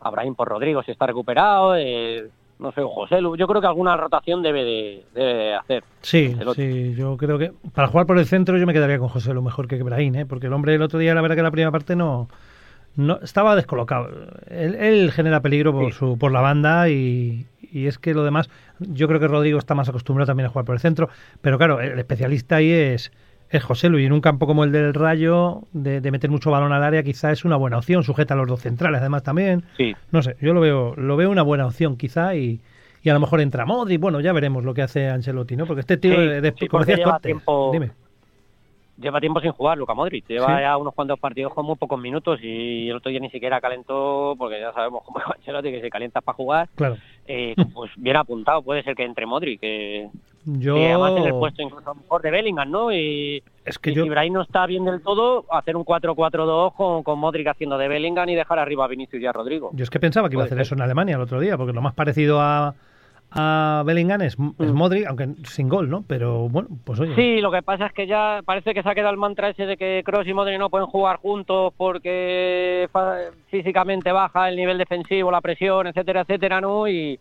a 0.00 0.10
Brahim 0.10 0.34
por 0.34 0.48
Rodrigo 0.48 0.82
si 0.82 0.90
está 0.90 1.06
recuperado. 1.06 1.76
eh, 1.76 2.28
no 2.58 2.70
sé, 2.72 2.82
José 2.82 3.20
Lu. 3.20 3.34
Yo 3.36 3.46
creo 3.48 3.60
que 3.60 3.66
alguna 3.66 3.96
rotación 3.96 4.42
debe 4.42 4.62
de, 4.62 5.04
debe 5.14 5.34
de 5.34 5.54
hacer. 5.54 5.84
Sí, 6.02 6.36
sí, 6.54 6.94
yo 6.94 7.16
creo 7.16 7.38
que 7.38 7.50
para 7.74 7.88
jugar 7.88 8.06
por 8.06 8.18
el 8.18 8.26
centro 8.26 8.56
yo 8.58 8.66
me 8.66 8.72
quedaría 8.74 8.98
con 8.98 9.08
José 9.08 9.32
lo 9.34 9.42
mejor 9.42 9.66
que 9.66 9.82
Brahim, 9.82 10.14
¿eh? 10.16 10.26
porque 10.26 10.46
el 10.46 10.52
hombre 10.52 10.74
el 10.74 10.82
otro 10.82 10.98
día 11.00 11.14
la 11.14 11.22
verdad 11.22 11.34
que 11.36 11.42
la 11.42 11.50
primera 11.50 11.72
parte 11.72 11.96
no, 11.96 12.28
no 12.96 13.18
estaba 13.22 13.56
descolocado. 13.56 14.08
Él, 14.48 14.74
él 14.76 15.12
genera 15.12 15.40
peligro 15.40 15.72
por 15.72 15.92
Sí. 15.92 15.98
su 15.98 16.18
por 16.18 16.30
la 16.32 16.40
banda 16.40 16.88
y, 16.88 17.46
y 17.72 17.86
es 17.86 17.98
que 17.98 18.14
lo 18.14 18.24
demás 18.24 18.50
yo 18.80 19.08
creo 19.08 19.18
que 19.20 19.28
Rodrigo 19.28 19.58
está 19.58 19.74
más 19.74 19.88
acostumbrado 19.88 20.26
también 20.26 20.46
a 20.46 20.50
jugar 20.50 20.64
por 20.66 20.74
el 20.74 20.80
centro, 20.80 21.08
pero 21.40 21.56
claro, 21.58 21.80
el 21.80 21.98
especialista 21.98 22.56
ahí 22.56 22.70
es 22.70 23.12
es 23.50 23.62
José 23.62 23.90
Luis 23.90 24.06
en 24.06 24.12
un 24.12 24.22
campo 24.22 24.46
como 24.46 24.64
el 24.64 24.72
del 24.72 24.94
Rayo 24.94 25.64
de, 25.74 26.00
de 26.00 26.10
meter 26.10 26.30
mucho 26.30 26.50
balón 26.50 26.72
al 26.72 26.82
área 26.82 27.02
quizá 27.02 27.32
es 27.32 27.44
una 27.44 27.56
buena 27.56 27.76
opción, 27.76 28.02
sujeta 28.02 28.32
a 28.32 28.36
los 28.38 28.48
dos 28.48 28.60
centrales 28.62 29.00
además 29.00 29.22
también. 29.24 29.64
Sí, 29.76 29.94
No 30.10 30.22
sé, 30.22 30.36
yo 30.40 30.54
lo 30.54 30.60
veo, 30.62 30.94
lo 30.96 31.16
veo 31.18 31.28
una 31.30 31.42
buena 31.42 31.66
opción 31.66 31.98
quizá 31.98 32.34
y, 32.34 32.60
y 33.02 33.10
a 33.10 33.12
lo 33.14 33.20
mejor 33.20 33.42
entra 33.42 33.66
Modric, 33.66 34.00
bueno, 34.00 34.20
ya 34.20 34.32
veremos 34.32 34.64
lo 34.64 34.72
que 34.72 34.80
hace 34.80 35.06
Ancelotti, 35.10 35.56
¿no? 35.56 35.66
Porque 35.66 35.80
este 35.80 35.98
tío, 35.98 36.14
Sí, 36.14 36.20
de, 36.20 36.40
de- 36.40 36.54
sí, 36.58 36.66
como 36.66 36.80
porque 36.80 36.92
decías 36.92 36.96
tú 36.96 37.00
lleva 37.04 37.16
antes, 37.16 37.28
tiempo- 37.28 37.70
dime. 37.74 37.90
Lleva 39.02 39.20
tiempo 39.20 39.40
sin 39.40 39.52
jugar 39.52 39.76
Luca 39.76 39.92
Modric, 39.94 40.26
lleva 40.28 40.46
Sí. 40.56 40.62
ya 40.62 40.76
unos 40.76 40.94
cuantos 40.94 41.18
partidos 41.18 41.52
con 41.52 41.66
muy 41.66 41.76
pocos 41.76 42.00
minutos 42.00 42.38
y 42.42 42.88
el 42.88 42.96
otro 42.96 43.10
día 43.10 43.20
ni 43.20 43.28
siquiera 43.30 43.60
calentó, 43.60 44.34
porque 44.38 44.60
ya 44.60 44.72
sabemos 44.72 45.02
cómo 45.04 45.18
es 45.18 45.24
Ancelotti, 45.36 45.70
que 45.70 45.80
se 45.80 45.90
calienta 45.90 46.20
para 46.20 46.36
jugar, 46.36 46.68
Claro. 46.74 46.96
eh, 47.26 47.54
pues 47.74 47.90
bien 47.96 48.16
apuntado, 48.16 48.62
puede 48.62 48.82
ser 48.82 48.94
que 48.94 49.04
entre 49.04 49.26
Modric, 49.26 49.60
que 49.60 50.08
Yo 50.44 50.76
y 50.76 50.84
además 50.86 51.12
en 51.16 51.24
el 51.24 51.34
puesto 51.34 51.62
incluso 51.62 51.90
a 51.90 51.94
lo 51.94 52.00
mejor 52.00 52.22
de 52.22 52.30
Bellingham, 52.30 52.70
¿no? 52.70 52.92
Y, 52.92 53.42
es 53.64 53.78
que 53.78 53.90
y 53.90 53.94
yo 53.94 54.02
si 54.04 54.08
Brahim 54.08 54.32
no 54.32 54.42
está 54.42 54.66
bien 54.66 54.84
del 54.84 55.02
todo, 55.02 55.44
hacer 55.50 55.76
un 55.76 55.84
4-4-2 55.84 56.74
con, 56.74 57.02
con 57.02 57.18
Modric 57.18 57.46
haciendo 57.48 57.78
de 57.78 57.88
Bellingham 57.88 58.28
y 58.28 58.34
dejar 58.34 58.58
arriba 58.58 58.84
a 58.84 58.88
Vinicius 58.88 59.22
y 59.22 59.26
a 59.26 59.32
Rodrigo. 59.32 59.70
yo 59.72 59.82
es 59.84 59.90
que 59.90 60.00
pensaba 60.00 60.28
que 60.28 60.34
iba 60.34 60.42
a 60.42 60.46
hacer 60.46 60.58
ser. 60.58 60.62
eso 60.62 60.74
en 60.74 60.82
Alemania 60.82 61.14
el 61.16 61.20
otro 61.22 61.38
día, 61.40 61.56
porque 61.56 61.72
lo 61.72 61.80
más 61.82 61.94
parecido 61.94 62.40
a 62.40 62.74
a 63.34 63.82
Bellingham 63.86 64.20
es, 64.22 64.34
es 64.34 64.38
Mm. 64.38 64.74
Modric, 64.76 65.06
aunque 65.06 65.28
sin 65.44 65.68
gol, 65.68 65.88
¿no? 65.88 66.04
Pero 66.06 66.48
bueno, 66.48 66.68
pues 66.84 67.00
oye. 67.00 67.14
Sí, 67.14 67.40
lo 67.40 67.50
que 67.50 67.62
pasa 67.62 67.86
es 67.86 67.92
que 67.92 68.06
ya 68.06 68.40
parece 68.44 68.74
que 68.74 68.82
se 68.82 68.88
ha 68.88 68.94
quedado 68.94 69.10
el 69.12 69.16
mantra 69.18 69.48
ese 69.48 69.64
de 69.66 69.76
que 69.76 70.02
Kroos 70.04 70.26
y 70.26 70.34
Modric 70.34 70.58
no 70.58 70.70
pueden 70.70 70.86
jugar 70.86 71.16
juntos 71.16 71.72
porque 71.76 72.88
físicamente 73.48 74.12
baja 74.12 74.48
el 74.48 74.56
nivel 74.56 74.78
defensivo, 74.78 75.30
la 75.30 75.40
presión, 75.40 75.86
etcétera, 75.86 76.22
etcétera, 76.22 76.60
¿no? 76.60 76.86
Y, 76.88 77.18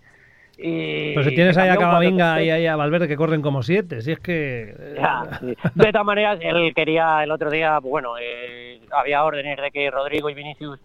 y 0.58 1.14
Pero 1.16 1.24
si 1.24 1.36
tienes 1.36 1.58
ahí 1.58 1.70
a 1.70 1.78
Camavinga 1.78 2.36
4-3-3. 2.40 2.46
y 2.46 2.50
ahí 2.52 2.68
a 2.68 2.76
Valverde 2.76 3.08
que 3.08 3.16
corren 3.18 3.42
como 3.42 3.64
siete, 3.64 4.02
si 4.02 4.12
es 4.12 4.20
que... 4.20 4.76
eh, 4.78 4.96
Ya, 4.98 5.24
sí. 5.40 5.56
De 5.76 5.92
todas 5.92 6.06
maneras, 6.06 6.40
él 6.42 6.74
quería 6.76 7.24
el 7.24 7.32
otro 7.32 7.50
día, 7.50 7.80
pues 7.82 7.90
bueno, 7.92 8.14
eh, 8.22 8.82
había 8.92 9.24
órdenes 9.24 9.58
de 9.60 9.72
que 9.72 9.90
Rodrigo 9.90 10.30
y 10.30 10.34
Vinicius 10.34 10.80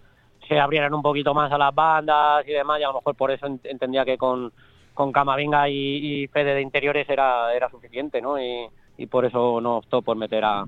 se 0.48 0.58
abrieran 0.60 0.94
un 0.94 1.02
poquito 1.02 1.34
más 1.34 1.50
a 1.50 1.58
las 1.58 1.74
bandas 1.74 2.46
y 2.46 2.52
demás, 2.52 2.78
y 2.80 2.84
a 2.84 2.88
lo 2.88 2.94
mejor 2.94 3.14
por 3.16 3.30
eso 3.32 3.46
ent- 3.46 3.60
entendía 3.64 4.04
que 4.04 4.16
con, 4.16 4.52
con 4.96 5.12
Camavinga 5.12 5.68
y, 5.68 6.22
y 6.24 6.26
Fede 6.26 6.54
de 6.54 6.62
interiores 6.62 7.08
era, 7.08 7.54
era 7.54 7.70
suficiente, 7.70 8.20
¿no? 8.20 8.42
Y, 8.42 8.66
y 8.98 9.06
por 9.06 9.24
eso 9.24 9.60
no 9.60 9.76
optó 9.76 10.02
por 10.02 10.16
meter 10.16 10.42
a, 10.44 10.64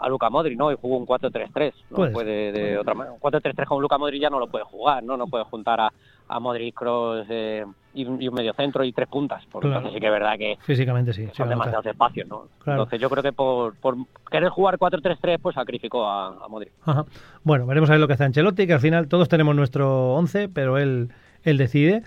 a 0.00 0.08
Luca 0.08 0.28
Modric, 0.30 0.58
¿no? 0.58 0.70
Y 0.70 0.76
jugó 0.76 0.96
un 0.98 1.06
4-3-3, 1.06 1.72
no 1.90 1.96
Puede 1.96 2.10
puede 2.12 2.52
de 2.52 2.76
otra 2.78 2.92
manera. 2.94 3.14
Un 3.14 3.20
4-3-3 3.20 3.64
con 3.66 3.80
Luca 3.80 3.96
Modric 3.96 4.20
ya 4.20 4.30
no 4.30 4.38
lo 4.40 4.48
puede 4.48 4.64
jugar, 4.64 5.02
¿no? 5.02 5.16
No 5.16 5.26
puede 5.28 5.44
juntar 5.44 5.80
a, 5.80 5.92
a 6.28 6.40
Modric, 6.40 6.74
Kroos 6.74 7.24
eh, 7.30 7.64
y, 7.94 8.04
un, 8.04 8.20
y 8.20 8.28
un 8.28 8.34
medio 8.34 8.52
centro 8.52 8.84
y 8.84 8.92
tres 8.92 9.08
puntas, 9.08 9.44
porque 9.50 9.68
Claro. 9.68 9.78
entonces 9.80 9.94
sí 9.96 10.00
que 10.00 10.06
es 10.06 10.12
verdad 10.12 10.36
que 10.38 10.58
Físicamente 10.60 11.12
sí. 11.12 11.28
son 11.32 11.48
demasiados 11.48 11.86
espacios, 11.86 12.28
¿no? 12.28 12.48
Claro. 12.62 12.82
Entonces 12.82 13.00
yo 13.00 13.08
creo 13.10 13.22
que 13.22 13.32
por, 13.32 13.76
por 13.76 13.96
querer 14.30 14.50
jugar 14.50 14.76
4-3-3 14.78 15.38
pues 15.40 15.54
sacrificó 15.54 16.04
a, 16.06 16.44
a 16.44 16.48
Modric. 16.48 16.72
Ajá. 16.84 17.04
Bueno, 17.44 17.64
veremos 17.66 17.88
a 17.90 17.92
ver 17.94 18.00
lo 18.00 18.06
que 18.08 18.14
hace 18.14 18.24
Ancelotti, 18.24 18.66
que 18.66 18.74
al 18.74 18.80
final 18.80 19.08
todos 19.08 19.28
tenemos 19.28 19.54
nuestro 19.56 20.14
11, 20.14 20.48
pero 20.48 20.78
él, 20.78 21.10
él 21.44 21.56
decide. 21.58 22.02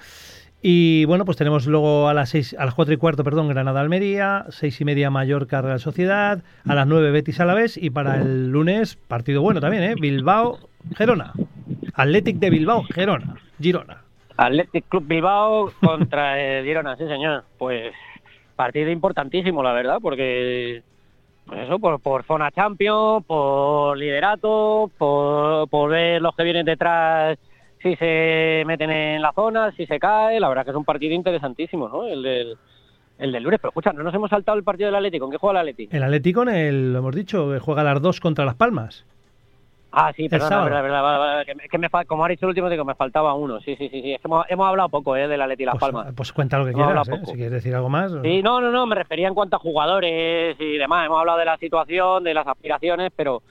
Y 0.62 1.06
bueno, 1.06 1.26
pues 1.26 1.38
tenemos 1.38 1.66
luego 1.66 2.08
a 2.08 2.14
las 2.14 2.30
seis, 2.30 2.56
a 2.58 2.66
las 2.66 2.76
4 2.76 2.94
y 2.94 2.98
cuarto, 2.98 3.24
perdón, 3.24 3.48
Granada-Almería, 3.48 4.46
seis 4.50 4.80
y 4.80 4.86
media 4.86 5.10
Mallorca-Real 5.10 5.80
Sociedad, 5.80 6.44
a 6.68 6.76
las 6.76 6.86
9 6.86 7.12
Betis-Alavés 7.12 7.78
y 7.78 7.90
para 7.90 8.18
el 8.18 8.52
lunes, 8.52 8.96
partido 8.96 9.42
bueno 9.42 9.60
también, 9.60 9.84
¿eh? 9.84 9.96
Bilbao-Gerona. 10.00 11.34
Athletic 11.96 12.38
de 12.38 12.50
Bilbao-Gerona. 12.52 13.36
Girona. 13.60 14.04
Athletic 14.38 14.86
Club 14.88 15.08
Bilbao 15.08 15.72
contra 15.82 16.40
el 16.40 16.66
Girona, 16.66 16.96
sí 16.96 17.08
señor. 17.08 17.44
Pues 17.58 17.94
partido 18.56 18.92
importantísimo, 18.92 19.64
la 19.64 19.74
verdad, 19.74 19.98
porque 20.00 20.84
pues 21.46 21.60
eso, 21.62 21.80
por, 21.80 22.00
por 22.00 22.24
zona 22.24 22.52
Champions, 22.52 23.26
por 23.26 23.98
liderato, 23.98 24.92
por, 24.98 25.68
por 25.70 25.90
ver 25.90 26.22
los 26.22 26.36
que 26.36 26.44
vienen 26.44 26.66
detrás 26.66 27.40
si 27.82 27.96
se 27.96 28.64
meten 28.66 28.90
en 28.92 29.22
la 29.22 29.32
zona, 29.34 29.72
si 29.74 29.86
se 29.86 30.00
cae, 30.00 30.40
la 30.40 30.50
verdad 30.50 30.64
que 30.66 30.72
es 30.72 30.76
un 30.78 30.86
partido 30.86 31.14
interesantísimo, 31.14 31.88
¿no? 31.90 32.06
El 32.08 32.22
del, 32.24 32.58
el 33.20 33.32
del 33.32 33.44
lunes, 33.44 33.60
pero 33.62 33.70
escucha, 33.70 33.94
no 33.94 34.04
nos 34.04 34.14
hemos 34.14 34.30
saltado 34.30 34.58
el 34.58 34.64
partido 34.64 34.88
del 34.88 34.96
Atlético, 34.96 35.26
¿en 35.26 35.32
qué 35.32 35.38
juega 35.38 35.62
el 35.62 35.70
Atlético? 35.70 35.96
El 35.96 36.04
Atlético, 36.04 36.44
en 36.44 36.50
el, 36.50 36.94
lo 36.94 37.00
hemos 37.00 37.16
dicho, 37.16 37.52
juega 37.60 37.82
a 37.82 37.86
las 37.86 38.02
2 38.02 38.20
contra 38.20 38.46
Las 38.46 38.56
Palmas. 38.56 39.06
Ah, 39.94 40.14
sí, 40.16 40.30
perdona, 40.30 40.48
sábado. 40.50 40.70
verdad, 40.70 40.84
verdad, 40.84 41.46
que, 41.46 41.54
me- 41.54 41.68
que 41.68 41.78
me, 41.78 41.90
como 42.08 42.24
ha 42.24 42.30
dicho 42.30 42.46
el 42.46 42.50
último, 42.52 42.70
digo, 42.70 42.86
me 42.86 42.96
faltaba 42.96 43.34
uno. 43.34 43.60
Sí, 43.60 43.76
sí, 43.76 43.90
sí, 43.90 44.02
sí. 44.02 44.14
Es 44.14 44.22
que 44.22 44.28
hemos, 44.30 44.46
hemos 44.48 44.66
hablado 44.70 44.88
poco, 44.88 45.18
¿eh? 45.18 45.28
Del 45.28 45.42
Atleti 45.42 45.66
Las 45.66 45.74
Pues, 45.74 45.82
Palmas. 45.92 46.14
pues 46.16 46.32
cuenta 46.32 46.58
lo 46.58 46.64
que 46.64 46.72
Hemos 46.72 46.86
quieras, 46.88 47.10
¿eh? 47.10 47.26
si 47.26 47.34
quieres 47.34 47.52
decir 47.52 47.76
algo 47.76 47.90
más. 47.90 48.10
Sí, 48.24 48.42
no, 48.42 48.62
no, 48.62 48.72
no, 48.72 48.86
me 48.86 48.96
refería 48.96 49.28
en 49.28 49.34
cuanto 49.34 49.58
a 49.58 49.60
jugadores 49.60 50.56
y 50.62 50.78
demás. 50.78 51.06
Hemos 51.08 51.20
hablado 51.20 51.40
de 51.40 51.44
la 51.46 51.58
situación, 51.58 52.24
de 52.24 52.34
las 52.34 52.48
aspiraciones, 52.48 53.12
pero 53.14 53.44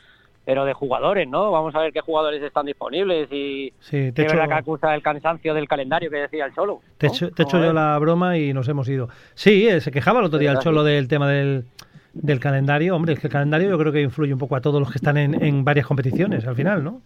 pero 0.44 0.64
de 0.64 0.72
jugadores, 0.72 1.28
¿no? 1.28 1.50
Vamos 1.50 1.74
a 1.74 1.80
ver 1.80 1.92
qué 1.92 2.00
jugadores 2.00 2.42
están 2.42 2.66
disponibles 2.66 3.30
y 3.30 3.72
Sí, 3.80 4.10
te 4.10 4.12
qué 4.14 4.22
echo- 4.22 4.32
verdad 4.36 4.48
que 4.48 4.54
acusa 4.60 4.94
el 4.94 5.02
cansancio 5.02 5.54
del 5.54 5.68
calendario 5.68 6.10
que 6.10 6.16
decía 6.16 6.46
el 6.46 6.54
Cholo. 6.54 6.80
Te 6.98 7.06
¿no? 7.08 7.12
echo, 7.12 7.28
te 7.30 7.42
Vamos 7.42 7.54
echo 7.54 7.62
a 7.62 7.66
yo 7.66 7.72
la 7.72 7.98
broma 7.98 8.36
y 8.38 8.52
nos 8.52 8.66
hemos 8.68 8.88
ido. 8.88 9.08
Sí, 9.34 9.68
eh, 9.68 9.80
se 9.80 9.90
quejaba 9.92 10.20
el 10.20 10.26
otro 10.26 10.38
día 10.38 10.52
el 10.52 10.58
Cholo 10.58 10.82
del 10.84 11.06
tema 11.08 11.28
del 11.28 11.64
del 12.12 12.40
calendario. 12.40 12.96
Hombre, 12.96 13.12
es 13.14 13.20
que 13.20 13.28
el 13.28 13.32
calendario 13.32 13.70
yo 13.70 13.78
creo 13.78 13.92
que 13.92 14.00
influye 14.02 14.32
un 14.32 14.38
poco 14.40 14.56
a 14.56 14.60
todos 14.60 14.80
los 14.80 14.90
que 14.90 14.98
están 14.98 15.16
en, 15.16 15.40
en 15.44 15.64
varias 15.64 15.86
competiciones 15.86 16.44
al 16.46 16.56
final, 16.56 16.82
¿no? 16.82 17.00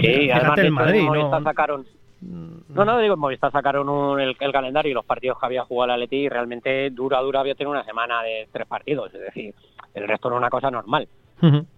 Sí, 0.00 0.30
además 0.30 0.58
el 0.58 0.70
Madrid, 0.70 1.02
¿no? 1.02 1.42
Sacaron... 1.42 1.84
No, 2.22 2.84
no, 2.86 2.98
digo, 2.98 3.14
en 3.14 3.20
Movistar 3.20 3.52
sacaron 3.52 3.86
un- 3.90 4.18
el, 4.18 4.34
el 4.40 4.52
calendario 4.52 4.90
y 4.90 4.94
los 4.94 5.04
partidos 5.04 5.38
que 5.38 5.44
había 5.46 5.64
jugado 5.64 5.92
el 5.92 6.02
Atleti 6.02 6.16
y 6.24 6.28
realmente 6.30 6.88
dura, 6.90 7.20
dura 7.20 7.40
había 7.40 7.54
tenido 7.54 7.72
una 7.72 7.84
semana 7.84 8.22
de 8.22 8.48
tres 8.50 8.66
partidos, 8.66 9.12
es 9.14 9.20
decir, 9.20 9.54
el 9.92 10.08
resto 10.08 10.28
era 10.28 10.38
una 10.38 10.48
cosa 10.48 10.70
normal, 10.70 11.06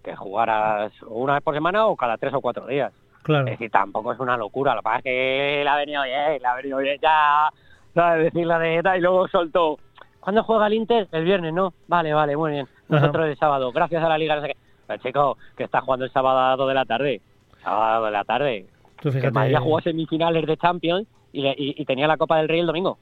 Que 0.03 0.15
jugaras 0.15 0.91
una 1.03 1.33
vez 1.35 1.43
por 1.43 1.53
semana 1.53 1.85
o 1.87 1.95
cada 1.95 2.17
tres 2.17 2.33
o 2.33 2.41
cuatro 2.41 2.65
días. 2.67 2.93
Claro. 3.23 3.45
Es 3.45 3.51
decir, 3.51 3.69
tampoco 3.69 4.13
es 4.13 4.19
una 4.19 4.37
locura, 4.37 4.73
lo 4.73 4.79
que 4.81 4.83
pasa 4.83 4.97
es 4.99 5.03
que 5.03 5.59
le 5.63 5.69
ha 5.69 5.75
venido 5.75 6.03
bien, 6.03 6.41
le 6.41 6.47
ha 6.47 6.55
venido 6.55 6.77
bien 6.77 6.97
ya, 7.01 7.49
¿sabes? 7.93 8.25
Decir 8.25 8.47
la 8.47 8.57
de 8.59 8.81
y 8.97 9.01
luego 9.01 9.27
soltó. 9.27 9.77
¿Cuándo 10.21 10.43
juega 10.43 10.67
el 10.67 10.73
Inter? 10.73 11.07
El 11.11 11.23
viernes, 11.25 11.53
¿no? 11.53 11.73
Vale, 11.87 12.13
vale, 12.13 12.35
muy 12.37 12.51
bien. 12.51 12.67
Nosotros 12.87 13.27
el 13.27 13.37
sábado, 13.37 13.71
gracias 13.71 14.03
a 14.03 14.09
la 14.09 14.17
Liga, 14.17 14.35
no 14.35 14.41
sé 14.41 14.47
qué. 14.49 14.57
Pero 14.87 15.03
chico, 15.03 15.37
que 15.57 15.63
está 15.65 15.81
jugando 15.81 16.05
el 16.05 16.11
sábado 16.11 16.39
a 16.39 16.49
las 16.49 16.57
2 16.57 16.67
de 16.69 16.73
la 16.73 16.85
tarde. 16.85 17.21
Sábado 17.63 18.05
de 18.05 18.11
la 18.11 18.23
tarde. 18.23 18.65
Tú 19.01 19.09
Que 19.09 19.11
fíjate, 19.11 19.27
el 19.27 19.33
Madrid 19.33 19.51
ya 19.53 19.59
jugó 19.59 19.81
semifinales 19.81 20.45
de 20.45 20.57
Champions 20.57 21.07
y- 21.33 21.45
y 21.81 21.85
tenía 21.85 22.07
la 22.07 22.17
Copa 22.17 22.37
del 22.37 22.47
Rey 22.47 22.59
el 22.61 22.65
domingo. 22.67 22.97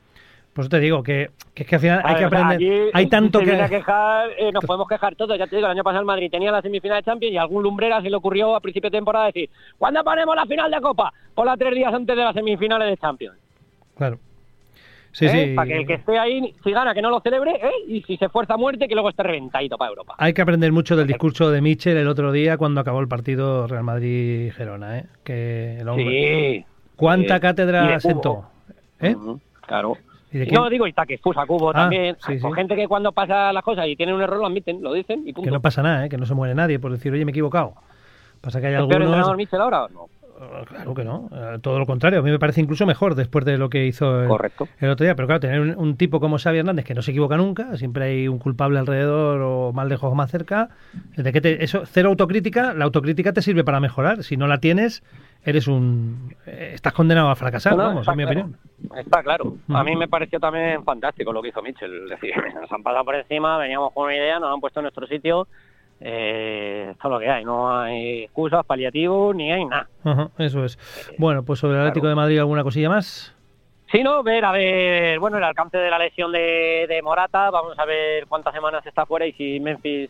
Pues 0.55 0.69
te 0.69 0.79
digo 0.79 1.03
que, 1.03 1.31
que 1.53 1.63
es 1.63 1.69
que 1.69 1.75
al 1.75 1.81
final 1.81 2.01
hay 2.05 2.15
que 2.15 2.23
aprender. 2.23 2.55
aquí, 2.55 2.89
hay 2.93 3.07
tanto 3.07 3.39
se 3.39 3.43
que. 3.45 3.51
viene 3.51 3.65
a 3.65 3.69
quejar, 3.69 4.29
eh, 4.37 4.53
nos 4.53 4.63
podemos 4.63 4.87
quejar 4.87 5.13
todos. 5.17 5.37
Ya 5.37 5.47
te 5.47 5.57
digo, 5.57 5.67
el 5.67 5.71
año 5.73 5.83
pasado 5.83 5.99
el 5.99 6.05
Madrid 6.05 6.31
tenía 6.31 6.49
la 6.49 6.61
semifinal 6.61 6.99
de 6.99 7.03
Champions 7.03 7.33
y 7.33 7.37
a 7.37 7.41
algún 7.41 7.61
lumbrera 7.63 8.01
se 8.01 8.09
le 8.09 8.15
ocurrió 8.15 8.55
a 8.55 8.61
principio 8.61 8.89
de 8.89 8.97
temporada 8.97 9.25
decir: 9.25 9.49
¿Cuándo 9.77 10.01
ponemos 10.05 10.33
la 10.33 10.45
final 10.45 10.71
de 10.71 10.79
Copa? 10.79 11.11
Ponla 11.33 11.57
tres 11.57 11.75
días 11.75 11.93
antes 11.93 12.15
de 12.15 12.23
las 12.23 12.33
semifinales 12.33 12.87
de 12.89 12.95
Champions. 12.95 13.37
Claro. 13.97 14.17
Sí, 15.11 15.25
¿eh? 15.25 15.29
sí. 15.49 15.53
Para 15.55 15.67
que 15.67 15.77
el 15.79 15.87
que 15.87 15.93
esté 15.95 16.17
ahí, 16.17 16.53
si 16.63 16.71
gana, 16.71 16.93
que 16.93 17.01
no 17.01 17.09
lo 17.09 17.19
celebre, 17.19 17.51
¿eh? 17.51 17.71
y 17.89 18.01
si 18.03 18.15
se 18.15 18.29
fuerza 18.29 18.53
a 18.53 18.57
muerte, 18.57 18.87
que 18.87 18.95
luego 18.95 19.09
esté 19.09 19.23
reventadito 19.23 19.77
para 19.77 19.89
Europa. 19.89 20.15
Hay 20.17 20.33
que 20.33 20.41
aprender 20.41 20.71
mucho 20.71 20.95
del 20.95 21.07
discurso 21.07 21.51
de 21.51 21.59
Michel 21.61 21.97
el 21.97 22.07
otro 22.07 22.31
día 22.31 22.57
cuando 22.57 22.79
acabó 22.79 23.01
el 23.01 23.09
partido 23.09 23.67
Real 23.67 23.83
Madrid-Gerona, 23.83 24.99
¿eh? 24.99 25.05
Que 25.25 25.79
el 25.81 25.89
hombre. 25.89 26.05
Sí. 26.05 26.65
¿Cuánta 26.95 27.35
Sí. 27.35 27.41
Cátedra 27.41 27.99
sentó? 27.99 28.45
Claro. 29.67 29.97
¿Y? 30.43 30.51
No, 30.51 30.69
digo, 30.69 30.85
y 30.87 30.93
Takefusa 30.93 31.45
Cubo 31.45 31.69
Ah, 31.69 31.73
también. 31.73 32.15
sí, 32.19 32.39
Con 32.39 32.51
sí. 32.51 32.55
gente 32.55 32.75
que 32.75 32.87
cuando 32.87 33.11
pasa 33.11 33.53
las 33.53 33.63
cosas 33.63 33.87
y 33.87 33.95
tienen 33.95 34.15
un 34.15 34.21
error 34.21 34.39
lo 34.39 34.47
admiten, 34.47 34.81
lo 34.81 34.91
dicen 34.93 35.21
y 35.25 35.33
punto. 35.33 35.47
Que 35.47 35.51
no 35.51 35.61
pasa 35.61 35.81
nada, 35.81 36.05
¿eh? 36.05 36.09
que 36.09 36.17
no 36.17 36.25
se 36.25 36.33
muere 36.33 36.53
nadie 36.55 36.79
por 36.79 36.91
decir, 36.91 37.13
oye, 37.13 37.23
me 37.25 37.31
he 37.31 37.33
equivocado. 37.33 37.73
Pasa 38.41 38.59
que 38.61 38.67
hay 38.67 38.73
¿Es 38.73 38.77
peor 38.79 38.91
algunos... 38.93 39.07
entrenador 39.07 39.37
Mitchell 39.37 39.61
ahora? 39.61 39.87
No. 39.93 40.07
Eh, 40.39 40.65
Claro 40.67 40.93
que 40.93 41.03
no, 41.05 41.29
eh, 41.31 41.59
todo 41.61 41.79
lo 41.79 41.85
contrario. 41.85 42.19
A 42.19 42.21
mí 42.21 42.29
me 42.31 42.39
parece 42.39 42.59
incluso 42.61 42.85
mejor 42.85 43.15
después 43.15 43.45
de 43.45 43.57
lo 43.57 43.69
que 43.69 43.85
hizo 43.85 44.21
el, 44.23 44.27
Correcto. 44.27 44.67
el 44.79 44.89
otro 44.89 45.03
día. 45.05 45.15
Pero 45.15 45.27
claro, 45.27 45.39
tener 45.39 45.61
un, 45.61 45.75
un 45.77 45.95
tipo 45.97 46.19
como 46.19 46.37
Xavi 46.37 46.57
Hernández 46.59 46.83
que 46.85 46.93
no 46.93 47.01
se 47.01 47.11
equivoca 47.11 47.37
nunca, 47.37 47.77
siempre 47.77 48.05
hay 48.05 48.27
un 48.27 48.39
culpable 48.39 48.79
alrededor 48.79 49.41
o 49.41 49.71
más 49.73 49.87
lejos 49.87 50.11
o 50.11 50.15
más 50.15 50.29
cerca. 50.31 50.69
De 51.15 51.31
que 51.31 51.41
te- 51.41 51.63
eso, 51.63 51.83
cero 51.85 52.09
autocrítica, 52.09 52.73
la 52.73 52.85
autocrítica 52.85 53.31
te 53.33 53.41
sirve 53.41 53.63
para 53.63 53.79
mejorar. 53.79 54.23
Si 54.23 54.35
no 54.37 54.47
la 54.47 54.59
tienes, 54.59 55.03
eres 55.43 55.67
un. 55.67 56.35
eh, 56.45 56.71
estás 56.73 56.93
condenado 56.93 57.29
a 57.29 57.35
fracasar, 57.35 57.73
No, 57.77 57.83
vamos, 57.83 58.01
está 58.01 58.11
en 58.11 58.17
mi 58.17 58.23
opinión. 58.25 58.57
Está 58.97 59.23
claro. 59.23 59.55
A 59.69 59.83
mí 59.83 59.95
me 59.95 60.07
pareció 60.07 60.39
también 60.39 60.83
fantástico 60.83 61.31
lo 61.31 61.41
que 61.41 61.49
hizo 61.49 61.61
Mitchell. 61.61 62.03
Es 62.03 62.09
decir, 62.09 62.33
nos 62.61 62.71
han 62.71 62.83
pasado 62.83 63.05
por 63.05 63.15
encima, 63.15 63.57
veníamos 63.57 63.93
con 63.93 64.05
una 64.05 64.15
idea, 64.15 64.39
nos 64.39 64.53
han 64.53 64.59
puesto 64.59 64.79
en 64.79 64.83
nuestro 64.85 65.07
sitio. 65.07 65.47
Eh, 66.01 66.87
esto 66.91 67.07
es 67.07 67.11
lo 67.11 67.19
que 67.19 67.29
hay. 67.29 67.45
No 67.45 67.77
hay 67.77 68.23
excusas, 68.23 68.65
paliativos, 68.65 69.35
ni 69.35 69.51
hay 69.51 69.65
nada. 69.65 69.87
Ajá, 70.03 70.29
eso 70.37 70.65
es. 70.65 70.77
Bueno, 71.17 71.43
pues 71.43 71.59
sobre 71.59 71.73
el 71.73 71.77
claro. 71.77 71.87
Atlético 71.89 72.07
de 72.07 72.15
Madrid, 72.15 72.39
¿alguna 72.39 72.63
cosilla 72.63 72.89
más? 72.89 73.33
Sí, 73.91 74.03
no, 74.03 74.23
ver, 74.23 74.43
a 74.43 74.51
ver, 74.51 75.19
bueno, 75.19 75.37
el 75.37 75.43
alcance 75.43 75.77
de 75.77 75.89
la 75.89 75.99
lesión 75.99 76.31
de, 76.31 76.85
de 76.89 77.01
Morata, 77.01 77.49
vamos 77.51 77.77
a 77.77 77.85
ver 77.85 78.25
cuántas 78.27 78.53
semanas 78.53 78.85
está 78.85 79.05
fuera 79.05 79.25
y 79.27 79.31
si 79.33 79.59
Memphis 79.59 80.09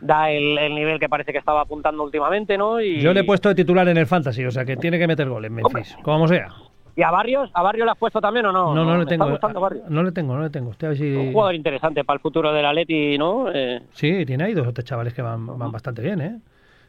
da 0.00 0.30
el, 0.30 0.58
el 0.58 0.74
nivel 0.74 1.00
que 1.00 1.08
parece 1.08 1.32
que 1.32 1.38
estaba 1.38 1.62
apuntando 1.62 2.02
últimamente, 2.04 2.58
¿no? 2.58 2.80
Y, 2.80 3.00
Yo 3.00 3.14
le 3.14 3.20
he 3.20 3.24
puesto 3.24 3.48
de 3.48 3.54
titular 3.54 3.88
en 3.88 3.96
el 3.96 4.06
Fantasy, 4.06 4.44
o 4.44 4.50
sea 4.50 4.64
que 4.66 4.76
tiene 4.76 4.98
que 4.98 5.06
meter 5.06 5.28
goles, 5.28 5.50
Memphis, 5.50 5.96
como 6.02 6.28
sea. 6.28 6.48
¿Y 6.96 7.02
a 7.02 7.10
Barrios? 7.10 7.50
¿A 7.52 7.62
Barrios 7.62 7.84
le 7.84 7.92
has 7.92 7.98
puesto 7.98 8.20
también 8.22 8.46
o 8.46 8.52
no? 8.52 8.74
No, 8.74 8.84
no, 8.84 8.92
¿Me 8.94 8.98
le 9.00 9.06
tengo. 9.06 9.28
gustando 9.30 9.60
Barrios? 9.60 9.88
No 9.90 10.02
le 10.02 10.12
tengo, 10.12 10.34
no 10.34 10.42
le 10.42 10.50
tengo. 10.50 10.70
Usted 10.70 10.86
a 10.86 10.90
ver 10.90 10.98
si... 10.98 11.14
Un 11.14 11.32
jugador 11.32 11.54
interesante 11.54 12.02
para 12.04 12.14
el 12.16 12.20
futuro 12.22 12.52
del 12.52 12.64
Atleti, 12.64 13.18
¿no? 13.18 13.50
Eh, 13.52 13.82
Sí, 13.92 14.24
tiene 14.24 14.44
ahí 14.44 14.54
dos 14.54 14.66
o 14.66 14.72
tres 14.72 14.86
chavales 14.86 15.12
que 15.12 15.20
van, 15.22 15.46
van 15.58 15.70
bastante 15.70 16.00
bien, 16.02 16.20
¿eh? 16.22 16.38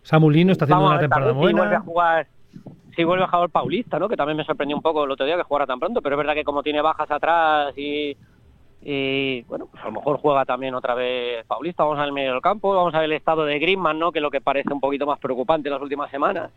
Samulino 0.03 0.53
está 0.53 0.63
haciendo 0.63 0.83
vamos 0.85 0.91
una 0.91 1.01
ver 1.01 1.09
temporada 1.09 1.31
también 1.33 1.49
si 1.49 1.53
vuelve 1.53 1.75
a 1.75 1.79
buena. 1.79 1.85
jugar 1.85 2.27
si 2.95 3.03
vuelve 3.03 3.23
a 3.25 3.27
jugar 3.27 3.49
Paulista, 3.49 3.99
¿no? 3.99 4.07
Que 4.09 4.15
también 4.15 4.37
me 4.37 4.43
sorprendió 4.45 4.75
un 4.77 4.81
poco 4.81 5.03
el 5.03 5.11
otro 5.11 5.25
día 5.25 5.35
que 5.35 5.43
jugara 5.43 5.67
tan 5.67 5.79
pronto, 5.79 6.01
pero 6.01 6.15
es 6.15 6.17
verdad 6.17 6.33
que 6.33 6.43
como 6.45 6.63
tiene 6.63 6.81
bajas 6.81 7.11
atrás 7.11 7.77
y, 7.77 8.15
y 8.81 9.41
bueno, 9.43 9.67
pues 9.69 9.83
a 9.83 9.87
lo 9.87 9.91
mejor 9.91 10.17
juega 10.19 10.45
también 10.45 10.73
otra 10.73 10.95
vez 10.95 11.45
Paulista, 11.45 11.83
vamos 11.83 11.97
a 11.97 12.01
ver 12.01 12.07
el 12.07 12.13
medio 12.13 12.31
del 12.31 12.41
campo, 12.41 12.73
vamos 12.73 12.95
a 12.95 12.99
ver 12.99 13.05
el 13.11 13.17
estado 13.17 13.43
de 13.45 13.59
Griezmann, 13.59 13.99
¿no? 13.99 14.11
Que 14.11 14.19
es 14.19 14.23
lo 14.23 14.31
que 14.31 14.41
parece 14.41 14.73
un 14.73 14.79
poquito 14.79 15.05
más 15.05 15.19
preocupante 15.19 15.67
en 15.67 15.73
las 15.73 15.81
últimas 15.81 16.09
semanas. 16.09 16.49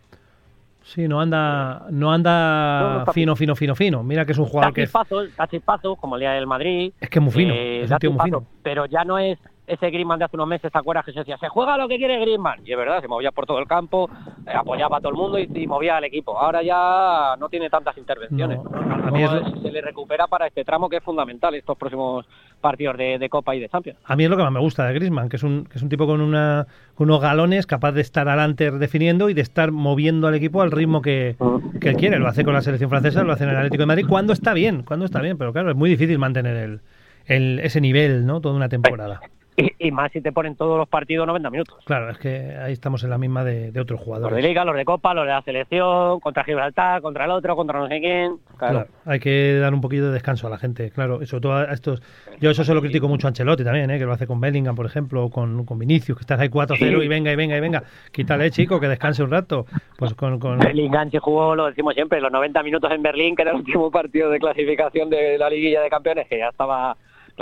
Sí, 0.92 1.06
no 1.06 1.20
anda, 1.20 1.86
no 1.90 2.12
anda 2.12 3.04
no 3.06 3.12
fino, 3.12 3.36
fino, 3.36 3.54
fino, 3.54 3.76
fino. 3.76 4.02
Mira 4.02 4.26
que 4.26 4.32
es 4.32 4.38
un 4.38 4.46
jugador 4.46 4.74
que 4.74 4.82
es, 4.82 4.88
chispazos, 4.88 5.36
da 5.36 5.46
chispazos, 5.46 5.96
como 5.96 6.16
el 6.16 6.20
día 6.20 6.32
del 6.32 6.48
Madrid. 6.48 6.92
es 7.00 7.08
que 7.08 7.20
es 7.20 7.22
muy 7.22 7.32
fino, 7.32 7.54
eh, 7.54 7.82
es 7.82 7.90
da 7.90 7.94
un 7.94 8.00
tío 8.00 8.10
muy 8.10 8.24
fino. 8.24 8.44
Pero 8.64 8.86
ya 8.86 9.04
no 9.04 9.16
es 9.16 9.38
ese 9.68 9.88
Griezmann 9.90 10.18
de 10.18 10.24
hace 10.24 10.36
unos 10.36 10.48
meses, 10.48 10.72
¿te 10.72 10.76
acuerdas 10.76 11.04
que 11.04 11.12
se 11.12 11.20
decía, 11.20 11.38
se 11.38 11.48
juega 11.48 11.76
lo 11.76 11.86
que 11.86 11.96
quiere 11.96 12.18
Griezmann? 12.18 12.66
Y 12.66 12.72
es 12.72 12.76
verdad, 12.76 13.00
se 13.00 13.06
movía 13.06 13.30
por 13.30 13.46
todo 13.46 13.60
el 13.60 13.68
campo, 13.68 14.10
apoyaba 14.54 14.98
a 14.98 15.00
todo 15.00 15.10
el 15.10 15.16
mundo 15.16 15.38
y, 15.38 15.48
y 15.54 15.66
movía 15.66 15.96
al 15.96 16.04
equipo. 16.04 16.38
Ahora 16.38 16.62
ya 16.62 17.36
no 17.38 17.48
tiene 17.48 17.68
tantas 17.70 17.96
intervenciones. 17.98 18.58
No, 18.62 18.70
a- 19.06 19.10
mí 19.10 19.24
Se 19.62 19.70
le 19.72 19.80
recupera 19.80 20.26
para 20.26 20.46
este 20.46 20.64
tramo 20.64 20.88
que 20.88 20.96
es 20.98 21.02
fundamental, 21.02 21.54
estos 21.54 21.76
próximos 21.76 22.26
partidos 22.60 22.96
de, 22.98 23.18
de 23.18 23.28
Copa 23.28 23.54
y 23.56 23.60
de 23.60 23.68
Champions. 23.68 23.98
A 24.04 24.14
mí 24.16 24.24
es 24.24 24.30
lo 24.30 24.36
que 24.36 24.42
más 24.42 24.52
me 24.52 24.60
gusta 24.60 24.86
de 24.86 24.94
Griezmann, 24.94 25.28
que 25.28 25.36
es 25.36 25.42
un, 25.42 25.64
que 25.64 25.78
es 25.78 25.82
un 25.82 25.88
tipo 25.88 26.06
con, 26.06 26.20
una, 26.20 26.66
con 26.94 27.08
unos 27.08 27.20
galones 27.22 27.66
capaz 27.66 27.92
de 27.92 28.02
estar 28.02 28.28
adelante 28.28 28.70
definiendo 28.70 29.30
y 29.30 29.34
de 29.34 29.40
estar 29.40 29.72
moviendo 29.72 30.26
al 30.28 30.34
equipo 30.34 30.60
al 30.62 30.70
ritmo 30.70 31.00
que, 31.02 31.36
que 31.80 31.88
él 31.90 31.96
quiere. 31.96 32.18
Lo 32.18 32.28
hace 32.28 32.44
con 32.44 32.52
la 32.54 32.60
selección 32.60 32.90
francesa, 32.90 33.22
lo 33.24 33.32
hace 33.32 33.44
en 33.44 33.50
el 33.50 33.56
Atlético 33.56 33.82
de 33.82 33.86
Madrid 33.86 34.04
cuando 34.08 34.32
está 34.32 34.52
bien, 34.54 34.82
cuando 34.82 35.06
está 35.06 35.20
bien. 35.20 35.38
Pero 35.38 35.52
claro, 35.52 35.70
es 35.70 35.76
muy 35.76 35.88
difícil 35.90 36.18
mantener 36.18 36.56
el, 36.56 36.80
el- 37.26 37.58
ese 37.60 37.80
nivel, 37.80 38.26
¿no? 38.26 38.40
Toda 38.40 38.54
una 38.54 38.68
temporada. 38.68 39.20
Y, 39.56 39.88
y 39.88 39.90
más 39.90 40.10
si 40.12 40.20
te 40.20 40.32
ponen 40.32 40.56
todos 40.56 40.78
los 40.78 40.88
partidos 40.88 41.26
90 41.26 41.50
minutos. 41.50 41.76
Claro, 41.84 42.10
es 42.10 42.18
que 42.18 42.56
ahí 42.56 42.72
estamos 42.72 43.02
en 43.04 43.10
la 43.10 43.18
misma 43.18 43.44
de, 43.44 43.72
de 43.72 43.80
otros 43.80 43.98
Los 43.98 44.00
de 44.00 44.04
jugadores. 44.04 44.44
Liga, 44.44 44.64
los 44.64 44.76
de 44.76 44.84
Copa, 44.84 45.12
los 45.12 45.24
de 45.26 45.32
la 45.32 45.42
selección, 45.42 46.20
contra 46.20 46.44
Gibraltar, 46.44 47.02
contra 47.02 47.24
el 47.24 47.30
otro, 47.32 47.56
contra 47.56 47.78
no 47.78 47.88
sé 47.88 48.00
quién. 48.00 48.36
Claro. 48.56 48.84
Claro, 48.86 48.90
hay 49.04 49.18
que 49.20 49.58
dar 49.58 49.74
un 49.74 49.80
poquito 49.80 50.06
de 50.06 50.12
descanso 50.12 50.46
a 50.46 50.50
la 50.50 50.58
gente, 50.58 50.90
claro, 50.90 51.24
sobre 51.26 51.40
todo 51.42 51.54
a 51.54 51.64
estos. 51.72 52.02
Yo 52.40 52.50
eso 52.50 52.64
se 52.64 52.72
lo 52.74 52.80
critico 52.80 53.08
mucho 53.08 53.26
a 53.26 53.28
Ancelotti 53.28 53.64
también, 53.64 53.90
¿eh? 53.90 53.98
que 53.98 54.04
lo 54.04 54.12
hace 54.12 54.26
con 54.26 54.40
Bellingham, 54.40 54.74
por 54.76 54.86
ejemplo, 54.86 55.24
o 55.24 55.30
con, 55.30 55.64
con 55.66 55.78
Vinicius, 55.78 56.16
que 56.16 56.22
estás 56.22 56.40
ahí 56.40 56.48
4-0 56.48 56.76
Sí. 56.78 56.84
y 56.86 57.08
venga, 57.08 57.32
y 57.32 57.36
venga, 57.36 57.56
y 57.56 57.60
venga. 57.60 57.82
Quítale, 58.12 58.50
chico, 58.50 58.80
que 58.80 58.88
descanse 58.88 59.22
un 59.22 59.30
rato. 59.30 59.66
Pues 59.98 60.14
con. 60.14 60.38
con... 60.38 60.58
Bellingham 60.58 61.10
se 61.10 61.18
jugó, 61.18 61.54
lo 61.54 61.66
decimos 61.66 61.94
siempre, 61.94 62.20
los 62.20 62.32
90 62.32 62.62
minutos 62.62 62.90
en 62.92 63.02
Berlín, 63.02 63.34
que 63.36 63.42
era 63.42 63.50
el 63.50 63.58
último 63.58 63.90
partido 63.90 64.30
de 64.30 64.38
clasificación 64.38 65.10
de 65.10 65.36
la 65.38 65.50
liguilla 65.50 65.80
de 65.82 65.90
campeones, 65.90 66.28
que 66.28 66.38
ya 66.38 66.48
estaba 66.48 66.96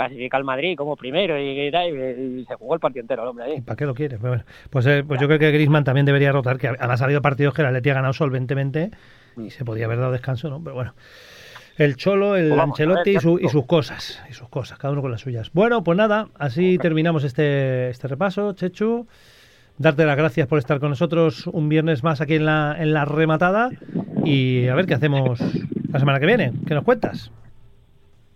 clasificado 0.07 0.39
el 0.39 0.45
Madrid 0.45 0.75
como 0.77 0.95
primero 0.95 1.39
y, 1.39 1.67
y 1.67 1.71
tal, 1.71 1.89
y- 1.89 2.41
y 2.41 2.45
se 2.45 2.55
jugó 2.55 2.73
el 2.73 2.79
partido 2.79 3.01
entero 3.01 3.23
el 3.23 3.29
hombre 3.29 3.45
ahí. 3.45 3.61
¿Para 3.61 3.75
qué 3.77 3.85
lo 3.85 3.93
quieres? 3.93 4.19
Pues, 4.19 4.29
bueno, 4.31 4.43
pues, 4.69 4.85
eh, 4.87 5.03
pues 5.07 5.19
yo 5.19 5.27
creo 5.27 5.39
que 5.39 5.51
Griezmann 5.51 5.83
también 5.83 6.05
debería 6.05 6.31
rotar, 6.31 6.57
que 6.57 6.67
además 6.69 7.01
ha 7.01 7.05
habido 7.05 7.21
partidos 7.21 7.53
que 7.53 7.61
el 7.61 7.67
Atleti 7.67 7.89
ha 7.89 7.93
ganado 7.95 8.13
solventemente 8.13 8.91
y 9.37 9.49
se 9.51 9.63
podía 9.65 9.85
haber 9.85 9.99
dado 9.99 10.11
descanso, 10.11 10.49
¿no? 10.49 10.61
Pero 10.63 10.75
bueno. 10.75 10.93
El 11.77 11.95
Cholo, 11.95 12.35
el 12.35 12.49
Pues 12.49 12.57
ver, 12.57 12.61
Ancelotti 12.69 13.19
su- 13.21 13.39
y 13.39 13.47
sus 13.47 13.65
cosas, 13.65 14.21
y 14.29 14.33
sus 14.33 14.49
cosas, 14.49 14.77
cada 14.77 14.91
uno 14.91 15.01
con 15.01 15.11
las 15.11 15.21
suyas. 15.21 15.49
Bueno, 15.53 15.81
pues 15.81 15.97
nada, 15.97 16.27
así 16.37 16.77
terminamos 16.77 17.23
este, 17.23 17.89
este 17.89 18.07
repaso, 18.09 18.51
Chechu. 18.53 19.07
Darte 19.77 20.05
las 20.05 20.17
gracias 20.17 20.45
por 20.47 20.59
estar 20.59 20.81
con 20.81 20.89
nosotros 20.89 21.47
un 21.47 21.69
viernes 21.69 22.03
más 22.03 22.19
aquí 22.19 22.35
en 22.35 22.45
la, 22.45 22.75
en 22.77 22.91
la 22.93 23.05
rematada 23.05 23.69
y 24.25 24.67
a 24.67 24.75
ver 24.75 24.87
qué 24.87 24.93
hacemos 24.95 25.39
la 25.89 25.99
semana 25.99 26.19
que 26.19 26.25
viene. 26.25 26.51
¿Qué 26.67 26.73
nos 26.73 26.83
cuentas? 26.83 27.31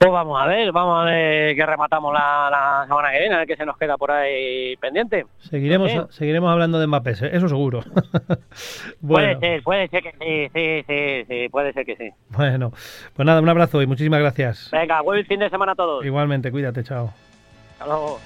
Pues 0.03 0.11
vamos 0.11 0.41
a 0.41 0.45
ver, 0.47 0.71
vamos 0.73 1.01
a 1.01 1.05
ver 1.05 1.55
qué 1.55 1.65
rematamos 1.65 2.13
la, 2.13 2.49
la 2.51 2.85
semana 2.87 3.11
que 3.11 3.19
viene, 3.19 3.35
a 3.35 3.37
ver 3.39 3.47
qué 3.47 3.55
se 3.55 3.65
nos 3.65 3.77
queda 3.77 3.95
por 3.97 4.11
ahí 4.11 4.75
pendiente. 4.77 5.25
Seguiremos, 5.39 5.91
Sí. 5.91 5.99
seguiremos 6.09 6.51
hablando 6.51 6.77
de 6.79 6.87
Mbappé, 6.87 7.11
eso 7.11 7.47
seguro. 7.47 7.83
bueno, 8.99 9.39
Puede 9.39 9.39
ser, 9.39 9.63
puede 9.63 9.87
ser 9.87 10.03
que 10.03 10.11
sí, 10.11 10.49
sí, 10.53 10.83
sí, 10.87 11.25
sí, 11.27 11.49
puede 11.49 11.71
ser 11.71 11.85
que 11.85 11.95
sí. 11.95 12.09
bueno, 12.29 12.71
pues 13.15 13.25
nada, 13.25 13.39
un 13.39 13.47
abrazo 13.47 13.81
y 13.81 13.87
muchísimas 13.87 14.19
gracias. 14.19 14.69
Venga, 14.71 14.99
buen 15.01 15.25
fin 15.25 15.39
de 15.39 15.49
semana 15.49 15.71
a 15.71 15.75
todos. 15.75 16.03
Igualmente, 16.05 16.51
cuídate, 16.51 16.83
chao. 16.83 17.13
Hasta 17.73 17.85
luego. 17.85 18.19